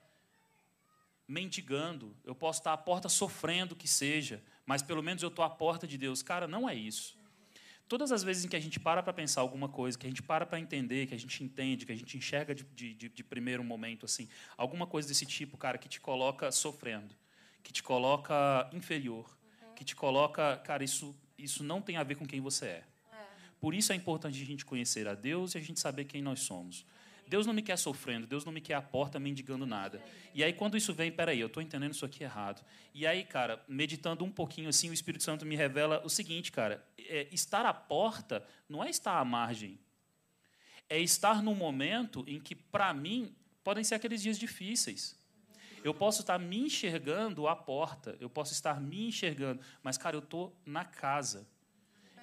mendigando. 1.26 2.14
Eu 2.26 2.36
posso 2.36 2.60
estar 2.60 2.74
à 2.74 2.78
porta 2.78 3.08
sofrendo 3.08 3.78
que 3.78 3.88
seja, 3.88 4.44
mas 4.66 4.82
pelo 4.82 5.02
menos 5.02 5.24
eu 5.24 5.30
estou 5.30 5.46
à 5.46 5.50
porta 5.50 5.88
de 5.88 5.98
Deus. 5.98 6.22
Cara, 6.22 6.50
não 6.50 6.68
é 6.68 6.76
isso 6.76 7.18
todas 7.90 8.12
as 8.12 8.24
vezes 8.24 8.46
em 8.46 8.48
que 8.48 8.56
a 8.56 8.60
gente 8.60 8.80
para 8.80 9.02
para 9.02 9.12
pensar 9.12 9.42
alguma 9.42 9.68
coisa, 9.68 9.98
que 9.98 10.06
a 10.06 10.10
gente 10.10 10.22
para 10.22 10.46
para 10.46 10.60
entender, 10.60 11.08
que 11.08 11.16
a 11.16 11.20
gente 11.20 11.44
entende, 11.44 11.86
que 11.86 11.92
a 11.92 11.96
gente 11.96 12.16
enxerga 12.16 12.54
de, 12.54 12.64
de, 12.94 13.10
de, 13.10 13.24
primeiro 13.24 13.64
momento, 13.64 14.06
assim, 14.06 14.30
alguma 14.56 14.86
coisa 14.86 15.08
desse 15.08 15.26
tipo, 15.26 15.58
cara, 15.58 15.78
que 15.78 15.90
te 15.90 16.00
coloca 16.00 16.52
sofrendo, 16.52 17.14
que 17.64 17.74
te 17.74 17.82
coloca 17.82 18.70
inferior, 18.72 19.26
uhum. 19.44 19.74
que 19.74 19.84
te 19.84 19.96
coloca, 19.96 20.58
cara, 20.58 20.84
isso, 20.84 21.16
isso 21.38 21.64
não 21.64 21.82
tem 21.82 21.98
a 21.98 22.04
ver 22.04 22.16
com 22.16 22.28
quem 22.28 22.40
você 22.40 22.66
é. 22.68 22.84
Por 23.60 23.74
isso 23.74 23.92
é 23.92 23.96
importante 23.96 24.42
a 24.42 24.46
gente 24.46 24.64
conhecer 24.64 25.06
a 25.08 25.14
Deus 25.14 25.54
e 25.54 25.58
a 25.58 25.62
gente 25.62 25.80
saber 25.82 26.06
quem 26.06 26.22
nós 26.22 26.40
somos. 26.42 26.86
Deus 27.30 27.46
não 27.46 27.54
me 27.54 27.62
quer 27.62 27.78
sofrendo, 27.78 28.26
Deus 28.26 28.44
não 28.44 28.52
me 28.52 28.60
quer 28.60 28.74
à 28.74 28.82
porta 28.82 29.20
mendigando 29.20 29.64
nada. 29.64 30.04
E 30.34 30.44
aí, 30.44 30.52
quando 30.52 30.76
isso 30.76 30.92
vem, 30.96 31.12
peraí, 31.12 31.40
eu 31.40 31.46
estou 31.46 31.62
entendendo 31.62 31.94
isso 31.94 32.04
aqui 32.04 32.24
errado. 32.24 32.66
E 32.92 33.06
aí, 33.06 33.24
cara, 33.24 33.64
meditando 33.68 34.26
um 34.26 34.32
pouquinho 34.32 34.68
assim, 34.68 34.90
o 34.90 34.94
Espírito 34.94 35.24
Santo 35.24 35.46
me 35.46 35.56
revela 35.56 36.02
o 36.04 36.10
seguinte, 36.10 36.52
cara: 36.52 36.84
é, 36.98 37.28
estar 37.32 37.68
à 37.68 37.74
porta 37.74 38.44
não 38.68 38.84
é 38.84 38.90
estar 38.90 39.20
à 39.20 39.24
margem. 39.24 39.80
É 40.90 41.00
estar 41.00 41.44
num 41.44 41.54
momento 41.54 42.24
em 42.28 42.40
que, 42.40 42.56
para 42.56 42.92
mim, 42.96 43.32
podem 43.64 43.84
ser 43.84 43.94
aqueles 43.94 44.24
dias 44.24 44.40
difíceis. 44.40 45.16
Eu 45.84 45.94
posso 45.94 46.22
estar 46.22 46.40
me 46.40 46.58
enxergando 46.58 47.48
à 47.48 47.56
porta, 47.56 48.18
eu 48.20 48.30
posso 48.30 48.54
estar 48.54 48.82
me 48.82 49.08
enxergando, 49.08 49.62
mas, 49.84 50.00
cara, 50.00 50.16
eu 50.16 50.20
estou 50.20 50.60
na 50.66 50.84
casa. 50.84 51.48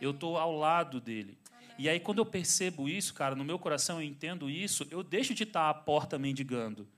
Eu 0.01 0.11
estou 0.11 0.37
ao 0.37 0.53
lado 0.53 1.01
dele. 1.01 1.39
E 1.79 1.89
aí, 1.89 2.01
quando 2.01 2.19
eu 2.19 2.27
percebo 2.27 2.89
isso, 2.89 3.13
cara, 3.13 3.35
no 3.35 3.45
meu 3.45 3.59
coração 3.59 4.01
eu 4.01 4.07
entendo 4.07 4.49
isso, 4.49 4.87
eu 4.91 5.03
deixo 5.03 5.35
de 5.35 5.43
estar 5.43 5.69
à 5.69 5.75
porta 5.75 6.19
mendigando. 6.19 6.89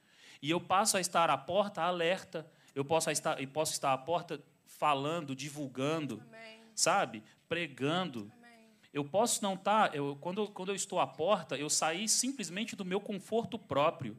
E 0.40 0.50
eu 0.50 0.60
passo 0.60 0.96
a 0.96 1.00
estar 1.00 1.28
à 1.30 1.36
porta 1.36 1.82
alerta. 1.82 2.48
Eu 2.74 2.84
posso 2.84 3.10
estar, 3.10 3.40
eu 3.40 3.48
posso 3.48 3.72
estar 3.72 3.92
à 3.92 3.98
porta 3.98 4.40
falando, 4.64 5.34
divulgando, 5.34 6.22
Amém. 6.28 6.60
sabe? 6.74 7.24
Pregando. 7.48 8.30
Amém. 8.38 8.68
Eu 8.94 9.04
posso 9.04 9.42
não 9.42 9.54
estar. 9.54 9.92
Eu, 9.96 10.16
quando, 10.20 10.46
quando 10.48 10.68
eu 10.68 10.76
estou 10.76 11.00
à 11.00 11.06
porta, 11.06 11.56
eu 11.56 11.68
saí 11.68 12.08
simplesmente 12.08 12.76
do 12.76 12.84
meu 12.84 13.00
conforto 13.00 13.58
próprio. 13.58 14.16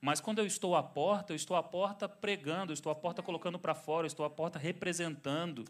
Mas 0.00 0.20
quando 0.20 0.38
eu 0.40 0.46
estou 0.46 0.74
à 0.74 0.82
porta, 0.82 1.32
eu 1.32 1.36
estou 1.36 1.56
à 1.56 1.62
porta 1.62 2.08
pregando, 2.08 2.72
eu 2.72 2.74
estou 2.74 2.90
à 2.90 2.94
porta 2.94 3.20
Amém. 3.20 3.26
colocando 3.26 3.58
para 3.60 3.74
fora, 3.74 4.06
eu 4.06 4.08
estou 4.08 4.26
à 4.26 4.30
porta 4.30 4.58
representando. 4.58 5.64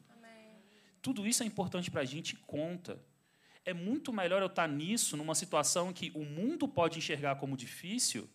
Tudo 1.02 1.26
isso 1.26 1.42
é 1.42 1.46
importante 1.46 1.90
para 1.90 2.02
a 2.02 2.04
gente 2.04 2.32
e 2.32 2.36
conta 2.36 2.98
é 3.64 3.72
muito 3.72 4.12
melhor 4.12 4.40
eu 4.42 4.46
estar 4.46 4.68
nisso, 4.68 5.16
numa 5.16 5.34
situação 5.34 5.92
que 5.92 6.10
o 6.14 6.24
mundo 6.24 6.66
pode 6.66 6.98
enxergar 6.98 7.36
como 7.36 7.56
difícil, 7.56 8.28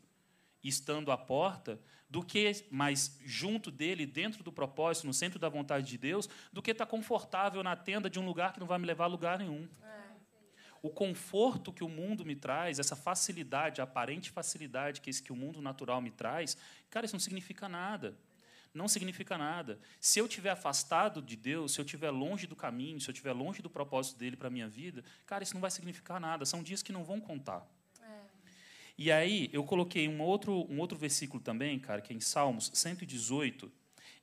estando 0.64 1.12
à 1.12 1.18
porta, 1.18 1.80
do 2.10 2.24
que 2.24 2.66
mais 2.70 3.20
junto 3.26 3.72
dele, 3.72 4.06
dentro 4.06 4.44
do 4.44 4.52
propósito, 4.52 5.08
no 5.08 5.14
centro 5.14 5.40
da 5.40 5.50
vontade 5.50 5.88
de 5.88 5.98
Deus, 5.98 6.30
do 6.54 6.62
que 6.62 6.72
estar 6.72 6.86
confortável 6.86 7.64
na 7.64 7.76
tenda 7.76 8.10
de 8.10 8.20
um 8.20 8.26
lugar 8.26 8.54
que 8.54 8.60
não 8.60 8.68
vai 8.68 8.78
me 8.78 8.86
levar 8.86 9.06
a 9.06 9.08
lugar 9.08 9.40
nenhum. 9.40 9.68
O 10.82 10.90
conforto 10.90 11.74
que 11.74 11.84
o 11.84 11.90
mundo 11.90 12.24
me 12.24 12.36
traz, 12.36 12.78
essa 12.78 12.96
facilidade, 12.96 13.82
a 13.82 13.86
aparente 13.86 14.30
facilidade 14.30 15.02
que 15.02 15.10
esse 15.10 15.22
que 15.22 15.34
o 15.34 15.36
mundo 15.36 15.62
natural 15.62 16.00
me 16.00 16.12
traz, 16.12 16.56
cara, 16.92 17.06
isso 17.06 17.16
não 17.16 17.20
significa 17.20 17.68
nada 17.68 18.16
não 18.76 18.88
significa 18.88 19.38
nada. 19.38 19.80
Se 20.00 20.20
eu 20.20 20.26
estiver 20.26 20.52
afastado 20.52 21.22
de 21.22 21.36
Deus, 21.36 21.74
se 21.74 21.80
eu 21.80 21.86
estiver 21.86 22.12
longe 22.12 22.46
do 22.46 22.56
caminho, 22.56 23.00
se 23.00 23.10
eu 23.10 23.14
estiver 23.14 23.32
longe 23.32 23.62
do 23.62 23.70
propósito 23.70 24.20
dele 24.20 24.36
para 24.36 24.48
a 24.48 24.52
minha 24.52 24.68
vida, 24.68 25.04
cara, 25.26 25.44
isso 25.44 25.54
não 25.54 25.62
vai 25.62 25.72
significar 25.72 26.20
nada. 26.20 26.46
São 26.46 26.62
dias 26.62 26.84
que 26.84 26.92
não 26.92 27.04
vão 27.04 27.20
contar. 27.22 27.66
É. 28.02 28.20
E 28.98 29.12
aí, 29.12 29.50
eu 29.54 29.64
coloquei 29.64 30.08
um 30.08 30.22
outro, 30.22 30.68
um 30.70 30.80
outro 30.80 30.98
versículo 30.98 31.42
também, 31.42 31.80
cara, 31.80 32.02
que 32.02 32.12
é 32.12 32.16
em 32.16 32.20
Salmos 32.20 32.70
118. 32.74 33.72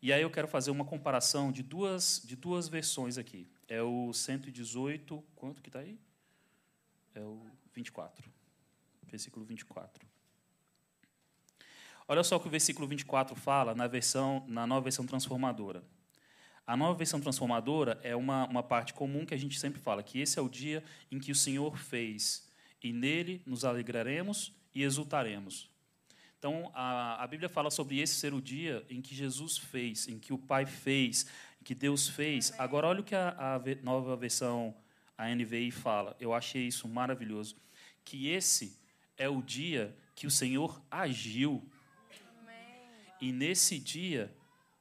E 0.02 0.12
aí 0.12 0.20
eu 0.20 0.30
quero 0.30 0.48
fazer 0.48 0.70
uma 0.70 0.84
comparação 0.84 1.52
de 1.52 1.62
duas, 1.62 2.20
de 2.24 2.36
duas 2.36 2.68
versões 2.68 3.16
aqui. 3.16 3.48
É 3.68 3.80
o 3.80 4.12
118, 4.12 5.22
quanto 5.34 5.62
que 5.62 5.68
está 5.68 5.78
aí? 5.78 5.98
É 7.14 7.20
o 7.20 7.46
24. 7.72 8.30
Versículo 9.04 9.46
24. 9.46 10.11
Olha 12.12 12.22
só 12.22 12.36
o 12.36 12.40
que 12.40 12.46
o 12.46 12.50
versículo 12.50 12.86
24 12.86 13.34
fala 13.34 13.74
na, 13.74 13.86
versão, 13.86 14.44
na 14.46 14.66
nova 14.66 14.82
versão 14.82 15.06
transformadora. 15.06 15.82
A 16.66 16.76
nova 16.76 16.92
versão 16.92 17.18
transformadora 17.18 17.98
é 18.02 18.14
uma, 18.14 18.46
uma 18.48 18.62
parte 18.62 18.92
comum 18.92 19.24
que 19.24 19.32
a 19.32 19.36
gente 19.38 19.58
sempre 19.58 19.80
fala, 19.80 20.02
que 20.02 20.20
esse 20.20 20.38
é 20.38 20.42
o 20.42 20.46
dia 20.46 20.84
em 21.10 21.18
que 21.18 21.32
o 21.32 21.34
Senhor 21.34 21.74
fez, 21.78 22.46
e 22.82 22.92
nele 22.92 23.42
nos 23.46 23.64
alegraremos 23.64 24.52
e 24.74 24.82
exultaremos. 24.82 25.70
Então, 26.38 26.70
a, 26.74 27.24
a 27.24 27.26
Bíblia 27.26 27.48
fala 27.48 27.70
sobre 27.70 27.98
esse 27.98 28.16
ser 28.16 28.34
o 28.34 28.42
dia 28.42 28.84
em 28.90 29.00
que 29.00 29.14
Jesus 29.14 29.56
fez, 29.56 30.06
em 30.06 30.18
que 30.18 30.34
o 30.34 30.38
Pai 30.38 30.66
fez, 30.66 31.24
em 31.62 31.64
que 31.64 31.74
Deus 31.74 32.10
fez. 32.10 32.52
Agora, 32.58 32.88
olha 32.88 33.00
o 33.00 33.04
que 33.04 33.14
a, 33.14 33.30
a 33.38 33.58
nova 33.82 34.14
versão, 34.18 34.76
a 35.16 35.34
NVI, 35.34 35.70
fala. 35.70 36.14
Eu 36.20 36.34
achei 36.34 36.66
isso 36.66 36.86
maravilhoso. 36.86 37.56
Que 38.04 38.28
esse 38.28 38.78
é 39.16 39.30
o 39.30 39.40
dia 39.40 39.96
que 40.14 40.26
o 40.26 40.30
Senhor 40.30 40.78
agiu 40.90 41.66
e 43.22 43.30
nesse 43.30 43.78
dia 43.78 44.34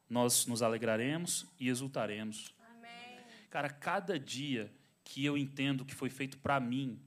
nós 0.10 0.48
nos 0.48 0.64
alegraremos 0.64 1.46
e 1.60 1.70
exultaremos. 1.70 2.52
Amém. 2.60 3.24
Cara, 3.52 3.70
cada 3.70 4.20
dia 4.20 4.74
que 5.04 5.24
eu 5.24 5.38
entendo 5.38 5.86
que 5.86 5.94
foi 5.94 6.10
feito 6.10 6.40
para 6.40 6.60
mim, 6.60 7.00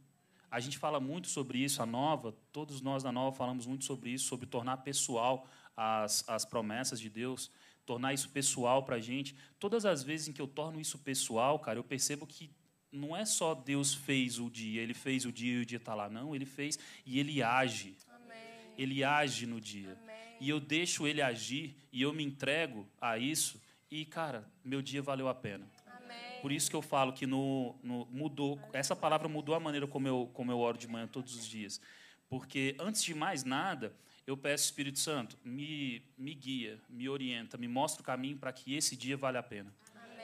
a 0.48 0.60
gente 0.60 0.78
fala 0.78 1.00
muito 1.00 1.26
sobre 1.26 1.58
isso, 1.58 1.82
a 1.82 1.86
Nova, 1.86 2.32
todos 2.52 2.80
nós 2.80 3.02
da 3.02 3.10
Nova 3.10 3.36
falamos 3.36 3.66
muito 3.66 3.84
sobre 3.84 4.10
isso, 4.10 4.26
sobre 4.26 4.46
tornar 4.46 4.76
pessoal 4.78 5.48
as, 5.76 6.22
as 6.28 6.44
promessas 6.44 7.00
de 7.00 7.10
Deus, 7.10 7.50
tornar 7.84 8.14
isso 8.14 8.28
pessoal 8.28 8.84
para 8.84 8.94
a 8.94 9.00
gente. 9.00 9.34
Todas 9.58 9.84
as 9.84 10.04
vezes 10.04 10.28
em 10.28 10.32
que 10.32 10.40
eu 10.40 10.46
torno 10.46 10.80
isso 10.80 11.00
pessoal, 11.00 11.58
cara, 11.58 11.80
eu 11.80 11.84
percebo 11.84 12.28
que 12.28 12.48
não 12.92 13.16
é 13.16 13.24
só 13.24 13.56
Deus 13.56 13.92
fez 13.92 14.38
o 14.38 14.48
dia, 14.48 14.80
Ele 14.80 14.94
fez 14.94 15.24
o 15.24 15.32
dia 15.32 15.58
e 15.58 15.62
o 15.62 15.66
dia 15.66 15.78
está 15.78 15.96
lá. 15.96 16.08
Não, 16.08 16.32
Ele 16.32 16.46
fez 16.46 16.78
e 17.04 17.18
Ele 17.18 17.42
age. 17.42 17.96
Amém. 18.08 18.74
Ele 18.78 19.02
age 19.02 19.46
no 19.46 19.60
dia. 19.60 19.98
Amém 20.00 20.13
e 20.40 20.48
eu 20.48 20.60
deixo 20.60 21.06
ele 21.06 21.22
agir 21.22 21.76
e 21.92 22.02
eu 22.02 22.12
me 22.12 22.24
entrego 22.24 22.88
a 23.00 23.18
isso 23.18 23.60
e 23.90 24.04
cara, 24.04 24.48
meu 24.64 24.82
dia 24.82 25.02
valeu 25.02 25.28
a 25.28 25.34
pena. 25.34 25.66
Amém. 25.86 26.40
Por 26.42 26.52
isso 26.52 26.68
que 26.68 26.76
eu 26.76 26.82
falo 26.82 27.12
que 27.12 27.26
no, 27.26 27.74
no, 27.82 28.06
mudou, 28.06 28.58
essa 28.72 28.96
palavra 28.96 29.28
mudou 29.28 29.54
a 29.54 29.60
maneira 29.60 29.86
como 29.86 30.08
eu 30.08 30.30
como 30.32 30.50
eu 30.50 30.58
oro 30.58 30.76
de 30.76 30.88
manhã 30.88 31.06
todos 31.06 31.34
os 31.36 31.46
dias, 31.46 31.80
porque 32.28 32.76
antes 32.78 33.02
de 33.02 33.14
mais 33.14 33.44
nada 33.44 33.94
eu 34.26 34.36
peço 34.36 34.64
Espírito 34.64 34.98
Santo 34.98 35.38
me 35.44 36.02
me 36.16 36.34
guia, 36.34 36.80
me 36.88 37.08
orienta, 37.08 37.56
me 37.56 37.68
mostra 37.68 38.02
o 38.02 38.04
caminho 38.04 38.36
para 38.36 38.52
que 38.52 38.74
esse 38.74 38.96
dia 38.96 39.16
valha 39.16 39.40
a 39.40 39.42
pena, 39.42 39.72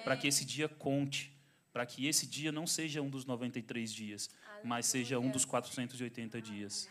para 0.03 0.17
que 0.17 0.27
esse 0.27 0.45
dia 0.45 0.69
conte, 0.69 1.33
para 1.73 1.87
que 1.87 2.07
esse 2.07 2.27
dia 2.27 2.51
não 2.51 2.67
seja 2.67 3.01
um 3.01 3.09
dos 3.09 3.25
93 3.25 3.93
dias, 3.93 4.31
mas 4.65 4.87
seja 4.87 5.19
um 5.19 5.31
dos 5.31 5.45
480 5.45 6.41
dias. 6.43 6.89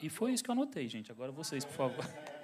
E 0.00 0.10
foi 0.10 0.32
isso 0.32 0.44
que 0.44 0.50
eu 0.50 0.52
anotei, 0.52 0.86
gente. 0.88 1.10
Agora 1.10 1.32
vocês, 1.32 1.64
por 1.64 1.72
favor. 1.74 2.04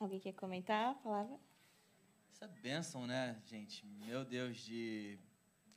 Alguém 0.00 0.18
quer 0.20 0.32
comentar 0.32 0.90
a 0.90 0.94
palavra? 0.94 1.38
Essa 2.32 2.46
bênção, 2.46 3.06
né, 3.06 3.40
gente? 3.46 3.86
Meu 3.86 4.24
Deus, 4.24 4.58
de. 4.58 5.18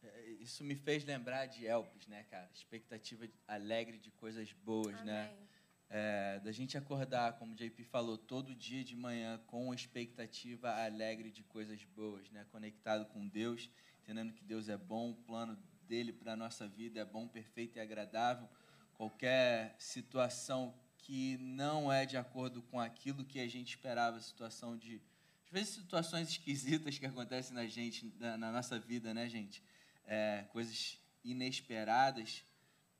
É, 0.03 0.29
isso 0.39 0.63
me 0.63 0.75
fez 0.75 1.03
lembrar 1.03 1.45
de 1.47 1.65
Elpis, 1.65 2.07
né, 2.07 2.23
cara? 2.29 2.49
Expectativa 2.53 3.27
alegre 3.47 3.97
de 3.97 4.11
coisas 4.11 4.51
boas, 4.51 4.93
né? 5.03 5.27
Amém. 5.27 5.35
né? 5.35 5.47
É, 5.89 6.39
da 6.41 6.51
gente 6.51 6.77
acordar, 6.77 7.38
como 7.39 7.53
o 7.53 7.55
JP 7.55 7.81
falou, 7.85 8.17
todo 8.17 8.53
dia 8.53 8.83
de 8.83 8.93
manhã 8.95 9.39
com 9.47 9.73
expectativa 9.73 10.69
alegre 10.83 11.31
de 11.31 11.43
coisas 11.43 11.81
boas, 11.95 12.29
né? 12.29 12.45
Conectado 12.51 13.05
com 13.05 13.25
Deus 13.25 13.69
entendendo 14.08 14.32
que 14.32 14.45
Deus 14.45 14.70
é 14.70 14.78
bom, 14.78 15.12
o 15.12 15.16
plano 15.16 15.58
dele 15.86 16.14
para 16.14 16.32
a 16.32 16.36
nossa 16.36 16.66
vida 16.66 17.01
é 17.01 17.03
bom, 17.03 17.28
perfeito 17.28 17.78
e 17.78 17.82
agradável. 17.82 18.47
Qualquer 18.93 19.76
situação 19.78 20.74
que 20.99 21.38
não 21.39 21.91
é 21.91 22.05
de 22.05 22.16
acordo 22.16 22.62
com 22.62 22.80
aquilo 22.80 23.26
que 23.26 23.38
a 23.38 23.47
gente 23.49 23.72
esperava, 23.72 24.18
situação 24.22 24.78
de 24.78 25.01
às 25.47 25.51
vezes 25.51 25.76
situações 25.76 26.30
esquisitas 26.32 26.97
que 26.97 27.05
acontecem 27.05 27.53
na 27.53 27.68
gente, 27.68 28.14
na, 28.18 28.38
na 28.38 28.49
nossa 28.49 28.80
vida, 28.80 29.14
né, 29.14 29.28
gente? 29.28 29.62
É, 30.05 30.45
coisas 30.53 30.97
inesperadas. 31.22 32.45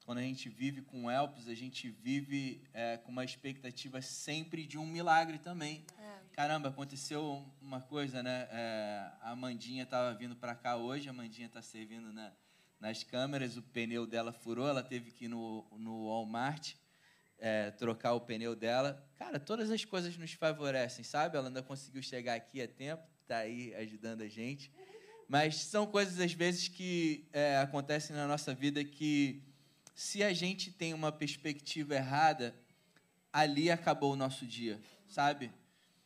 Quando 0.08 0.18
a 0.18 0.24
gente 0.24 0.50
vive 0.50 0.82
com 0.82 1.12
Elpis, 1.12 1.48
a 1.48 1.54
gente 1.54 1.92
vive 1.92 2.64
é, 2.74 2.98
com 2.98 3.12
uma 3.12 3.24
expectativa 3.24 4.02
sempre 4.02 4.66
de 4.66 4.80
um 4.80 4.88
milagre 4.88 5.38
também 5.38 5.86
caramba, 6.38 6.70
aconteceu 6.70 7.44
uma 7.60 7.82
coisa, 7.82 8.22
né? 8.22 8.48
É, 8.52 9.12
a 9.22 9.32
Amandinha 9.32 9.82
estava 9.82 10.14
vindo 10.14 10.36
para 10.36 10.54
cá 10.54 10.76
hoje, 10.78 11.08
a 11.08 11.12
Amandinha 11.12 11.48
está 11.48 11.64
servindo 11.64 12.14
na, 12.14 12.32
nas 12.80 13.04
câmeras, 13.04 13.58
o 13.58 13.62
pneu 13.64 14.06
dela 14.06 14.32
furou, 14.32 14.68
ela 14.68 14.84
teve 14.84 15.10
que 15.10 15.26
ir 15.26 15.30
no, 15.30 15.66
no 15.72 16.06
Walmart 16.06 16.76
é, 17.40 17.72
trocar 17.72 18.14
o 18.14 18.22
pneu 18.22 18.56
dela. 18.56 19.04
Cara, 19.16 19.40
todas 19.40 19.72
as 19.72 19.84
coisas 19.84 20.16
nos 20.16 20.32
favorecem, 20.34 21.04
sabe? 21.04 21.38
Ela 21.38 21.48
ainda 21.48 21.64
conseguiu 21.64 22.04
chegar 22.04 22.36
aqui 22.36 22.62
a 22.62 22.68
tempo, 22.68 23.02
está 23.24 23.38
aí 23.40 23.74
ajudando 23.74 24.22
a 24.22 24.28
gente. 24.28 24.72
Mas 25.28 25.56
são 25.56 25.88
coisas, 25.88 26.20
às 26.20 26.34
vezes, 26.34 26.68
que 26.68 27.28
é, 27.34 27.58
acontecem 27.58 28.16
na 28.16 28.28
nossa 28.28 28.54
vida 28.54 28.84
que, 28.84 29.42
se 29.98 30.22
a 30.24 30.32
gente 30.32 30.72
tem 30.72 30.94
uma 30.94 31.12
perspectiva 31.12 31.96
errada, 31.96 32.56
ali 33.34 33.72
acabou 33.72 34.14
o 34.14 34.16
nosso 34.16 34.46
dia, 34.46 34.80
sabe? 35.08 35.52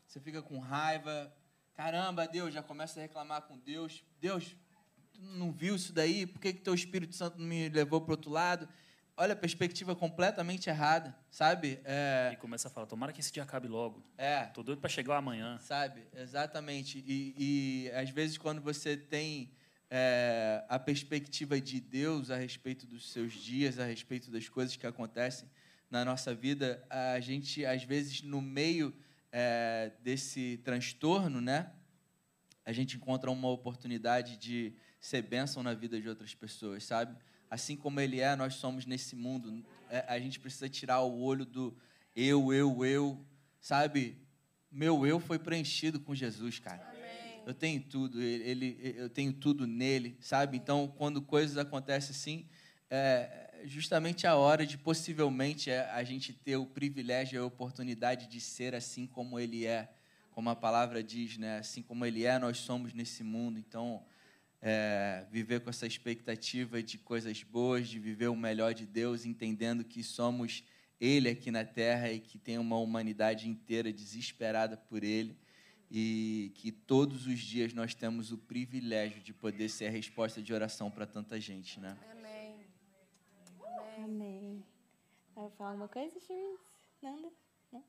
você 0.08 0.18
fica 0.22 0.42
com 0.42 0.60
raiva. 0.60 1.34
Caramba, 1.74 2.26
Deus, 2.26 2.54
já 2.54 2.64
começa 2.64 3.00
a 3.00 3.04
reclamar 3.04 3.42
com 3.44 3.58
Deus. 3.58 4.02
Deus, 4.22 4.56
tu 5.14 5.22
não 5.22 5.52
viu 5.52 5.76
isso 5.76 5.92
daí? 5.92 6.26
Por 6.26 6.39
que, 6.39 6.54
que 6.54 6.62
teu 6.62 6.74
Espírito 6.74 7.14
Santo 7.16 7.38
não 7.38 7.46
me 7.46 7.68
levou 7.68 8.00
para 8.00 8.12
o 8.12 8.14
outro 8.16 8.32
lado? 8.32 8.68
olha 9.18 9.34
a 9.34 9.36
perspectiva 9.36 9.94
completamente 9.94 10.70
errada, 10.70 11.16
sabe? 11.30 11.80
É, 11.84 12.32
E 12.34 12.38
começa 12.38 12.70
a 12.70 12.72
falar, 12.72 12.88
tomara 12.88 13.12
que 13.12 13.20
esse 13.20 13.32
dia 13.32 13.44
acabe 13.44 13.68
logo. 13.68 14.02
é, 14.18 14.46
Tô 14.46 14.64
doido 14.64 14.80
para 14.80 14.89
chegar 14.89 15.18
amanhã. 15.18 15.60
Sabe, 15.60 16.08
exatamente. 16.16 17.04
E, 17.06 17.36
e 17.38 17.92
às 17.92 18.10
vezes, 18.10 18.38
quando 18.38 18.62
você 18.62 18.96
tem 18.98 19.52
é, 19.94 20.64
a 20.70 20.80
perspectiva 20.80 21.60
de 21.60 21.82
Deus 21.82 22.32
a 22.32 22.38
respeito 22.38 22.88
dos 22.88 23.12
seus 23.12 23.34
dias, 23.34 23.78
a 23.78 23.86
respeito 23.86 24.32
das 24.32 24.48
coisas 24.48 24.78
que 24.78 24.88
acontecem 24.88 25.50
na 25.89 26.06
nossa 26.06 26.34
vida, 26.34 26.82
a 26.89 27.20
gente, 27.20 27.66
às 27.66 27.84
vezes, 27.84 28.22
no 28.22 28.42
meio 28.42 28.96
é, 29.34 29.92
desse 30.02 30.62
transtorno, 30.64 31.42
né, 31.42 31.70
a 32.66 32.72
gente 32.72 32.96
encontra 32.96 33.30
uma 33.30 33.50
oportunidade 33.50 34.38
de 34.38 34.74
ser 34.98 35.24
bênção 35.24 35.62
na 35.62 35.74
vida 35.74 36.00
de 36.00 36.08
outras 36.08 36.34
pessoas, 36.34 36.86
sabe? 36.86 37.18
Assim 37.50 37.76
como 37.76 38.00
Ele 38.00 38.22
é, 38.22 38.34
nós 38.36 38.54
somos 38.54 38.86
nesse 38.86 39.14
mundo. 39.14 39.66
É, 39.89 40.06
a 40.08 40.18
gente 40.20 40.39
precisa 40.39 40.70
tirar 40.70 41.02
o 41.02 41.20
olho 41.20 41.44
do 41.46 41.76
eu, 42.16 42.54
eu, 42.54 42.86
eu, 42.86 43.26
sabe? 43.60 44.18
Meu 44.72 45.06
eu 45.06 45.20
foi 45.20 45.38
preenchido 45.38 46.00
com 46.00 46.16
Jesus, 46.16 46.60
cara. 46.60 46.91
Eu 47.46 47.54
tenho 47.54 47.82
tudo, 47.82 48.22
ele, 48.22 48.44
ele- 48.80 48.94
eu 48.98 49.10
tenho 49.10 49.34
tudo 49.34 49.66
nele, 49.66 50.16
sabe? 50.22 50.58
Então, 50.58 50.88
quando 50.98 51.22
coisas 51.22 51.58
acontecem 51.58 52.12
assim, 52.12 52.46
é 52.89 53.62
justamente 53.66 54.26
a 54.28 54.36
hora 54.36 54.66
de 54.66 54.78
possivelmente 54.78 55.70
é, 55.70 55.89
a 55.92 56.04
gente 56.04 56.34
ter 56.34 56.56
o 56.58 56.66
privilégio 56.66 57.36
e 57.36 57.39
a 57.39 57.46
oportunidade 57.46 58.28
de 58.28 58.39
ser 58.39 58.74
assim 58.76 59.06
como 59.08 59.39
ele 59.39 59.66
é, 59.66 59.89
como 60.32 60.50
a 60.50 60.56
palavra 60.56 61.04
diz, 61.04 61.38
né? 61.38 61.60
Assim 61.60 61.82
como 61.82 62.06
ele 62.06 62.26
é, 62.26 62.38
nós 62.39 62.58
somos 62.58 62.94
nesse 62.94 63.24
mundo. 63.24 63.60
Então, 63.60 64.04
é, 64.62 65.26
viver 65.32 65.62
com 65.62 65.70
essa 65.70 65.88
expectativa 65.88 66.82
de 66.82 66.98
coisas 66.98 67.42
boas, 67.44 67.88
de 67.88 68.00
viver 68.00 68.28
o 68.28 68.36
melhor 68.36 68.74
de 68.74 68.86
Deus, 68.86 69.26
entendendo 69.26 69.84
que 69.84 70.04
somos 70.04 70.64
Ele 71.00 71.30
aqui 71.30 71.50
na 71.52 71.66
Terra 71.66 72.12
e 72.12 72.20
que 72.20 72.38
tem 72.38 72.58
uma 72.58 72.78
humanidade 72.78 73.48
inteira 73.50 73.92
desesperada 73.92 74.78
por 74.78 75.04
Ele 75.04 75.36
e 75.94 76.54
que 76.56 76.72
todos 76.72 77.28
os 77.28 77.38
dias 77.38 77.74
nós 77.74 77.94
temos 77.94 78.32
o 78.32 78.38
privilégio 78.38 79.22
de 79.22 79.34
poder 79.34 79.68
ser 79.68 79.88
a 79.88 79.89
resposta 79.89 80.42
de 80.42 80.54
oração 80.54 80.89
para 80.89 81.06
tanta 81.06 81.38
gente, 81.38 81.82
né? 81.82 81.98
Amém. 82.10 82.66
Amém. 83.98 84.64
Vai 85.36 85.50
falar 85.50 85.72
alguma 85.72 85.89
coisa, 85.89 86.18
Cherise? 86.22 86.60
Nada? 87.02 87.30
Não? 87.74 87.84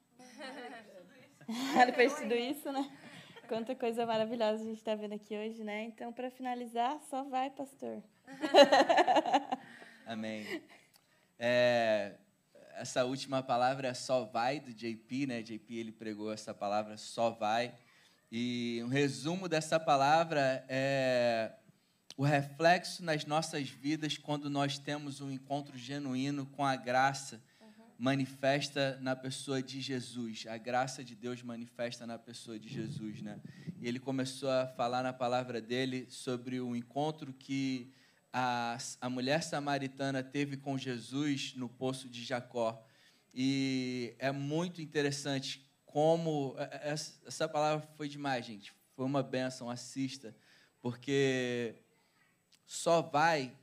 Depois 1.87 2.13
de 2.17 2.23
tudo 2.23 2.35
isso, 2.35 2.73
né? 2.73 2.99
Quanta 3.47 3.73
coisa 3.77 4.05
maravilhosa 4.05 4.65
a 4.65 4.67
gente 4.67 4.79
está 4.79 4.97
vendo 4.97 5.15
aqui 5.15 5.37
hoje, 5.37 5.63
né? 5.63 5.85
Então, 5.85 6.13
para 6.13 6.29
finalizar, 6.29 7.01
só 7.09 7.23
vai, 7.23 7.51
pastor. 7.51 8.03
Amém. 10.07 10.61
É, 11.39 12.17
essa 12.75 13.05
última 13.05 13.45
palavra 13.45 13.89
é 13.89 13.95
só 13.95 14.25
vai 14.25 14.59
do 14.59 14.75
JP, 14.75 15.27
né? 15.29 15.41
JP 15.41 15.77
ele 15.77 15.93
pregou 15.93 16.33
essa 16.33 16.53
palavra 16.53 16.97
só 16.97 17.31
vai. 17.31 17.73
E 18.35 18.80
um 18.83 18.89
resumo 18.89 19.47
dessa 19.47 19.78
palavra 19.78 20.64
é 20.66 21.53
o 22.16 22.24
reflexo 22.24 23.05
nas 23.05 23.26
nossas 23.26 23.68
vidas 23.68 24.16
quando 24.16 24.49
nós 24.49 24.78
temos 24.78 25.20
um 25.20 25.30
encontro 25.30 25.76
genuíno 25.76 26.47
com 26.47 26.64
a 26.64 26.74
graça 26.74 27.43
manifesta 27.99 28.99
na 29.03 29.14
pessoa 29.14 29.62
de 29.62 29.83
Jesus. 29.83 30.47
A 30.49 30.57
graça 30.57 31.05
de 31.05 31.14
Deus 31.14 31.43
manifesta 31.43 32.07
na 32.07 32.18
pessoa 32.18 32.59
de 32.59 32.70
Jesus, 32.70 33.20
né? 33.20 33.39
E 33.78 33.87
ele 33.87 33.99
começou 33.99 34.51
a 34.51 34.66
falar 34.66 35.03
na 35.03 35.12
palavra 35.12 35.61
dele 35.61 36.07
sobre 36.09 36.59
o 36.59 36.74
encontro 36.74 37.35
que 37.35 37.93
a, 38.33 38.78
a 38.99 39.11
mulher 39.11 39.43
samaritana 39.43 40.22
teve 40.22 40.57
com 40.57 40.78
Jesus 40.78 41.53
no 41.55 41.68
poço 41.68 42.09
de 42.09 42.24
Jacó. 42.24 42.83
E 43.35 44.14
é 44.18 44.33
muito 44.33 44.80
interessante 44.80 45.70
como 45.93 46.55
é, 46.57 46.88
é, 46.88 46.93
essa 47.26 47.47
palavra 47.47 47.86
foi 47.97 48.09
demais, 48.09 48.47
gente. 48.47 48.72
Foi 48.97 49.05
uma 49.05 49.22
benção, 49.22 49.68
assista, 49.68 50.34
porque 50.80 51.74
só 52.64 53.03
vai 53.03 53.55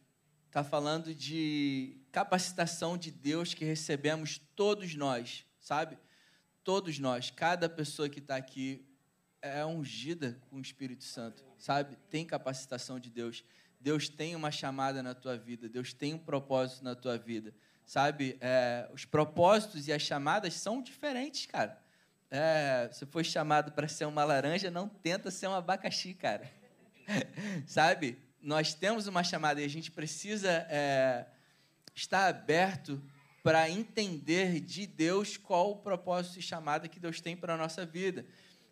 está 0.45 0.63
falando 0.63 1.13
de 1.13 1.97
capacitação 2.11 2.97
de 2.97 3.11
Deus 3.11 3.53
que 3.53 3.63
recebemos 3.63 4.39
todos 4.55 4.95
nós, 4.95 5.45
sabe? 5.59 5.97
Todos 6.63 6.97
nós, 6.97 7.31
cada 7.31 7.69
pessoa 7.69 8.09
que 8.09 8.19
está 8.19 8.35
aqui 8.35 8.85
é 9.41 9.63
ungida 9.65 10.39
com 10.49 10.57
o 10.57 10.61
Espírito 10.61 11.03
Santo, 11.03 11.43
sabe? 11.57 11.97
Tem 12.09 12.25
capacitação 12.25 12.99
de 12.99 13.09
Deus. 13.09 13.43
Deus 13.79 14.09
tem 14.09 14.35
uma 14.35 14.51
chamada 14.51 15.01
na 15.01 15.13
tua 15.13 15.37
vida, 15.37 15.69
Deus 15.69 15.93
tem 15.93 16.13
um 16.13 16.19
propósito 16.19 16.83
na 16.83 16.95
tua 16.95 17.17
vida, 17.17 17.55
sabe? 17.85 18.37
É, 18.41 18.89
os 18.93 19.05
propósitos 19.05 19.87
e 19.87 19.93
as 19.93 20.01
chamadas 20.01 20.55
são 20.55 20.81
diferentes, 20.81 21.45
cara. 21.45 21.79
É, 22.31 22.89
se 22.91 23.05
foi 23.07 23.23
chamado 23.23 23.71
para 23.71 23.87
ser 23.87 24.05
uma 24.05 24.23
laranja, 24.23 24.69
não 24.69 24.87
tenta 24.87 25.31
ser 25.31 25.47
um 25.47 25.53
abacaxi, 25.53 26.13
cara. 26.13 26.49
sabe? 27.65 28.19
Nós 28.41 28.73
temos 28.73 29.07
uma 29.07 29.23
chamada 29.23 29.61
e 29.61 29.65
a 29.65 29.69
gente 29.69 29.91
precisa 29.91 30.49
é, 30.69 31.25
estar 31.95 32.27
aberto 32.27 33.01
para 33.41 33.69
entender 33.69 34.59
de 34.59 34.85
Deus 34.85 35.37
qual 35.37 35.71
o 35.71 35.77
propósito 35.77 36.39
e 36.39 36.41
chamada 36.41 36.87
que 36.87 36.99
Deus 36.99 37.19
tem 37.19 37.35
para 37.35 37.55
a 37.55 37.57
nossa 37.57 37.85
vida. 37.85 38.25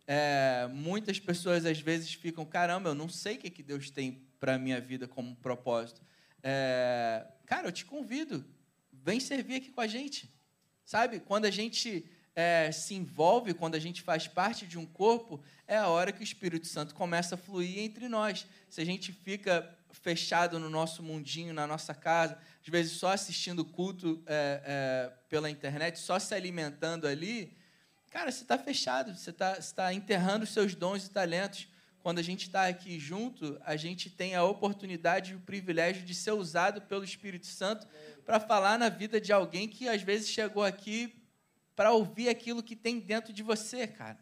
É, 0.06 0.68
muitas 0.72 1.20
pessoas 1.20 1.66
às 1.66 1.80
vezes 1.80 2.14
ficam, 2.14 2.46
caramba, 2.46 2.90
eu 2.90 2.96
não 2.96 3.10
sei 3.10 3.36
o 3.36 3.40
que, 3.40 3.50
que 3.50 3.64
Deus 3.64 3.90
tem 3.90 4.22
para 4.40 4.56
a 4.56 4.60
minha 4.60 4.80
vida 4.80 5.08
como 5.08 5.36
propósito. 5.38 6.02
É, 6.44 7.26
cara, 7.46 7.68
eu 7.68 7.72
te 7.72 7.86
convido, 7.86 8.46
vem 8.92 9.20
servir 9.20 9.56
aqui 9.56 9.72
com 9.72 9.82
a 9.82 9.88
gente. 9.88 10.32
Sabe? 10.86 11.20
Quando 11.20 11.46
a 11.46 11.52
gente 11.52 12.10
é, 12.38 12.72
se 12.72 12.94
envolve, 12.94 13.56
quando 13.56 13.74
a 13.74 13.80
gente 13.80 14.04
faz 14.04 14.28
parte 14.28 14.68
de 14.68 14.78
um 14.78 14.86
corpo, 14.86 15.42
é 15.68 15.76
a 15.76 15.88
hora 15.88 16.12
que 16.12 16.22
o 16.22 16.24
Espírito 16.24 16.68
Santo 16.68 16.94
começa 16.94 17.34
a 17.34 17.38
fluir 17.38 17.80
entre 17.80 18.08
nós. 18.08 18.46
Se 18.70 18.80
a 18.80 18.86
gente 18.86 19.12
fica 19.12 19.76
fechado 19.92 20.60
no 20.60 20.70
nosso 20.70 21.02
mundinho, 21.02 21.52
na 21.52 21.66
nossa 21.66 21.96
casa, 21.96 22.38
às 22.62 22.68
vezes 22.68 22.92
só 22.92 23.12
assistindo 23.12 23.66
culto 23.66 24.22
é, 24.28 24.62
é, 24.64 25.14
pela 25.28 25.50
internet, 25.50 25.98
só 25.98 26.20
se 26.20 26.36
alimentando 26.36 27.08
ali, 27.08 27.58
cara, 28.12 28.32
você 28.32 28.44
está 28.44 28.56
fechado, 28.56 29.16
você 29.16 29.32
está 29.32 29.56
tá 29.76 29.92
enterrando 29.92 30.44
os 30.44 30.52
seus 30.52 30.76
dons 30.76 31.08
e 31.08 31.10
talentos. 31.10 31.68
Quando 32.04 32.20
a 32.20 32.24
gente 32.24 32.44
está 32.44 32.68
aqui 32.68 33.00
junto, 33.00 33.60
a 33.66 33.76
gente 33.76 34.12
tem 34.12 34.36
a 34.36 34.44
oportunidade 34.44 35.32
e 35.32 35.36
o 35.36 35.40
privilégio 35.40 36.06
de 36.06 36.14
ser 36.14 36.34
usado 36.34 36.82
pelo 36.84 37.04
Espírito 37.04 37.48
Santo 37.48 37.88
para 38.24 38.40
falar 38.40 38.78
na 38.78 38.90
vida 38.90 39.20
de 39.20 39.34
alguém 39.34 39.68
que 39.68 39.90
às 39.90 40.04
vezes 40.04 40.30
chegou 40.30 40.64
aqui 40.64 41.17
para 41.78 41.92
ouvir 41.92 42.28
aquilo 42.28 42.64
que 42.64 42.76
tem 42.76 43.00
dentro 43.00 43.32
de 43.32 43.44
você, 43.44 43.86
cara. 43.86 44.18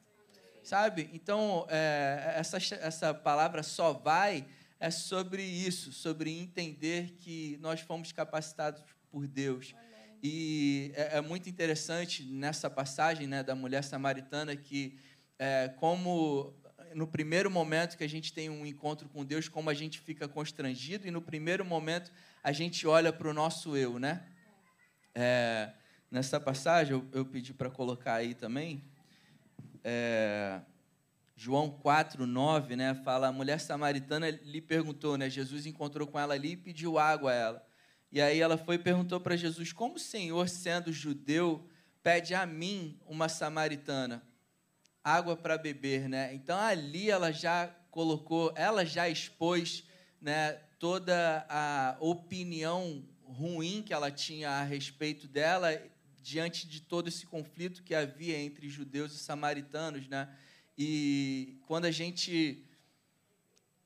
Sabe? 0.62 1.10
Então, 1.14 1.66
é, 1.70 2.34
essa, 2.36 2.58
essa 2.58 3.14
palavra 3.14 3.64
só 3.64 3.93
vai 3.93 4.45
é 4.78 4.91
sobre 4.91 5.41
isso, 5.41 5.93
sobre 5.93 6.38
entender 6.38 7.16
que 7.18 7.58
nós 7.62 7.80
fomos 7.80 8.12
capacitados 8.12 8.84
por 9.10 9.26
Deus. 9.26 9.74
E 10.22 10.91
é, 10.95 11.18
é 11.18 11.22
muito 11.22 11.47
interessante 11.47 12.24
nessa 12.24 12.70
passagem 12.70 13.26
né, 13.26 13.41
da 13.41 13.56
mulher 13.56 13.86
samaritana 13.86 14.53
que, 14.53 14.99
é, 15.39 15.70
como 15.78 16.53
no 16.93 17.08
primeiro 17.08 17.49
momento 17.49 17.95
que 17.97 18.03
a 18.03 18.10
gente 18.10 18.34
tem 18.34 18.49
um 18.49 18.66
encontro 18.66 19.08
com 19.08 19.24
Deus, 19.24 19.47
como 19.47 19.70
a 19.70 19.74
gente 19.74 20.01
fica 20.01 20.28
constrangido, 20.28 21.08
e 21.08 21.12
no 21.12 21.22
primeiro 21.22 21.64
momento 21.64 22.12
a 22.43 22.51
gente 22.51 22.86
olha 22.86 23.14
para 23.14 23.30
o 23.30 23.34
nosso 23.34 23.78
eu, 23.78 23.97
né? 23.97 24.26
É, 25.14 25.72
nessa 26.16 26.39
passagem, 26.39 26.93
eu, 26.93 27.05
eu 27.11 27.26
pedi 27.26 27.53
para 27.53 27.70
colocar 27.70 28.13
aí 28.13 28.34
também, 28.34 28.82
é, 29.84 30.61
João 31.36 31.70
4, 31.70 32.26
9, 32.26 32.78
né, 32.78 32.95
fala, 33.03 33.28
a 33.28 33.32
mulher 33.34 33.59
samaritana 33.59 34.30
lhe 34.30 34.61
perguntou, 34.61 35.18
né, 35.18 35.30
Jesus 35.30 35.66
encontrou 35.66 36.07
com 36.07 36.18
ela 36.18 36.34
ali 36.34 36.53
e 36.53 36.57
pediu 36.57 36.97
água 36.97 37.32
a 37.32 37.34
ela. 37.34 37.68
E 38.09 38.22
aí 38.22 38.39
ela 38.39 38.57
foi 38.57 38.76
e 38.76 38.80
perguntou 38.80 39.20
para 39.20 39.36
Jesus, 39.36 39.74
como 39.74 39.95
o 39.95 39.99
Senhor, 39.99 40.47
sendo 40.47 40.89
judeu, 40.93 41.68
pede 42.01 42.34
a 42.34 42.45
mim, 42.45 42.97
uma 43.05 43.28
samaritana, 43.28 44.24
água 45.03 45.36
para 45.36 45.57
beber, 45.57 46.07
né? 46.07 46.34
Então 46.34 46.57
ali 46.57 47.09
ela 47.09 47.34
já 47.34 47.68
colocou, 47.91 48.53
ela 48.55 48.86
já 48.86 49.09
expôs, 49.09 49.84
né, 50.22 50.53
toda 50.80 51.45
a 51.49 51.97
opinião 51.99 53.03
ruim 53.26 53.84
que 53.84 53.93
ela 53.93 54.09
tinha 54.09 54.49
a 54.49 54.63
respeito 54.63 55.28
dela 55.28 55.74
diante 56.26 56.67
de 56.67 56.82
todo 56.82 57.07
esse 57.07 57.23
conflito 57.23 57.84
que 57.84 57.93
havia 57.93 58.36
entre 58.36 58.67
judeus 58.67 59.13
e 59.13 59.19
samaritanos, 59.19 60.07
né? 60.07 60.28
E 60.76 61.59
quando 61.67 61.86
a 61.86 61.91
gente 61.91 62.65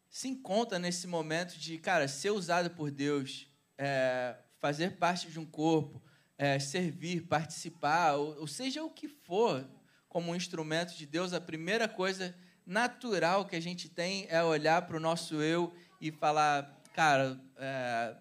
se 0.09 0.29
encontra 0.29 0.79
nesse 0.79 1.05
momento 1.05 1.59
de, 1.59 1.77
cara, 1.77 2.07
ser 2.07 2.29
usado 2.29 2.69
por 2.69 2.91
Deus, 2.91 3.45
é, 3.77 4.37
fazer 4.57 4.95
parte 4.95 5.29
de 5.29 5.37
um 5.37 5.45
corpo, 5.45 6.01
é, 6.37 6.57
servir, 6.59 7.27
participar, 7.27 8.13
ou, 8.13 8.39
ou 8.39 8.47
seja 8.47 8.85
o 8.85 8.89
que 8.89 9.09
for, 9.09 9.69
como 10.07 10.31
um 10.31 10.35
instrumento 10.35 10.95
de 10.95 11.05
Deus, 11.05 11.33
a 11.33 11.41
primeira 11.41 11.89
coisa 11.89 12.33
natural 12.65 13.47
que 13.47 13.57
a 13.57 13.61
gente 13.61 13.89
tem 13.89 14.27
é 14.29 14.41
olhar 14.41 14.83
para 14.83 14.95
o 14.95 14.99
nosso 14.99 15.41
eu 15.41 15.73
e 15.99 16.09
falar, 16.09 16.81
cara, 16.93 17.37
é, 17.57 18.15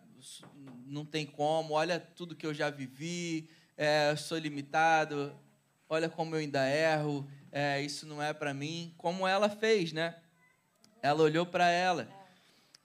não 0.87 1.05
tem 1.05 1.25
como, 1.25 1.75
olha 1.75 2.01
tudo 2.01 2.35
que 2.35 2.45
eu 2.45 2.53
já 2.53 2.69
vivi, 2.69 3.49
é, 3.79 4.17
sou 4.17 4.37
limitado, 4.37 5.33
olha 5.89 6.09
como 6.09 6.35
eu 6.35 6.41
ainda 6.41 6.69
erro, 6.69 7.31
é, 7.53 7.81
isso 7.81 8.05
não 8.07 8.21
é 8.21 8.35
para 8.35 8.53
mim. 8.53 8.93
Como 8.99 9.27
ela 9.27 9.49
fez, 9.49 9.93
né? 9.93 10.17
Ela 11.01 11.23
olhou 11.23 11.47
para 11.47 11.71
ela. 11.71 12.09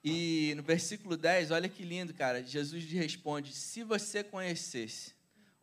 E 0.03 0.53
no 0.55 0.61
versículo 0.61 1.17
10, 1.17 1.49
olha 1.49 1.67
que 1.67 1.83
lindo, 1.83 2.13
cara. 2.13 2.43
Jesus 2.43 2.83
lhe 2.83 2.95
responde: 2.95 3.53
Se 3.53 3.83
você 3.83 4.23
conhecesse 4.23 5.15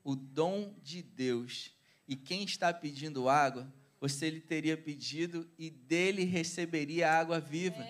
o 0.03 0.17
dom 0.17 0.75
de 0.83 1.01
Deus 1.01 1.71
e 2.09 2.17
quem 2.17 2.43
está 2.43 2.75
pedindo 2.75 3.29
água, 3.29 3.73
você 4.01 4.31
lhe 4.31 4.41
teria 4.41 4.77
pedido 4.77 5.49
e 5.57 5.71
dele 5.71 6.25
receberia 6.25 7.13
água 7.13 7.39
viva. 7.39 7.87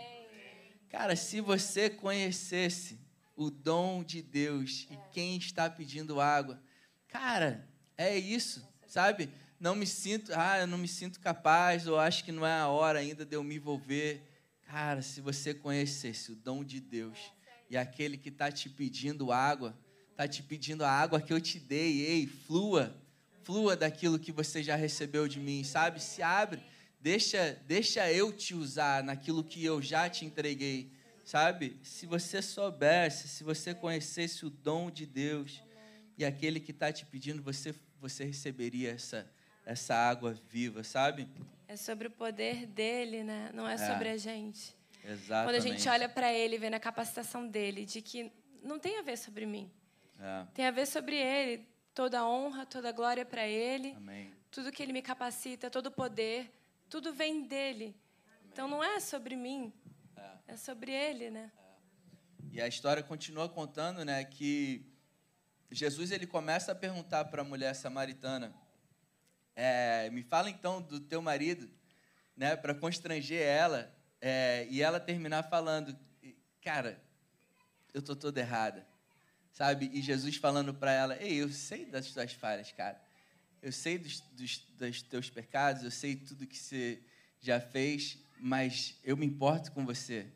Cara, 0.90 1.16
se 1.16 1.40
você 1.40 1.88
conhecesse 1.88 2.98
o 3.34 3.48
dom 3.48 4.04
de 4.04 4.20
Deus 4.20 4.86
e 4.90 4.98
quem 5.12 5.38
está 5.38 5.70
pedindo 5.70 6.20
água, 6.20 6.60
cara, 7.10 7.68
é 7.96 8.16
isso, 8.16 8.66
sabe? 8.86 9.30
Não 9.58 9.74
me 9.74 9.86
sinto, 9.86 10.32
ah, 10.34 10.60
eu 10.60 10.66
não 10.66 10.78
me 10.78 10.88
sinto 10.88 11.20
capaz, 11.20 11.86
ou 11.86 11.98
acho 11.98 12.24
que 12.24 12.32
não 12.32 12.46
é 12.46 12.52
a 12.52 12.68
hora 12.68 12.98
ainda 12.98 13.26
de 13.26 13.36
eu 13.36 13.44
me 13.44 13.56
envolver. 13.56 14.22
Cara, 14.66 15.02
se 15.02 15.20
você 15.20 15.52
conhecesse 15.52 16.32
o 16.32 16.36
dom 16.36 16.64
de 16.64 16.80
Deus 16.80 17.18
e 17.68 17.76
aquele 17.76 18.16
que 18.16 18.30
está 18.30 18.50
te 18.50 18.68
pedindo 18.68 19.32
água, 19.32 19.76
está 20.10 20.26
te 20.26 20.42
pedindo 20.42 20.84
a 20.84 20.90
água 20.90 21.20
que 21.20 21.32
eu 21.32 21.40
te 21.40 21.58
dei, 21.58 22.00
ei, 22.06 22.26
flua, 22.26 22.96
flua 23.42 23.76
daquilo 23.76 24.18
que 24.18 24.32
você 24.32 24.62
já 24.62 24.76
recebeu 24.76 25.28
de 25.28 25.38
mim, 25.38 25.62
sabe? 25.64 26.00
Se 26.00 26.22
abre, 26.22 26.62
deixa, 27.00 27.58
deixa 27.66 28.10
eu 28.12 28.32
te 28.32 28.54
usar 28.54 29.02
naquilo 29.02 29.44
que 29.44 29.64
eu 29.64 29.82
já 29.82 30.08
te 30.08 30.24
entreguei, 30.24 30.90
sabe? 31.24 31.78
Se 31.82 32.06
você 32.06 32.40
soubesse, 32.40 33.28
se 33.28 33.44
você 33.44 33.74
conhecesse 33.74 34.46
o 34.46 34.50
dom 34.50 34.90
de 34.90 35.04
Deus 35.04 35.62
e 36.20 36.24
aquele 36.24 36.60
que 36.60 36.70
está 36.70 36.92
te 36.92 37.06
pedindo, 37.06 37.42
você, 37.42 37.74
você 37.98 38.24
receberia 38.24 38.90
essa, 38.92 39.26
essa 39.64 39.94
água 39.94 40.34
viva, 40.50 40.84
sabe? 40.84 41.26
É 41.66 41.76
sobre 41.76 42.08
o 42.08 42.10
poder 42.10 42.66
dele, 42.66 43.24
né? 43.24 43.50
Não 43.54 43.66
é, 43.66 43.74
É. 43.74 43.78
sobre 43.78 44.08
a 44.10 44.16
gente. 44.16 44.74
Exatamente. 45.02 45.46
Quando 45.46 45.54
a 45.56 45.66
gente 45.76 45.88
olha 45.88 46.08
para 46.08 46.30
ele, 46.32 46.58
vê 46.58 46.68
na 46.68 46.78
capacitação 46.78 47.48
dele, 47.48 47.86
de 47.86 48.02
que 48.02 48.30
não 48.62 48.78
tem 48.78 48.98
a 48.98 49.02
ver 49.02 49.16
sobre 49.16 49.46
mim. 49.46 49.70
É, 50.18 50.44
Tem 50.52 50.66
a 50.66 50.70
ver 50.70 50.86
sobre 50.86 51.16
ele. 51.16 51.66
Toda 51.94 52.20
a 52.20 52.28
honra, 52.28 52.66
toda 52.66 52.90
a 52.90 52.92
glória 52.92 53.24
para 53.24 53.46
ele. 53.48 53.92
amém. 53.92 54.30
Tudo 54.50 54.70
que 54.70 54.82
ele 54.82 54.92
me 54.92 55.00
capacita, 55.00 55.70
todo 55.70 55.86
o 55.86 55.90
poder, 55.90 56.50
tudo 56.90 57.14
vem 57.14 57.44
dele. 57.46 57.96
Então 58.52 58.68
não 58.68 58.82
é 58.84 59.00
sobre 59.00 59.36
mim, 59.36 59.72
é 60.46 60.56
sobre 60.56 60.92
ele, 60.92 61.30
né? 61.30 61.50
E 62.52 62.60
a 62.60 62.66
história 62.68 63.02
continua 63.02 63.48
contando, 63.48 64.04
né, 64.04 64.24
que 64.24 64.84
Jesus 65.70 66.10
ele 66.10 66.26
começa 66.26 66.72
a 66.72 66.74
perguntar 66.74 67.26
para 67.26 67.42
a 67.42 67.44
mulher 67.44 67.74
samaritana, 67.74 68.52
é, 69.54 70.10
me 70.10 70.22
fala 70.22 70.50
então 70.50 70.82
do 70.82 70.98
teu 70.98 71.22
marido, 71.22 71.70
né, 72.36 72.56
para 72.56 72.74
constranger 72.74 73.42
ela, 73.42 73.94
é, 74.20 74.66
e 74.70 74.82
ela 74.82 74.98
terminar 74.98 75.44
falando, 75.44 75.96
cara, 76.60 77.00
eu 77.94 78.02
tô 78.02 78.16
toda 78.16 78.40
errada, 78.40 78.86
sabe? 79.52 79.90
E 79.92 80.02
Jesus 80.02 80.36
falando 80.36 80.74
para 80.74 80.92
ela, 80.92 81.22
ei, 81.22 81.34
eu 81.34 81.50
sei 81.50 81.84
das 81.86 82.10
tuas 82.10 82.32
falhas, 82.32 82.72
cara, 82.72 83.00
eu 83.62 83.72
sei 83.72 83.98
dos, 83.98 84.20
dos, 84.32 84.58
dos 84.78 85.02
teus 85.02 85.30
pecados, 85.30 85.84
eu 85.84 85.90
sei 85.90 86.16
tudo 86.16 86.46
que 86.46 86.58
você 86.58 87.02
já 87.40 87.60
fez, 87.60 88.18
mas 88.38 88.98
eu 89.04 89.16
me 89.16 89.26
importo 89.26 89.70
com 89.72 89.84
você. 89.84 90.26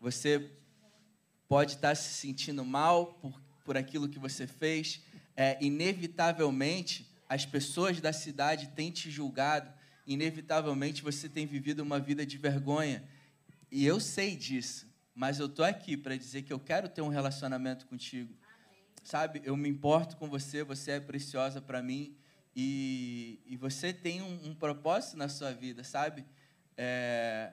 Você 0.00 0.50
pode 1.48 1.74
estar 1.74 1.94
se 1.94 2.14
sentindo 2.14 2.64
mal 2.64 3.14
por, 3.14 3.40
por 3.68 3.76
aquilo 3.76 4.08
que 4.08 4.18
você 4.18 4.46
fez. 4.46 5.02
É, 5.36 5.58
inevitavelmente, 5.60 7.06
as 7.28 7.44
pessoas 7.44 8.00
da 8.00 8.14
cidade 8.14 8.68
têm 8.68 8.90
te 8.90 9.10
julgado. 9.10 9.70
Inevitavelmente, 10.06 11.02
você 11.02 11.28
tem 11.28 11.44
vivido 11.44 11.80
uma 11.80 12.00
vida 12.00 12.24
de 12.24 12.38
vergonha. 12.38 13.06
E 13.70 13.84
eu 13.84 14.00
sei 14.00 14.34
disso, 14.34 14.86
mas 15.14 15.38
eu 15.38 15.44
estou 15.44 15.66
aqui 15.66 15.98
para 15.98 16.16
dizer 16.16 16.44
que 16.44 16.50
eu 16.50 16.58
quero 16.58 16.88
ter 16.88 17.02
um 17.02 17.10
relacionamento 17.10 17.86
contigo. 17.86 18.34
Sabe, 19.04 19.42
eu 19.44 19.54
me 19.54 19.68
importo 19.68 20.16
com 20.16 20.30
você, 20.30 20.64
você 20.64 20.92
é 20.92 21.00
preciosa 21.00 21.60
para 21.60 21.82
mim. 21.82 22.16
E, 22.56 23.38
e 23.44 23.54
você 23.54 23.92
tem 23.92 24.22
um, 24.22 24.48
um 24.48 24.54
propósito 24.54 25.18
na 25.18 25.28
sua 25.28 25.52
vida, 25.52 25.84
sabe? 25.84 26.24
É, 26.74 27.52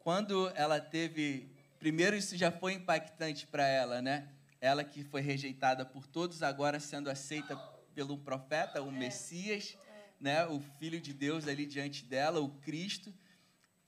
quando 0.00 0.50
ela 0.56 0.80
teve. 0.80 1.48
Primeiro, 1.78 2.16
isso 2.16 2.36
já 2.36 2.50
foi 2.50 2.72
impactante 2.72 3.46
para 3.46 3.64
ela, 3.64 4.02
né? 4.02 4.26
Ela 4.60 4.84
que 4.84 5.04
foi 5.04 5.20
rejeitada 5.20 5.84
por 5.84 6.06
todos, 6.06 6.42
agora 6.42 6.80
sendo 6.80 7.10
aceita 7.10 7.56
pelo 7.94 8.18
profeta, 8.18 8.82
o 8.82 8.90
Messias, 8.90 9.76
né? 10.20 10.46
O 10.46 10.60
Filho 10.78 11.00
de 11.00 11.12
Deus 11.12 11.46
ali 11.46 11.66
diante 11.66 12.04
dela, 12.04 12.40
o 12.40 12.50
Cristo. 12.60 13.12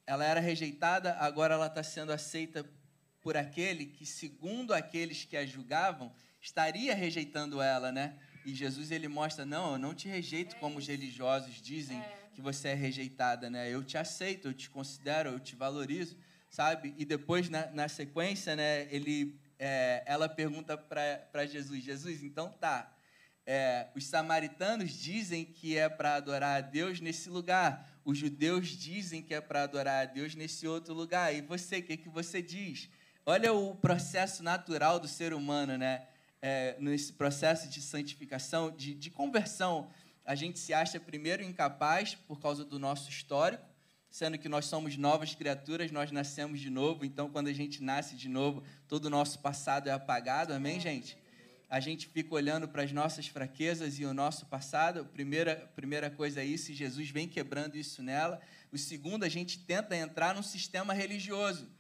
Ela 0.07 0.25
era 0.25 0.41
rejeitada, 0.41 1.15
agora 1.19 1.55
ela 1.55 1.67
está 1.67 1.83
sendo 1.83 2.13
aceita 2.13 2.65
por 3.21 3.37
aquele 3.37 3.87
que, 3.87 4.07
segundo 4.07 4.73
aqueles 4.73 5.25
que 5.25 5.37
a 5.37 5.45
julgavam, 5.45 6.13
estaria 6.41 6.95
rejeitando 6.95 7.61
ela, 7.61 7.93
né? 7.93 8.19
E 8.45 8.55
Jesus 8.55 8.91
ele 8.91 9.09
mostra: 9.09 9.45
não, 9.45 9.73
eu 9.73 9.79
não 9.79 9.95
te 9.95 10.09
rejeito 10.09 10.57
como 10.57 10.79
os 10.79 10.87
religiosos 10.87 11.61
dizem 11.61 12.03
que 12.35 12.41
você 12.41 12.69
é 12.69 12.75
rejeitada, 12.75 13.51
né? 13.51 13.69
Eu 13.69 13.83
te 13.83 13.99
aceito, 13.99 14.49
eu 14.49 14.55
te 14.55 14.71
considero, 14.71 15.31
eu 15.31 15.41
te 15.41 15.57
valorizo, 15.57 16.17
sabe? 16.49 16.95
E 16.97 17.05
depois 17.05 17.51
na, 17.51 17.67
na 17.73 17.89
sequência, 17.89 18.55
né? 18.57 18.87
Ele, 18.95 19.39
é, 19.59 20.03
ela 20.07 20.29
pergunta 20.29 20.77
para 20.77 21.47
Jesus: 21.47 21.83
Jesus, 21.83 22.23
então 22.23 22.51
tá. 22.51 22.93
É, 23.51 23.89
os 23.97 24.05
samaritanos 24.05 24.93
dizem 24.93 25.43
que 25.43 25.77
é 25.77 25.89
para 25.89 26.17
adorar 26.17 26.59
a 26.59 26.61
Deus 26.61 27.01
nesse 27.01 27.31
lugar. 27.31 27.89
Os 28.05 28.19
judeus 28.19 28.69
dizem 28.69 29.23
que 29.23 29.33
é 29.33 29.41
para 29.41 29.63
adorar 29.63 30.03
a 30.03 30.05
Deus 30.05 30.35
nesse 30.35 30.69
outro 30.69 30.93
lugar. 30.93 31.35
E 31.35 31.41
você, 31.41 31.79
o 31.79 31.83
que, 31.83 31.97
que 31.97 32.11
você 32.11 32.43
diz? 32.43 32.91
Olha 33.25 33.53
o 33.53 33.75
processo 33.75 34.43
natural 34.43 35.01
do 35.01 35.09
ser 35.09 35.33
humano, 35.33 35.79
né? 35.79 36.07
É, 36.41 36.77
nesse 36.79 37.13
processo 37.15 37.69
de 37.69 37.81
santificação, 37.81 38.71
de, 38.71 38.95
de 38.95 39.11
conversão, 39.11 39.91
a 40.25 40.35
gente 40.35 40.59
se 40.59 40.75
acha 40.75 41.01
primeiro 41.01 41.43
incapaz 41.43 42.15
por 42.15 42.39
causa 42.39 42.65
do 42.65 42.79
nosso 42.79 43.09
histórico, 43.09 43.65
sendo 44.11 44.39
que 44.39 44.49
nós 44.49 44.67
somos 44.67 44.97
novas 44.97 45.35
criaturas, 45.35 45.91
nós 45.91 46.11
nascemos 46.11 46.61
de 46.61 46.71
novo, 46.71 47.05
então 47.05 47.31
quando 47.31 47.49
a 47.49 47.53
gente 47.53 47.83
nasce 47.83 48.17
de 48.17 48.29
novo, 48.29 48.63
todo 48.87 49.07
o 49.07 49.11
nosso 49.11 49.39
passado 49.41 49.89
é 49.89 49.93
apagado, 49.93 50.53
amém, 50.53 50.81
gente? 50.81 51.17
A 51.71 51.81
gente 51.81 52.09
fica 52.09 52.35
olhando 52.35 52.67
para 52.67 52.83
as 52.83 52.93
nossas 52.93 53.27
fraquezas 53.27 53.99
e 53.99 54.05
o 54.07 54.15
nosso 54.15 54.47
passado, 54.47 55.01
a 55.01 55.05
primeira, 55.05 55.71
primeira 55.77 56.11
coisa 56.11 56.41
é 56.41 56.45
isso, 56.45 56.73
e 56.73 56.75
Jesus 56.75 57.11
vem 57.11 57.29
quebrando 57.29 57.77
isso 57.77 58.03
nela. 58.03 58.41
O 58.73 58.79
segundo, 58.79 59.25
a 59.25 59.29
gente 59.29 59.59
tenta 59.59 59.95
entrar 59.95 60.35
num 60.35 60.43
sistema 60.43 60.95
religioso. 60.95 61.71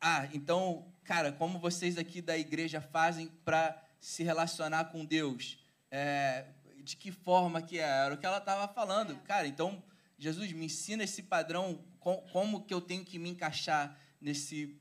Ah, 0.00 0.28
então, 0.32 0.92
cara, 1.04 1.30
como 1.30 1.60
vocês 1.60 1.96
aqui 1.96 2.20
da 2.20 2.36
igreja 2.36 2.80
fazem 2.80 3.28
para 3.44 3.80
se 4.00 4.24
relacionar 4.24 4.86
com 4.86 5.04
Deus? 5.04 5.58
É, 5.92 6.46
de 6.82 6.96
que 6.96 7.12
forma 7.12 7.62
que 7.62 7.78
é? 7.78 7.82
Era 7.82 8.14
o 8.14 8.18
que 8.18 8.26
ela 8.26 8.38
estava 8.38 8.66
falando. 8.66 9.16
Cara, 9.22 9.46
então, 9.46 9.80
Jesus, 10.24 10.52
me 10.52 10.64
ensina 10.64 11.04
esse 11.04 11.22
padrão, 11.22 11.84
com, 12.00 12.16
como 12.32 12.64
que 12.64 12.72
eu 12.72 12.80
tenho 12.80 13.04
que 13.04 13.18
me 13.18 13.28
encaixar 13.28 13.94
nesse, 14.18 14.80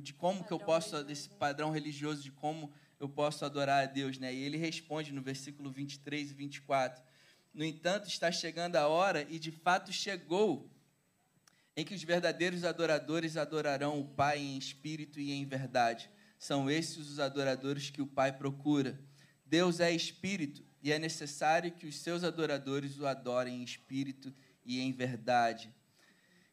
de 0.00 0.14
como 0.14 0.42
que 0.42 0.50
eu 0.50 0.58
posso, 0.58 1.04
desse 1.04 1.28
padrão 1.28 1.70
religioso, 1.70 2.22
de 2.22 2.32
como 2.32 2.72
eu 2.98 3.06
posso 3.06 3.44
adorar 3.44 3.82
a 3.82 3.86
Deus, 3.86 4.16
né? 4.16 4.32
E 4.32 4.42
ele 4.42 4.56
responde 4.56 5.12
no 5.12 5.20
versículo 5.20 5.70
23 5.70 6.30
e 6.30 6.32
24. 6.32 7.04
No 7.52 7.62
entanto, 7.62 8.08
está 8.08 8.32
chegando 8.32 8.76
a 8.76 8.88
hora, 8.88 9.26
e 9.28 9.38
de 9.38 9.50
fato 9.50 9.92
chegou, 9.92 10.70
em 11.76 11.84
que 11.84 11.94
os 11.94 12.02
verdadeiros 12.02 12.64
adoradores 12.64 13.36
adorarão 13.36 14.00
o 14.00 14.08
Pai 14.08 14.38
em 14.38 14.56
espírito 14.56 15.20
e 15.20 15.32
em 15.32 15.44
verdade. 15.44 16.08
São 16.38 16.70
esses 16.70 16.96
os 16.96 17.20
adoradores 17.20 17.90
que 17.90 18.00
o 18.00 18.06
Pai 18.06 18.32
procura. 18.32 18.98
Deus 19.44 19.80
é 19.80 19.92
espírito 19.92 20.64
e 20.82 20.90
é 20.90 20.98
necessário 20.98 21.72
que 21.72 21.86
os 21.86 21.98
seus 21.98 22.24
adoradores 22.24 22.98
o 22.98 23.06
adorem 23.06 23.60
em 23.60 23.62
espírito 23.62 24.32
e 24.32 24.51
em 24.64 24.92
verdade. 24.92 25.72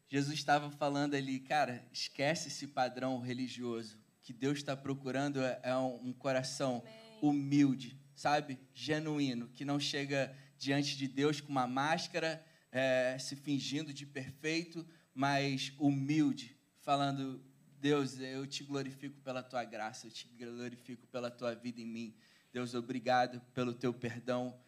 Jesus 0.07 0.33
estava 0.33 0.71
falando 0.71 1.13
ali, 1.13 1.39
cara, 1.39 1.87
esquece 1.91 2.47
esse 2.47 2.67
padrão 2.67 3.19
religioso. 3.19 3.99
Que 4.21 4.33
Deus 4.33 4.57
está 4.57 4.75
procurando 4.75 5.41
é, 5.41 5.59
é 5.63 5.75
um, 5.75 6.11
coração 6.13 6.83
humilde, 7.21 7.99
sabe? 8.15 8.59
Genuíno, 8.73 9.49
que 9.49 9.63
não 9.63 9.79
chega 9.79 10.35
diante 10.57 10.97
de 10.97 11.07
Deus 11.07 11.39
com 11.39 11.51
uma 11.51 11.67
máscara, 11.67 12.43
é, 12.71 13.17
se 13.19 13.35
fingindo 13.35 13.93
de 13.93 14.05
perfeito, 14.05 14.85
mas 15.13 15.73
humilde, 15.79 16.57
falando: 16.81 17.43
Deus, 17.79 18.19
eu 18.19 18.45
te 18.45 18.63
glorifico 18.63 19.19
pela 19.21 19.41
tua 19.41 19.63
graça, 19.63 20.07
eu 20.07 20.11
te 20.11 20.27
glorifico 20.27 21.07
pela 21.07 21.31
tua 21.31 21.55
vida 21.55 21.81
em 21.81 21.85
mim. 21.85 22.15
Deus, 22.51 22.73
obrigado 22.73 23.39
pelo 23.53 23.73
teu 23.73 23.93
perdão. 23.93 24.59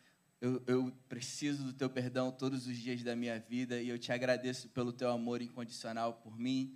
Eu, 0.41 0.61
eu, 0.65 0.91
preciso 1.07 1.63
do 1.63 1.71
teu 1.71 1.87
perdão 1.87 2.31
todos 2.31 2.65
os 2.65 2.75
dias 2.75 3.03
da 3.03 3.15
minha 3.15 3.39
vida 3.39 3.79
e 3.79 3.87
eu 3.87 3.99
te 3.99 4.11
agradeço 4.11 4.69
pelo 4.69 4.91
teu 4.91 5.09
amor 5.11 5.39
incondicional 5.39 6.15
por 6.15 6.35
mim. 6.35 6.75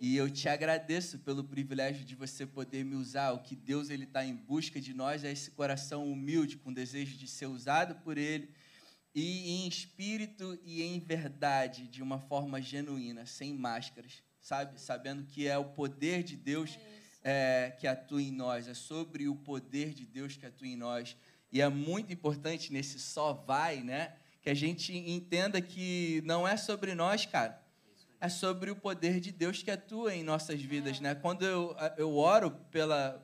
E 0.00 0.16
eu 0.16 0.28
te 0.28 0.48
agradeço 0.48 1.20
pelo 1.20 1.44
privilégio 1.44 2.04
de 2.04 2.16
você 2.16 2.44
poder 2.44 2.84
me 2.84 2.96
usar. 2.96 3.30
O 3.30 3.38
que 3.38 3.54
Deus 3.54 3.88
ele 3.88 4.02
está 4.02 4.24
em 4.24 4.34
busca 4.34 4.80
de 4.80 4.92
nós 4.92 5.22
é 5.22 5.30
esse 5.30 5.52
coração 5.52 6.10
humilde, 6.10 6.56
com 6.56 6.72
desejo 6.72 7.16
de 7.16 7.28
ser 7.28 7.46
usado 7.46 7.94
por 8.02 8.18
Ele 8.18 8.52
e 9.14 9.48
em 9.48 9.68
espírito 9.68 10.58
e 10.64 10.82
em 10.82 10.98
verdade, 10.98 11.86
de 11.86 12.02
uma 12.02 12.18
forma 12.18 12.60
genuína, 12.60 13.24
sem 13.26 13.54
máscaras, 13.54 14.24
sabe? 14.40 14.80
Sabendo 14.80 15.24
que 15.24 15.46
é 15.46 15.56
o 15.56 15.66
poder 15.66 16.24
de 16.24 16.36
Deus 16.36 16.76
é, 17.22 17.72
que 17.78 17.86
atua 17.86 18.20
em 18.20 18.32
nós, 18.32 18.66
é 18.66 18.74
sobre 18.74 19.28
o 19.28 19.36
poder 19.36 19.94
de 19.94 20.04
Deus 20.04 20.36
que 20.36 20.44
atua 20.44 20.66
em 20.66 20.76
nós. 20.76 21.16
E 21.54 21.62
é 21.62 21.68
muito 21.70 22.12
importante 22.12 22.70
nesse 22.70 22.98
só 22.98 23.32
vai, 23.32 23.82
né? 23.82 24.12
Que 24.42 24.50
a 24.50 24.54
gente 24.54 24.94
entenda 24.94 25.62
que 25.62 26.20
não 26.26 26.46
é 26.46 26.58
sobre 26.58 26.94
nós, 26.94 27.24
cara 27.24 27.64
é 28.24 28.28
sobre 28.30 28.70
o 28.70 28.76
poder 28.76 29.20
de 29.20 29.30
Deus 29.30 29.62
que 29.62 29.70
atua 29.70 30.14
em 30.14 30.22
nossas 30.22 30.58
vidas, 30.62 30.98
né? 30.98 31.14
Quando 31.14 31.44
eu, 31.44 31.76
eu 31.98 32.16
oro 32.16 32.50
pela 32.70 33.22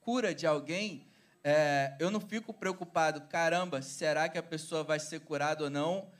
cura 0.00 0.34
de 0.34 0.44
alguém, 0.44 1.06
é, 1.44 1.94
eu 2.00 2.10
não 2.10 2.20
fico 2.20 2.52
preocupado, 2.52 3.20
caramba, 3.28 3.80
será 3.80 4.28
que 4.28 4.36
a 4.36 4.42
pessoa 4.42 4.82
vai 4.82 4.98
ser 4.98 5.20
curada 5.20 5.62
ou 5.62 5.70
não? 5.70 6.10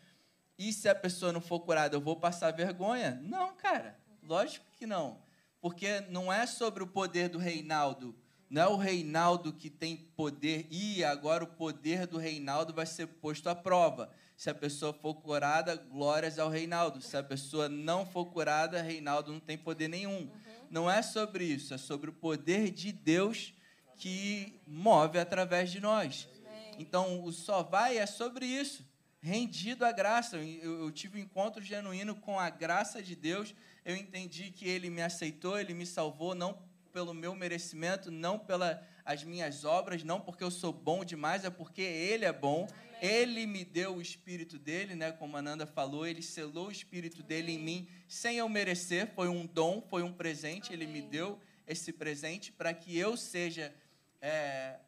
E 0.56 0.72
se 0.72 0.88
a 0.88 0.94
pessoa 0.94 1.32
não 1.32 1.40
for 1.40 1.58
curada, 1.58 1.96
eu 1.96 2.00
vou 2.00 2.14
passar 2.14 2.52
vergonha? 2.52 3.20
Não, 3.20 3.52
cara, 3.56 3.98
lógico 4.22 4.64
que 4.78 4.86
não. 4.86 5.20
Porque 5.60 6.00
não 6.02 6.32
é 6.32 6.46
sobre 6.46 6.84
o 6.84 6.86
poder 6.86 7.28
do 7.28 7.38
Reinaldo, 7.38 8.14
não 8.50 8.62
é 8.62 8.66
o 8.66 8.76
Reinaldo 8.76 9.52
que 9.52 9.70
tem 9.70 9.96
poder, 9.96 10.66
e 10.72 11.04
agora 11.04 11.44
o 11.44 11.46
poder 11.46 12.04
do 12.04 12.18
Reinaldo 12.18 12.74
vai 12.74 12.84
ser 12.84 13.06
posto 13.06 13.48
à 13.48 13.54
prova. 13.54 14.10
Se 14.36 14.50
a 14.50 14.54
pessoa 14.54 14.92
for 14.92 15.14
curada, 15.14 15.76
glórias 15.76 16.36
ao 16.36 16.48
Reinaldo. 16.48 17.00
Se 17.00 17.16
a 17.16 17.22
pessoa 17.22 17.68
não 17.68 18.04
for 18.04 18.26
curada, 18.26 18.82
Reinaldo 18.82 19.32
não 19.32 19.38
tem 19.38 19.56
poder 19.56 19.86
nenhum. 19.86 20.22
Uhum. 20.22 20.30
Não 20.68 20.90
é 20.90 21.00
sobre 21.00 21.44
isso, 21.44 21.74
é 21.74 21.78
sobre 21.78 22.10
o 22.10 22.12
poder 22.12 22.70
de 22.70 22.90
Deus 22.90 23.54
que 23.96 24.60
move 24.66 25.18
através 25.18 25.70
de 25.70 25.78
nós. 25.78 26.26
Amém. 26.34 26.74
Então, 26.78 27.22
o 27.22 27.32
só 27.32 27.62
vai 27.62 27.98
é 27.98 28.06
sobre 28.06 28.46
isso. 28.46 28.84
Rendido 29.20 29.84
à 29.84 29.92
graça. 29.92 30.38
Eu, 30.38 30.80
eu 30.80 30.90
tive 30.90 31.20
um 31.20 31.22
encontro 31.22 31.62
genuíno 31.62 32.16
com 32.16 32.40
a 32.40 32.50
graça 32.50 33.00
de 33.00 33.14
Deus. 33.14 33.54
Eu 33.84 33.94
entendi 33.94 34.50
que 34.50 34.66
Ele 34.66 34.90
me 34.90 35.02
aceitou, 35.02 35.60
Ele 35.60 35.74
me 35.74 35.86
salvou, 35.86 36.34
não 36.34 36.58
pelo 36.92 37.14
meu 37.14 37.34
merecimento, 37.34 38.10
não 38.10 38.38
pelas 38.38 39.24
minhas 39.24 39.64
obras, 39.64 40.04
não 40.04 40.20
porque 40.20 40.44
eu 40.44 40.50
sou 40.50 40.72
bom 40.72 41.04
demais, 41.04 41.44
é 41.44 41.50
porque 41.50 41.82
Ele 41.82 42.24
é 42.24 42.32
bom. 42.32 42.66
Amém. 42.70 42.90
Ele 43.00 43.46
me 43.46 43.64
deu 43.64 43.96
o 43.96 44.02
espírito 44.02 44.58
dele, 44.58 44.94
né? 44.94 45.10
Como 45.12 45.36
a 45.36 45.40
Nanda 45.40 45.66
falou, 45.66 46.06
ele 46.06 46.20
selou 46.20 46.68
o 46.68 46.72
espírito 46.72 47.22
dele 47.22 47.52
em 47.52 47.58
mim 47.58 47.88
sem 48.06 48.36
eu 48.36 48.48
merecer. 48.48 49.10
Foi 49.14 49.28
um 49.28 49.46
dom, 49.46 49.80
foi 49.88 50.02
um 50.02 50.12
presente. 50.12 50.72
Ele 50.72 50.86
me 50.86 51.00
deu 51.00 51.40
esse 51.66 51.92
presente 51.92 52.52
para 52.52 52.74
que 52.74 52.98
eu 52.98 53.16
seja, 53.16 53.72
é, 54.20 54.78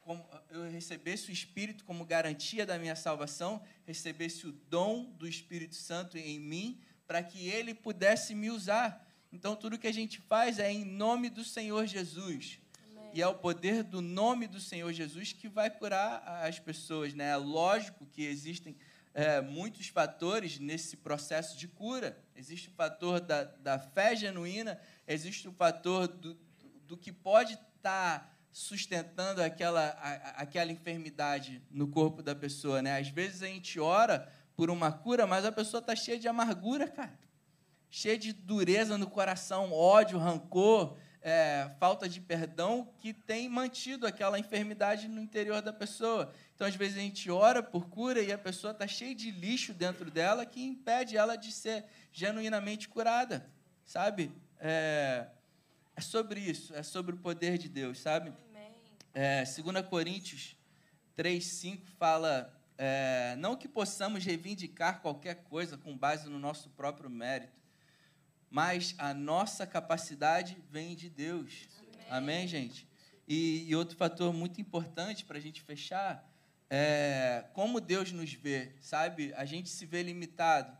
como, 0.00 0.28
eu 0.50 0.68
recebesse 0.68 1.30
o 1.30 1.32
Espírito 1.32 1.84
como 1.84 2.04
garantia 2.04 2.66
da 2.66 2.78
minha 2.78 2.96
salvação, 2.96 3.62
recebesse 3.86 4.46
o 4.46 4.52
dom 4.52 5.04
do 5.12 5.26
Espírito 5.26 5.76
Santo 5.76 6.18
em 6.18 6.38
mim, 6.38 6.80
para 7.06 7.22
que 7.22 7.48
Ele 7.48 7.72
pudesse 7.72 8.34
me 8.34 8.50
usar. 8.50 9.06
Então, 9.34 9.56
tudo 9.56 9.76
que 9.76 9.88
a 9.88 9.92
gente 9.92 10.20
faz 10.20 10.60
é 10.60 10.70
em 10.70 10.84
nome 10.84 11.28
do 11.28 11.42
Senhor 11.42 11.84
Jesus 11.86 12.60
e 13.12 13.20
é 13.20 13.26
o 13.26 13.34
poder 13.34 13.82
do 13.82 14.00
nome 14.00 14.46
do 14.46 14.60
Senhor 14.60 14.92
Jesus 14.92 15.32
que 15.32 15.48
vai 15.48 15.68
curar 15.68 16.22
as 16.44 16.60
pessoas. 16.60 17.12
Né? 17.14 17.30
É 17.30 17.36
lógico 17.36 18.06
que 18.06 18.24
existem 18.24 18.76
é, 19.12 19.40
muitos 19.40 19.88
fatores 19.88 20.60
nesse 20.60 20.96
processo 20.96 21.58
de 21.58 21.66
cura. 21.66 22.16
Existe 22.36 22.68
o 22.68 22.72
fator 22.72 23.20
da, 23.20 23.42
da 23.42 23.76
fé 23.76 24.14
genuína, 24.14 24.80
existe 25.04 25.48
o 25.48 25.52
fator 25.52 26.06
do, 26.06 26.38
do 26.86 26.96
que 26.96 27.10
pode 27.10 27.54
estar 27.54 28.20
tá 28.20 28.30
sustentando 28.52 29.42
aquela, 29.42 29.88
a, 30.00 30.42
aquela 30.42 30.70
enfermidade 30.70 31.60
no 31.72 31.88
corpo 31.88 32.22
da 32.22 32.36
pessoa. 32.36 32.80
Né? 32.80 33.00
Às 33.00 33.08
vezes 33.08 33.42
a 33.42 33.48
gente 33.48 33.80
ora 33.80 34.32
por 34.54 34.70
uma 34.70 34.92
cura, 34.92 35.26
mas 35.26 35.44
a 35.44 35.50
pessoa 35.50 35.80
está 35.80 35.96
cheia 35.96 36.20
de 36.20 36.28
amargura, 36.28 36.86
cara. 36.86 37.18
Cheia 37.96 38.18
de 38.18 38.32
dureza 38.32 38.98
no 38.98 39.08
coração, 39.08 39.72
ódio, 39.72 40.18
rancor, 40.18 40.96
é, 41.22 41.70
falta 41.78 42.08
de 42.08 42.20
perdão 42.20 42.92
que 42.98 43.12
tem 43.12 43.48
mantido 43.48 44.04
aquela 44.04 44.36
enfermidade 44.36 45.06
no 45.06 45.20
interior 45.20 45.62
da 45.62 45.72
pessoa. 45.72 46.32
Então, 46.56 46.66
às 46.66 46.74
vezes, 46.74 46.96
a 46.96 47.00
gente 47.00 47.30
ora 47.30 47.62
por 47.62 47.88
cura 47.88 48.20
e 48.20 48.32
a 48.32 48.36
pessoa 48.36 48.72
está 48.72 48.84
cheia 48.88 49.14
de 49.14 49.30
lixo 49.30 49.72
dentro 49.72 50.10
dela 50.10 50.44
que 50.44 50.60
impede 50.60 51.16
ela 51.16 51.36
de 51.36 51.52
ser 51.52 51.84
genuinamente 52.10 52.88
curada, 52.88 53.48
sabe? 53.86 54.32
É, 54.58 55.28
é 55.94 56.00
sobre 56.00 56.40
isso, 56.40 56.74
é 56.74 56.82
sobre 56.82 57.14
o 57.14 57.18
poder 57.18 57.56
de 57.56 57.68
Deus, 57.68 58.00
sabe? 58.00 58.32
É, 59.14 59.44
2 59.44 59.86
Coríntios 59.86 60.56
3, 61.14 61.46
5 61.46 61.86
fala: 61.96 62.52
é, 62.76 63.36
não 63.38 63.54
que 63.54 63.68
possamos 63.68 64.24
reivindicar 64.24 65.00
qualquer 65.00 65.44
coisa 65.44 65.78
com 65.78 65.96
base 65.96 66.28
no 66.28 66.40
nosso 66.40 66.68
próprio 66.70 67.08
mérito, 67.08 67.63
mas 68.54 68.94
a 68.98 69.12
nossa 69.12 69.66
capacidade 69.66 70.56
vem 70.70 70.94
de 70.94 71.10
Deus. 71.10 71.68
Amém, 72.08 72.36
Amém 72.36 72.46
gente? 72.46 72.86
E, 73.26 73.68
e, 73.68 73.74
outro 73.74 73.96
fator 73.96 74.32
muito 74.32 74.60
importante 74.60 75.24
para 75.24 75.38
a 75.38 75.40
gente 75.40 75.60
fechar 75.60 76.24
é 76.70 77.46
como 77.52 77.80
Deus 77.80 78.12
nos 78.12 78.32
vê, 78.32 78.70
sabe? 78.80 79.34
A 79.34 79.44
gente 79.44 79.68
se 79.68 79.84
vê 79.84 80.04
limitado. 80.04 80.72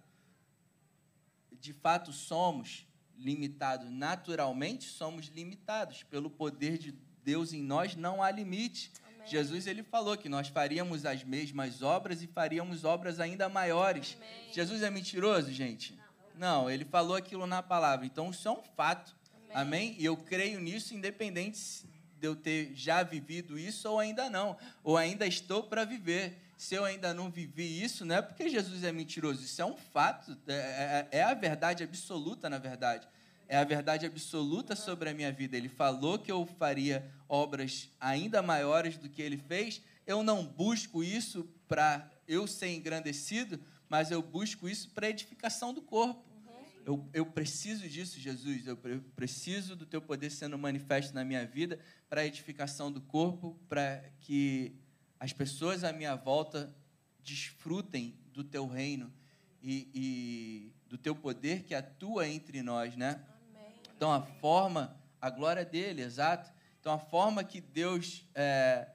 De 1.50 1.72
fato, 1.72 2.12
somos 2.12 2.86
limitados. 3.18 3.90
Naturalmente, 3.90 4.84
somos 4.84 5.26
limitados. 5.26 6.04
Pelo 6.04 6.30
poder 6.30 6.78
de 6.78 6.94
Deus 7.24 7.52
em 7.52 7.60
nós, 7.60 7.96
não 7.96 8.22
há 8.22 8.30
limite. 8.30 8.92
Amém. 9.04 9.26
Jesus 9.26 9.66
ele 9.66 9.82
falou 9.82 10.16
que 10.16 10.28
nós 10.28 10.46
faríamos 10.46 11.04
as 11.04 11.24
mesmas 11.24 11.82
obras 11.82 12.22
e 12.22 12.28
faríamos 12.28 12.84
obras 12.84 13.18
ainda 13.18 13.48
maiores. 13.48 14.16
Amém. 14.16 14.52
Jesus 14.52 14.80
é 14.80 14.90
mentiroso, 14.90 15.52
gente? 15.52 16.03
Não, 16.34 16.68
ele 16.68 16.84
falou 16.84 17.16
aquilo 17.16 17.46
na 17.46 17.62
palavra. 17.62 18.04
Então, 18.06 18.30
isso 18.30 18.46
é 18.48 18.50
um 18.50 18.62
fato. 18.76 19.14
Amém? 19.50 19.90
Amém? 19.90 19.96
E 19.98 20.04
eu 20.04 20.16
creio 20.16 20.60
nisso, 20.60 20.94
independente 20.94 21.86
de 22.18 22.26
eu 22.26 22.34
ter 22.34 22.72
já 22.74 23.02
vivido 23.02 23.58
isso 23.58 23.88
ou 23.88 23.98
ainda 23.98 24.28
não. 24.28 24.56
Ou 24.82 24.96
ainda 24.96 25.26
estou 25.26 25.62
para 25.62 25.84
viver. 25.84 26.38
Se 26.56 26.74
eu 26.74 26.84
ainda 26.84 27.12
não 27.12 27.30
vivi 27.30 27.82
isso, 27.82 28.04
não 28.04 28.16
é 28.16 28.22
porque 28.22 28.48
Jesus 28.48 28.84
é 28.84 28.92
mentiroso. 28.92 29.44
Isso 29.44 29.60
é 29.60 29.64
um 29.64 29.76
fato. 29.76 30.36
É, 30.46 31.06
é, 31.12 31.18
é 31.18 31.22
a 31.22 31.34
verdade 31.34 31.82
absoluta, 31.82 32.48
na 32.48 32.58
verdade. 32.58 33.06
É 33.46 33.58
a 33.58 33.64
verdade 33.64 34.06
absoluta 34.06 34.74
sobre 34.74 35.10
a 35.10 35.14
minha 35.14 35.30
vida. 35.30 35.56
Ele 35.56 35.68
falou 35.68 36.18
que 36.18 36.32
eu 36.32 36.46
faria 36.58 37.04
obras 37.28 37.90
ainda 38.00 38.40
maiores 38.40 38.96
do 38.96 39.08
que 39.08 39.20
ele 39.20 39.36
fez. 39.36 39.82
Eu 40.06 40.22
não 40.22 40.44
busco 40.44 41.04
isso 41.04 41.48
para 41.68 42.10
eu 42.26 42.46
ser 42.46 42.68
engrandecido, 42.74 43.60
mas 43.94 44.10
eu 44.10 44.20
busco 44.20 44.68
isso 44.68 44.90
para 44.90 45.08
edificação 45.08 45.72
do 45.72 45.80
corpo. 45.80 46.28
Uhum. 46.48 46.82
Eu, 46.84 47.10
eu 47.14 47.24
preciso 47.26 47.88
disso, 47.88 48.18
Jesus. 48.18 48.66
Eu 48.66 48.76
preciso 49.14 49.76
do 49.76 49.86
teu 49.86 50.02
poder 50.02 50.30
sendo 50.30 50.58
manifesto 50.58 51.14
na 51.14 51.24
minha 51.24 51.46
vida 51.46 51.78
para 52.08 52.26
edificação 52.26 52.90
do 52.90 53.00
corpo, 53.00 53.56
para 53.68 54.02
que 54.18 54.74
as 55.20 55.32
pessoas 55.32 55.84
à 55.84 55.92
minha 55.92 56.16
volta 56.16 56.74
desfrutem 57.22 58.18
do 58.32 58.42
teu 58.42 58.66
reino 58.66 59.14
e, 59.62 59.88
e 59.94 60.72
do 60.88 60.98
teu 60.98 61.14
poder 61.14 61.62
que 61.62 61.72
atua 61.72 62.26
entre 62.26 62.64
nós, 62.64 62.96
né? 62.96 63.24
Amém. 63.54 63.74
Então 63.96 64.12
a 64.12 64.20
forma, 64.20 65.00
a 65.20 65.30
glória 65.30 65.64
dele, 65.64 66.02
exato. 66.02 66.52
Então 66.80 66.92
a 66.92 66.98
forma 66.98 67.44
que 67.44 67.60
Deus 67.60 68.26
é, 68.34 68.88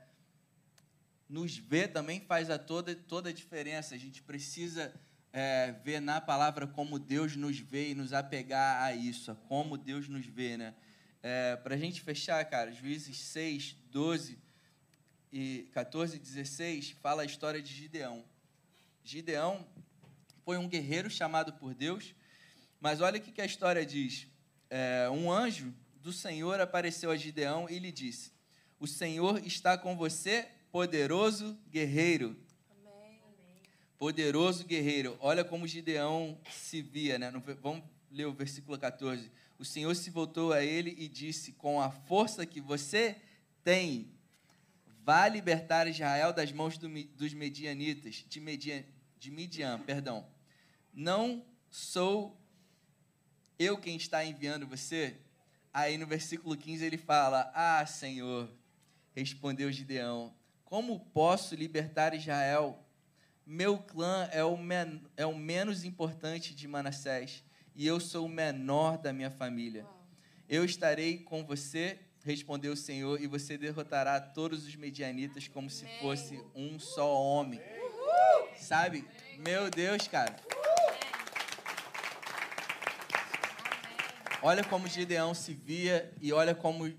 nos 1.29 1.55
vê 1.55 1.87
também 1.87 2.19
faz 2.19 2.49
a 2.49 2.57
toda, 2.57 2.95
toda 2.95 3.29
a 3.29 3.33
diferença. 3.33 3.93
A 3.93 3.97
gente 3.97 4.23
precisa 4.23 4.91
é, 5.31 5.71
ver 5.83 6.01
na 6.01 6.19
palavra 6.19 6.65
como 6.65 6.97
Deus 6.97 7.35
nos 7.35 7.59
vê 7.59 7.91
e 7.91 7.95
nos 7.95 8.13
apegar 8.13 8.81
a 8.81 8.93
isso, 8.93 9.31
a 9.31 9.35
como 9.35 9.77
Deus 9.77 10.09
nos 10.09 10.25
vê, 10.25 10.57
né? 10.57 10.73
É, 11.21 11.55
Para 11.57 11.75
a 11.75 11.77
gente 11.77 12.01
fechar, 12.01 12.43
cara, 12.45 12.71
Juízes 12.71 13.17
6, 13.19 13.75
12 13.91 14.39
e 15.31 15.69
14 15.71 16.15
e 16.15 16.19
16 16.19 16.91
fala 17.01 17.21
a 17.21 17.25
história 17.25 17.61
de 17.61 17.71
Gideão. 17.71 18.25
Gideão 19.03 19.67
foi 20.43 20.57
um 20.57 20.67
guerreiro 20.67 21.09
chamado 21.09 21.53
por 21.53 21.75
Deus, 21.75 22.15
mas 22.79 23.01
olha 23.01 23.19
o 23.19 23.21
que 23.21 23.41
a 23.41 23.45
história 23.45 23.85
diz. 23.85 24.27
É, 24.69 25.09
um 25.11 25.31
anjo 25.31 25.73
do 26.01 26.11
Senhor 26.11 26.59
apareceu 26.59 27.11
a 27.11 27.17
Gideão 27.17 27.69
e 27.69 27.77
lhe 27.77 27.91
disse: 27.91 28.31
O 28.79 28.87
Senhor 28.87 29.45
está 29.45 29.77
com 29.77 29.95
você, 29.95 30.47
poderoso 30.71 31.57
guerreiro. 31.69 32.35
Amém. 32.69 33.19
Poderoso 33.97 34.65
guerreiro. 34.65 35.17
Olha 35.19 35.43
como 35.43 35.67
Gideão 35.67 36.39
se 36.49 36.81
via, 36.81 37.17
né? 37.17 37.31
Vamos 37.61 37.83
ler 38.11 38.25
o 38.25 38.33
versículo 38.33 38.77
14. 38.77 39.31
O 39.57 39.65
Senhor 39.65 39.93
se 39.95 40.09
voltou 40.09 40.53
a 40.53 40.63
ele 40.63 40.95
e 40.97 41.07
disse: 41.07 41.51
Com 41.53 41.81
a 41.81 41.91
força 41.91 42.45
que 42.45 42.61
você 42.61 43.17
tem, 43.63 44.11
vá 45.03 45.27
libertar 45.27 45.87
Israel 45.87 46.31
das 46.31 46.51
mãos 46.51 46.77
do, 46.77 46.87
dos 47.15 47.33
medianitas, 47.33 48.25
de, 48.27 48.39
Median, 48.39 48.83
de 49.17 49.31
Midian, 49.31 49.79
perdão. 49.79 50.25
Não 50.93 51.45
sou 51.69 52.39
eu 53.57 53.77
quem 53.77 53.97
está 53.97 54.23
enviando 54.23 54.65
você? 54.65 55.17
Aí 55.73 55.97
no 55.97 56.07
versículo 56.07 56.55
15 56.55 56.85
ele 56.85 56.97
fala: 56.97 57.51
Ah, 57.53 57.85
Senhor, 57.85 58.49
respondeu 59.13 59.71
Gideão, 59.71 60.33
como 60.69 60.99
posso 60.99 61.55
libertar 61.55 62.13
Israel? 62.13 62.85
Meu 63.43 63.79
clã 63.79 64.29
é 64.31 64.43
o, 64.43 64.55
men 64.55 65.01
é 65.17 65.25
o 65.25 65.35
menos 65.35 65.83
importante 65.83 66.53
de 66.53 66.67
Manassés 66.67 67.43
e 67.75 67.87
eu 67.87 67.99
sou 67.99 68.27
o 68.27 68.29
menor 68.29 68.99
da 68.99 69.11
minha 69.11 69.31
família. 69.31 69.83
Eu 70.47 70.63
estarei 70.63 71.17
com 71.17 71.43
você, 71.43 71.97
respondeu 72.23 72.73
o 72.73 72.77
Senhor, 72.77 73.19
e 73.19 73.25
você 73.25 73.57
derrotará 73.57 74.21
todos 74.21 74.67
os 74.67 74.75
medianitas 74.75 75.47
como 75.47 75.69
se 75.71 75.85
fosse 75.99 76.39
um 76.53 76.77
só 76.77 77.19
homem. 77.19 77.59
Sabe? 78.55 79.07
Meu 79.39 79.71
Deus, 79.71 80.07
cara. 80.07 80.35
Olha 84.43 84.63
como 84.63 84.87
Gideão 84.87 85.33
se 85.33 85.53
via 85.53 86.13
e 86.21 86.31
olha 86.31 86.53
como 86.53 86.93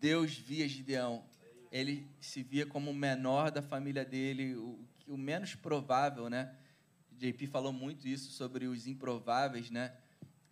Deus 0.00 0.34
via 0.34 0.68
Gideão. 0.68 1.24
Ele 1.72 2.06
se 2.20 2.42
via 2.42 2.66
como 2.66 2.90
o 2.90 2.94
menor 2.94 3.50
da 3.50 3.62
família 3.62 4.04
dele, 4.04 4.54
o, 4.54 4.78
o 5.08 5.16
menos 5.16 5.54
provável, 5.54 6.28
né? 6.28 6.54
JP 7.18 7.46
falou 7.46 7.72
muito 7.72 8.06
isso 8.06 8.30
sobre 8.30 8.66
os 8.66 8.86
improváveis, 8.86 9.70
né? 9.70 9.94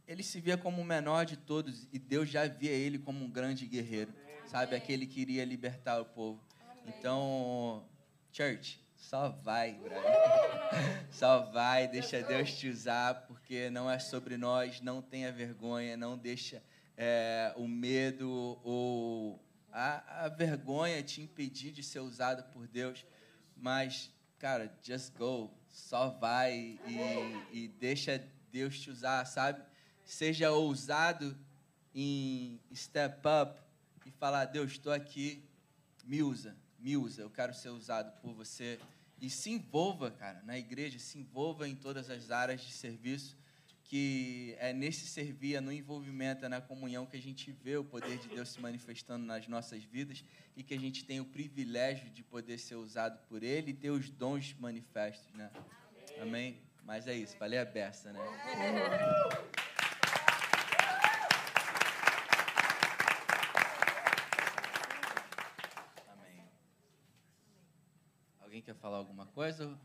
Ele 0.09 0.23
se 0.23 0.41
via 0.41 0.57
como 0.57 0.81
o 0.81 0.85
menor 0.85 1.27
de 1.27 1.37
todos 1.37 1.87
e 1.93 1.99
Deus 1.99 2.31
já 2.31 2.47
via 2.47 2.71
ele 2.71 2.99
como 2.99 3.23
um 3.23 3.31
grande 3.31 3.67
guerreiro, 3.67 4.15
sabe? 4.47 4.75
Aquele 4.75 5.07
que 5.07 5.21
iria 5.21 5.45
libertar 5.45 6.01
o 6.01 6.07
povo. 6.07 6.43
Então, 6.87 7.85
church, 8.33 8.81
só 8.97 9.29
vai, 9.29 9.75
brother. 9.75 10.01
Só 11.11 11.51
vai, 11.51 11.89
deixa 11.89 12.23
Deus 12.23 12.55
te 12.55 12.69
usar, 12.69 13.27
porque 13.27 13.69
não 13.69 13.91
é 13.91 13.99
sobre 13.99 14.37
nós, 14.37 14.81
não 14.81 15.03
tenha 15.03 15.33
vergonha, 15.33 15.97
não 15.97 16.17
deixa 16.17 16.63
é, 16.97 17.53
o 17.57 17.67
medo 17.67 18.31
ou 18.63 19.43
a, 19.73 20.25
a 20.25 20.29
vergonha 20.29 21.03
te 21.03 21.21
impedir 21.21 21.73
de 21.73 21.83
ser 21.83 22.01
usado 22.01 22.43
por 22.53 22.67
Deus. 22.67 23.05
Mas, 23.57 24.11
cara, 24.39 24.73
just 24.83 25.17
go, 25.17 25.51
só 25.69 26.11
vai 26.11 26.79
e, 26.87 27.41
e 27.53 27.69
deixa 27.69 28.23
Deus 28.51 28.81
te 28.81 28.91
usar, 28.91 29.25
sabe? 29.27 29.63
Seja 30.05 30.51
ousado 30.51 31.37
em 31.95 32.61
step 32.75 33.21
up 33.27 33.61
e 34.07 34.11
falar: 34.11 34.47
Deus, 34.47 34.73
estou 34.73 34.93
aqui, 34.93 35.45
me 36.05 36.23
usa 36.23 36.57
me 36.81 36.97
usa, 36.97 37.23
eu 37.23 37.31
quero 37.31 37.55
ser 37.55 37.69
usado 37.69 38.11
por 38.21 38.33
você. 38.33 38.81
E 39.21 39.29
se 39.29 39.51
envolva, 39.51 40.11
cara, 40.11 40.43
na 40.43 40.59
igreja, 40.59 40.99
se 40.99 41.19
envolva 41.19 41.69
em 41.69 41.77
todas 41.77 42.09
as 42.09 42.31
áreas 42.31 42.63
de 42.63 42.73
serviço, 42.73 43.37
que 43.91 44.55
é 44.61 44.73
nesse 44.73 45.05
servir, 45.05 45.57
é 45.57 45.61
no 45.61 45.73
envolvimento, 45.73 46.45
é 46.45 46.49
na 46.49 46.61
comunhão 46.61 47.05
que 47.05 47.17
a 47.17 47.21
gente 47.21 47.51
vê 47.51 47.77
o 47.77 47.83
poder 47.83 48.19
de 48.19 48.29
Deus 48.29 48.51
se 48.51 48.61
manifestando 48.61 49.27
nas 49.27 49.49
nossas 49.49 49.83
vidas 49.83 50.25
e 50.57 50.63
que 50.63 50.73
a 50.73 50.79
gente 50.79 51.05
tem 51.05 51.19
o 51.19 51.25
privilégio 51.25 52.09
de 52.11 52.23
poder 52.23 52.57
ser 52.59 52.77
usado 52.77 53.19
por 53.27 53.43
Ele 53.43 53.73
e 53.73 53.75
ter 53.75 53.91
os 53.91 54.09
dons 54.09 54.55
manifestos, 54.61 55.35
né? 55.35 55.51
Amém? 56.23 56.63
Mas 56.85 57.09
é 57.09 57.15
isso, 57.15 57.37
falei 57.37 57.59
a 57.59 57.65
beça, 57.65 58.13
né? 58.13 58.21
Alguém 68.41 68.63
quer 68.63 68.77
falar 68.77 68.99
alguma 68.99 69.27
coisa? 69.27 69.77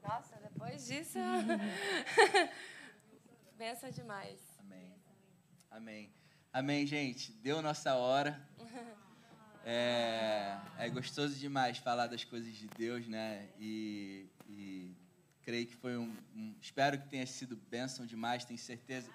Nossa, 0.00 0.36
depois 0.36 0.86
disso. 0.86 1.18
Benção 3.56 3.88
demais. 3.90 4.40
Amém. 4.58 4.92
Amém. 5.70 6.12
Amém, 6.52 6.86
gente. 6.86 7.32
Deu 7.32 7.62
nossa 7.62 7.94
hora. 7.94 8.40
É, 9.66 10.58
é 10.76 10.90
gostoso 10.90 11.36
demais 11.36 11.78
falar 11.78 12.06
das 12.06 12.22
coisas 12.22 12.54
de 12.54 12.68
Deus, 12.76 13.08
né? 13.08 13.48
E, 13.58 14.28
e 14.46 14.94
creio 15.40 15.66
que 15.66 15.74
foi 15.74 15.96
um, 15.96 16.14
um, 16.36 16.54
Espero 16.60 16.98
que 16.98 17.08
tenha 17.08 17.26
sido 17.26 17.56
bênção 17.56 18.04
demais, 18.04 18.44
tenho 18.44 18.58
certeza. 18.58 19.10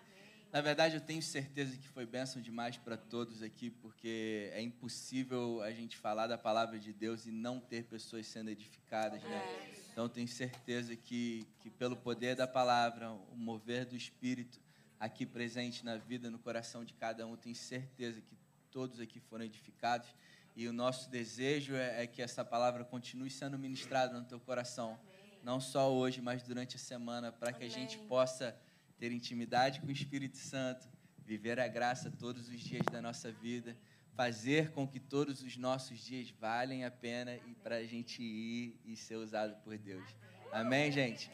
Na 0.51 0.59
verdade, 0.59 0.95
eu 0.95 1.01
tenho 1.01 1.21
certeza 1.21 1.77
que 1.77 1.87
foi 1.87 2.03
bênção 2.03 2.41
demais 2.41 2.77
para 2.77 2.97
todos 2.97 3.43
aqui, 3.43 3.69
porque 3.69 4.49
é 4.51 4.59
impossível 4.59 5.61
a 5.61 5.71
gente 5.71 5.95
falar 5.95 6.25
da 6.25 6.39
palavra 6.39 6.79
de 6.79 6.91
Deus 6.91 7.27
e 7.27 7.31
não 7.31 7.59
ter 7.59 7.83
pessoas 7.83 8.25
sendo 8.25 8.49
edificadas, 8.49 9.21
né? 9.21 9.71
Então, 9.99 10.07
tenho 10.07 10.29
certeza 10.29 10.95
que, 10.95 11.45
que 11.59 11.69
pelo 11.69 11.93
poder 11.93 12.33
da 12.33 12.47
palavra, 12.47 13.11
o 13.11 13.35
mover 13.35 13.85
do 13.85 13.97
Espírito 13.97 14.57
aqui 14.97 15.25
presente 15.25 15.83
na 15.83 15.97
vida, 15.97 16.31
no 16.31 16.39
coração 16.39 16.85
de 16.85 16.93
cada 16.93 17.27
um, 17.27 17.35
tenho 17.35 17.53
certeza 17.53 18.21
que 18.21 18.33
todos 18.71 19.01
aqui 19.01 19.19
foram 19.19 19.43
edificados. 19.43 20.07
E 20.55 20.69
o 20.69 20.71
nosso 20.71 21.09
desejo 21.09 21.75
é, 21.75 22.03
é 22.03 22.07
que 22.07 22.21
essa 22.21 22.45
palavra 22.45 22.85
continue 22.85 23.29
sendo 23.29 23.59
ministrada 23.59 24.17
no 24.17 24.25
teu 24.25 24.39
coração, 24.39 24.97
não 25.43 25.59
só 25.59 25.93
hoje, 25.93 26.21
mas 26.21 26.43
durante 26.43 26.77
a 26.77 26.79
semana, 26.79 27.29
para 27.33 27.51
que 27.51 27.65
a 27.65 27.69
gente 27.69 27.97
possa 27.97 28.57
ter 28.97 29.11
intimidade 29.11 29.81
com 29.81 29.87
o 29.87 29.91
Espírito 29.91 30.37
Santo, 30.37 30.87
viver 31.25 31.59
a 31.59 31.67
graça 31.67 32.09
todos 32.09 32.47
os 32.47 32.61
dias 32.61 32.85
da 32.89 33.01
nossa 33.01 33.33
vida, 33.33 33.75
fazer 34.19 34.71
com 34.71 34.85
que 34.85 34.99
todos 34.99 35.41
os 35.41 35.55
nossos 35.55 35.97
dias 35.97 36.29
valem 36.41 36.83
a 36.83 36.91
pena 36.91 37.37
e 37.47 37.55
para 37.63 37.77
a 37.77 37.85
gente 37.85 38.21
ir 38.21 38.77
e 38.83 38.93
ser 38.93 39.15
usado 39.15 39.55
por 39.63 39.77
Deus. 39.77 40.03
Amém, 40.51 40.91
gente? 40.91 41.31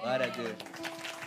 Glória 0.00 0.26
a 0.26 0.28
Deus. 0.28 1.23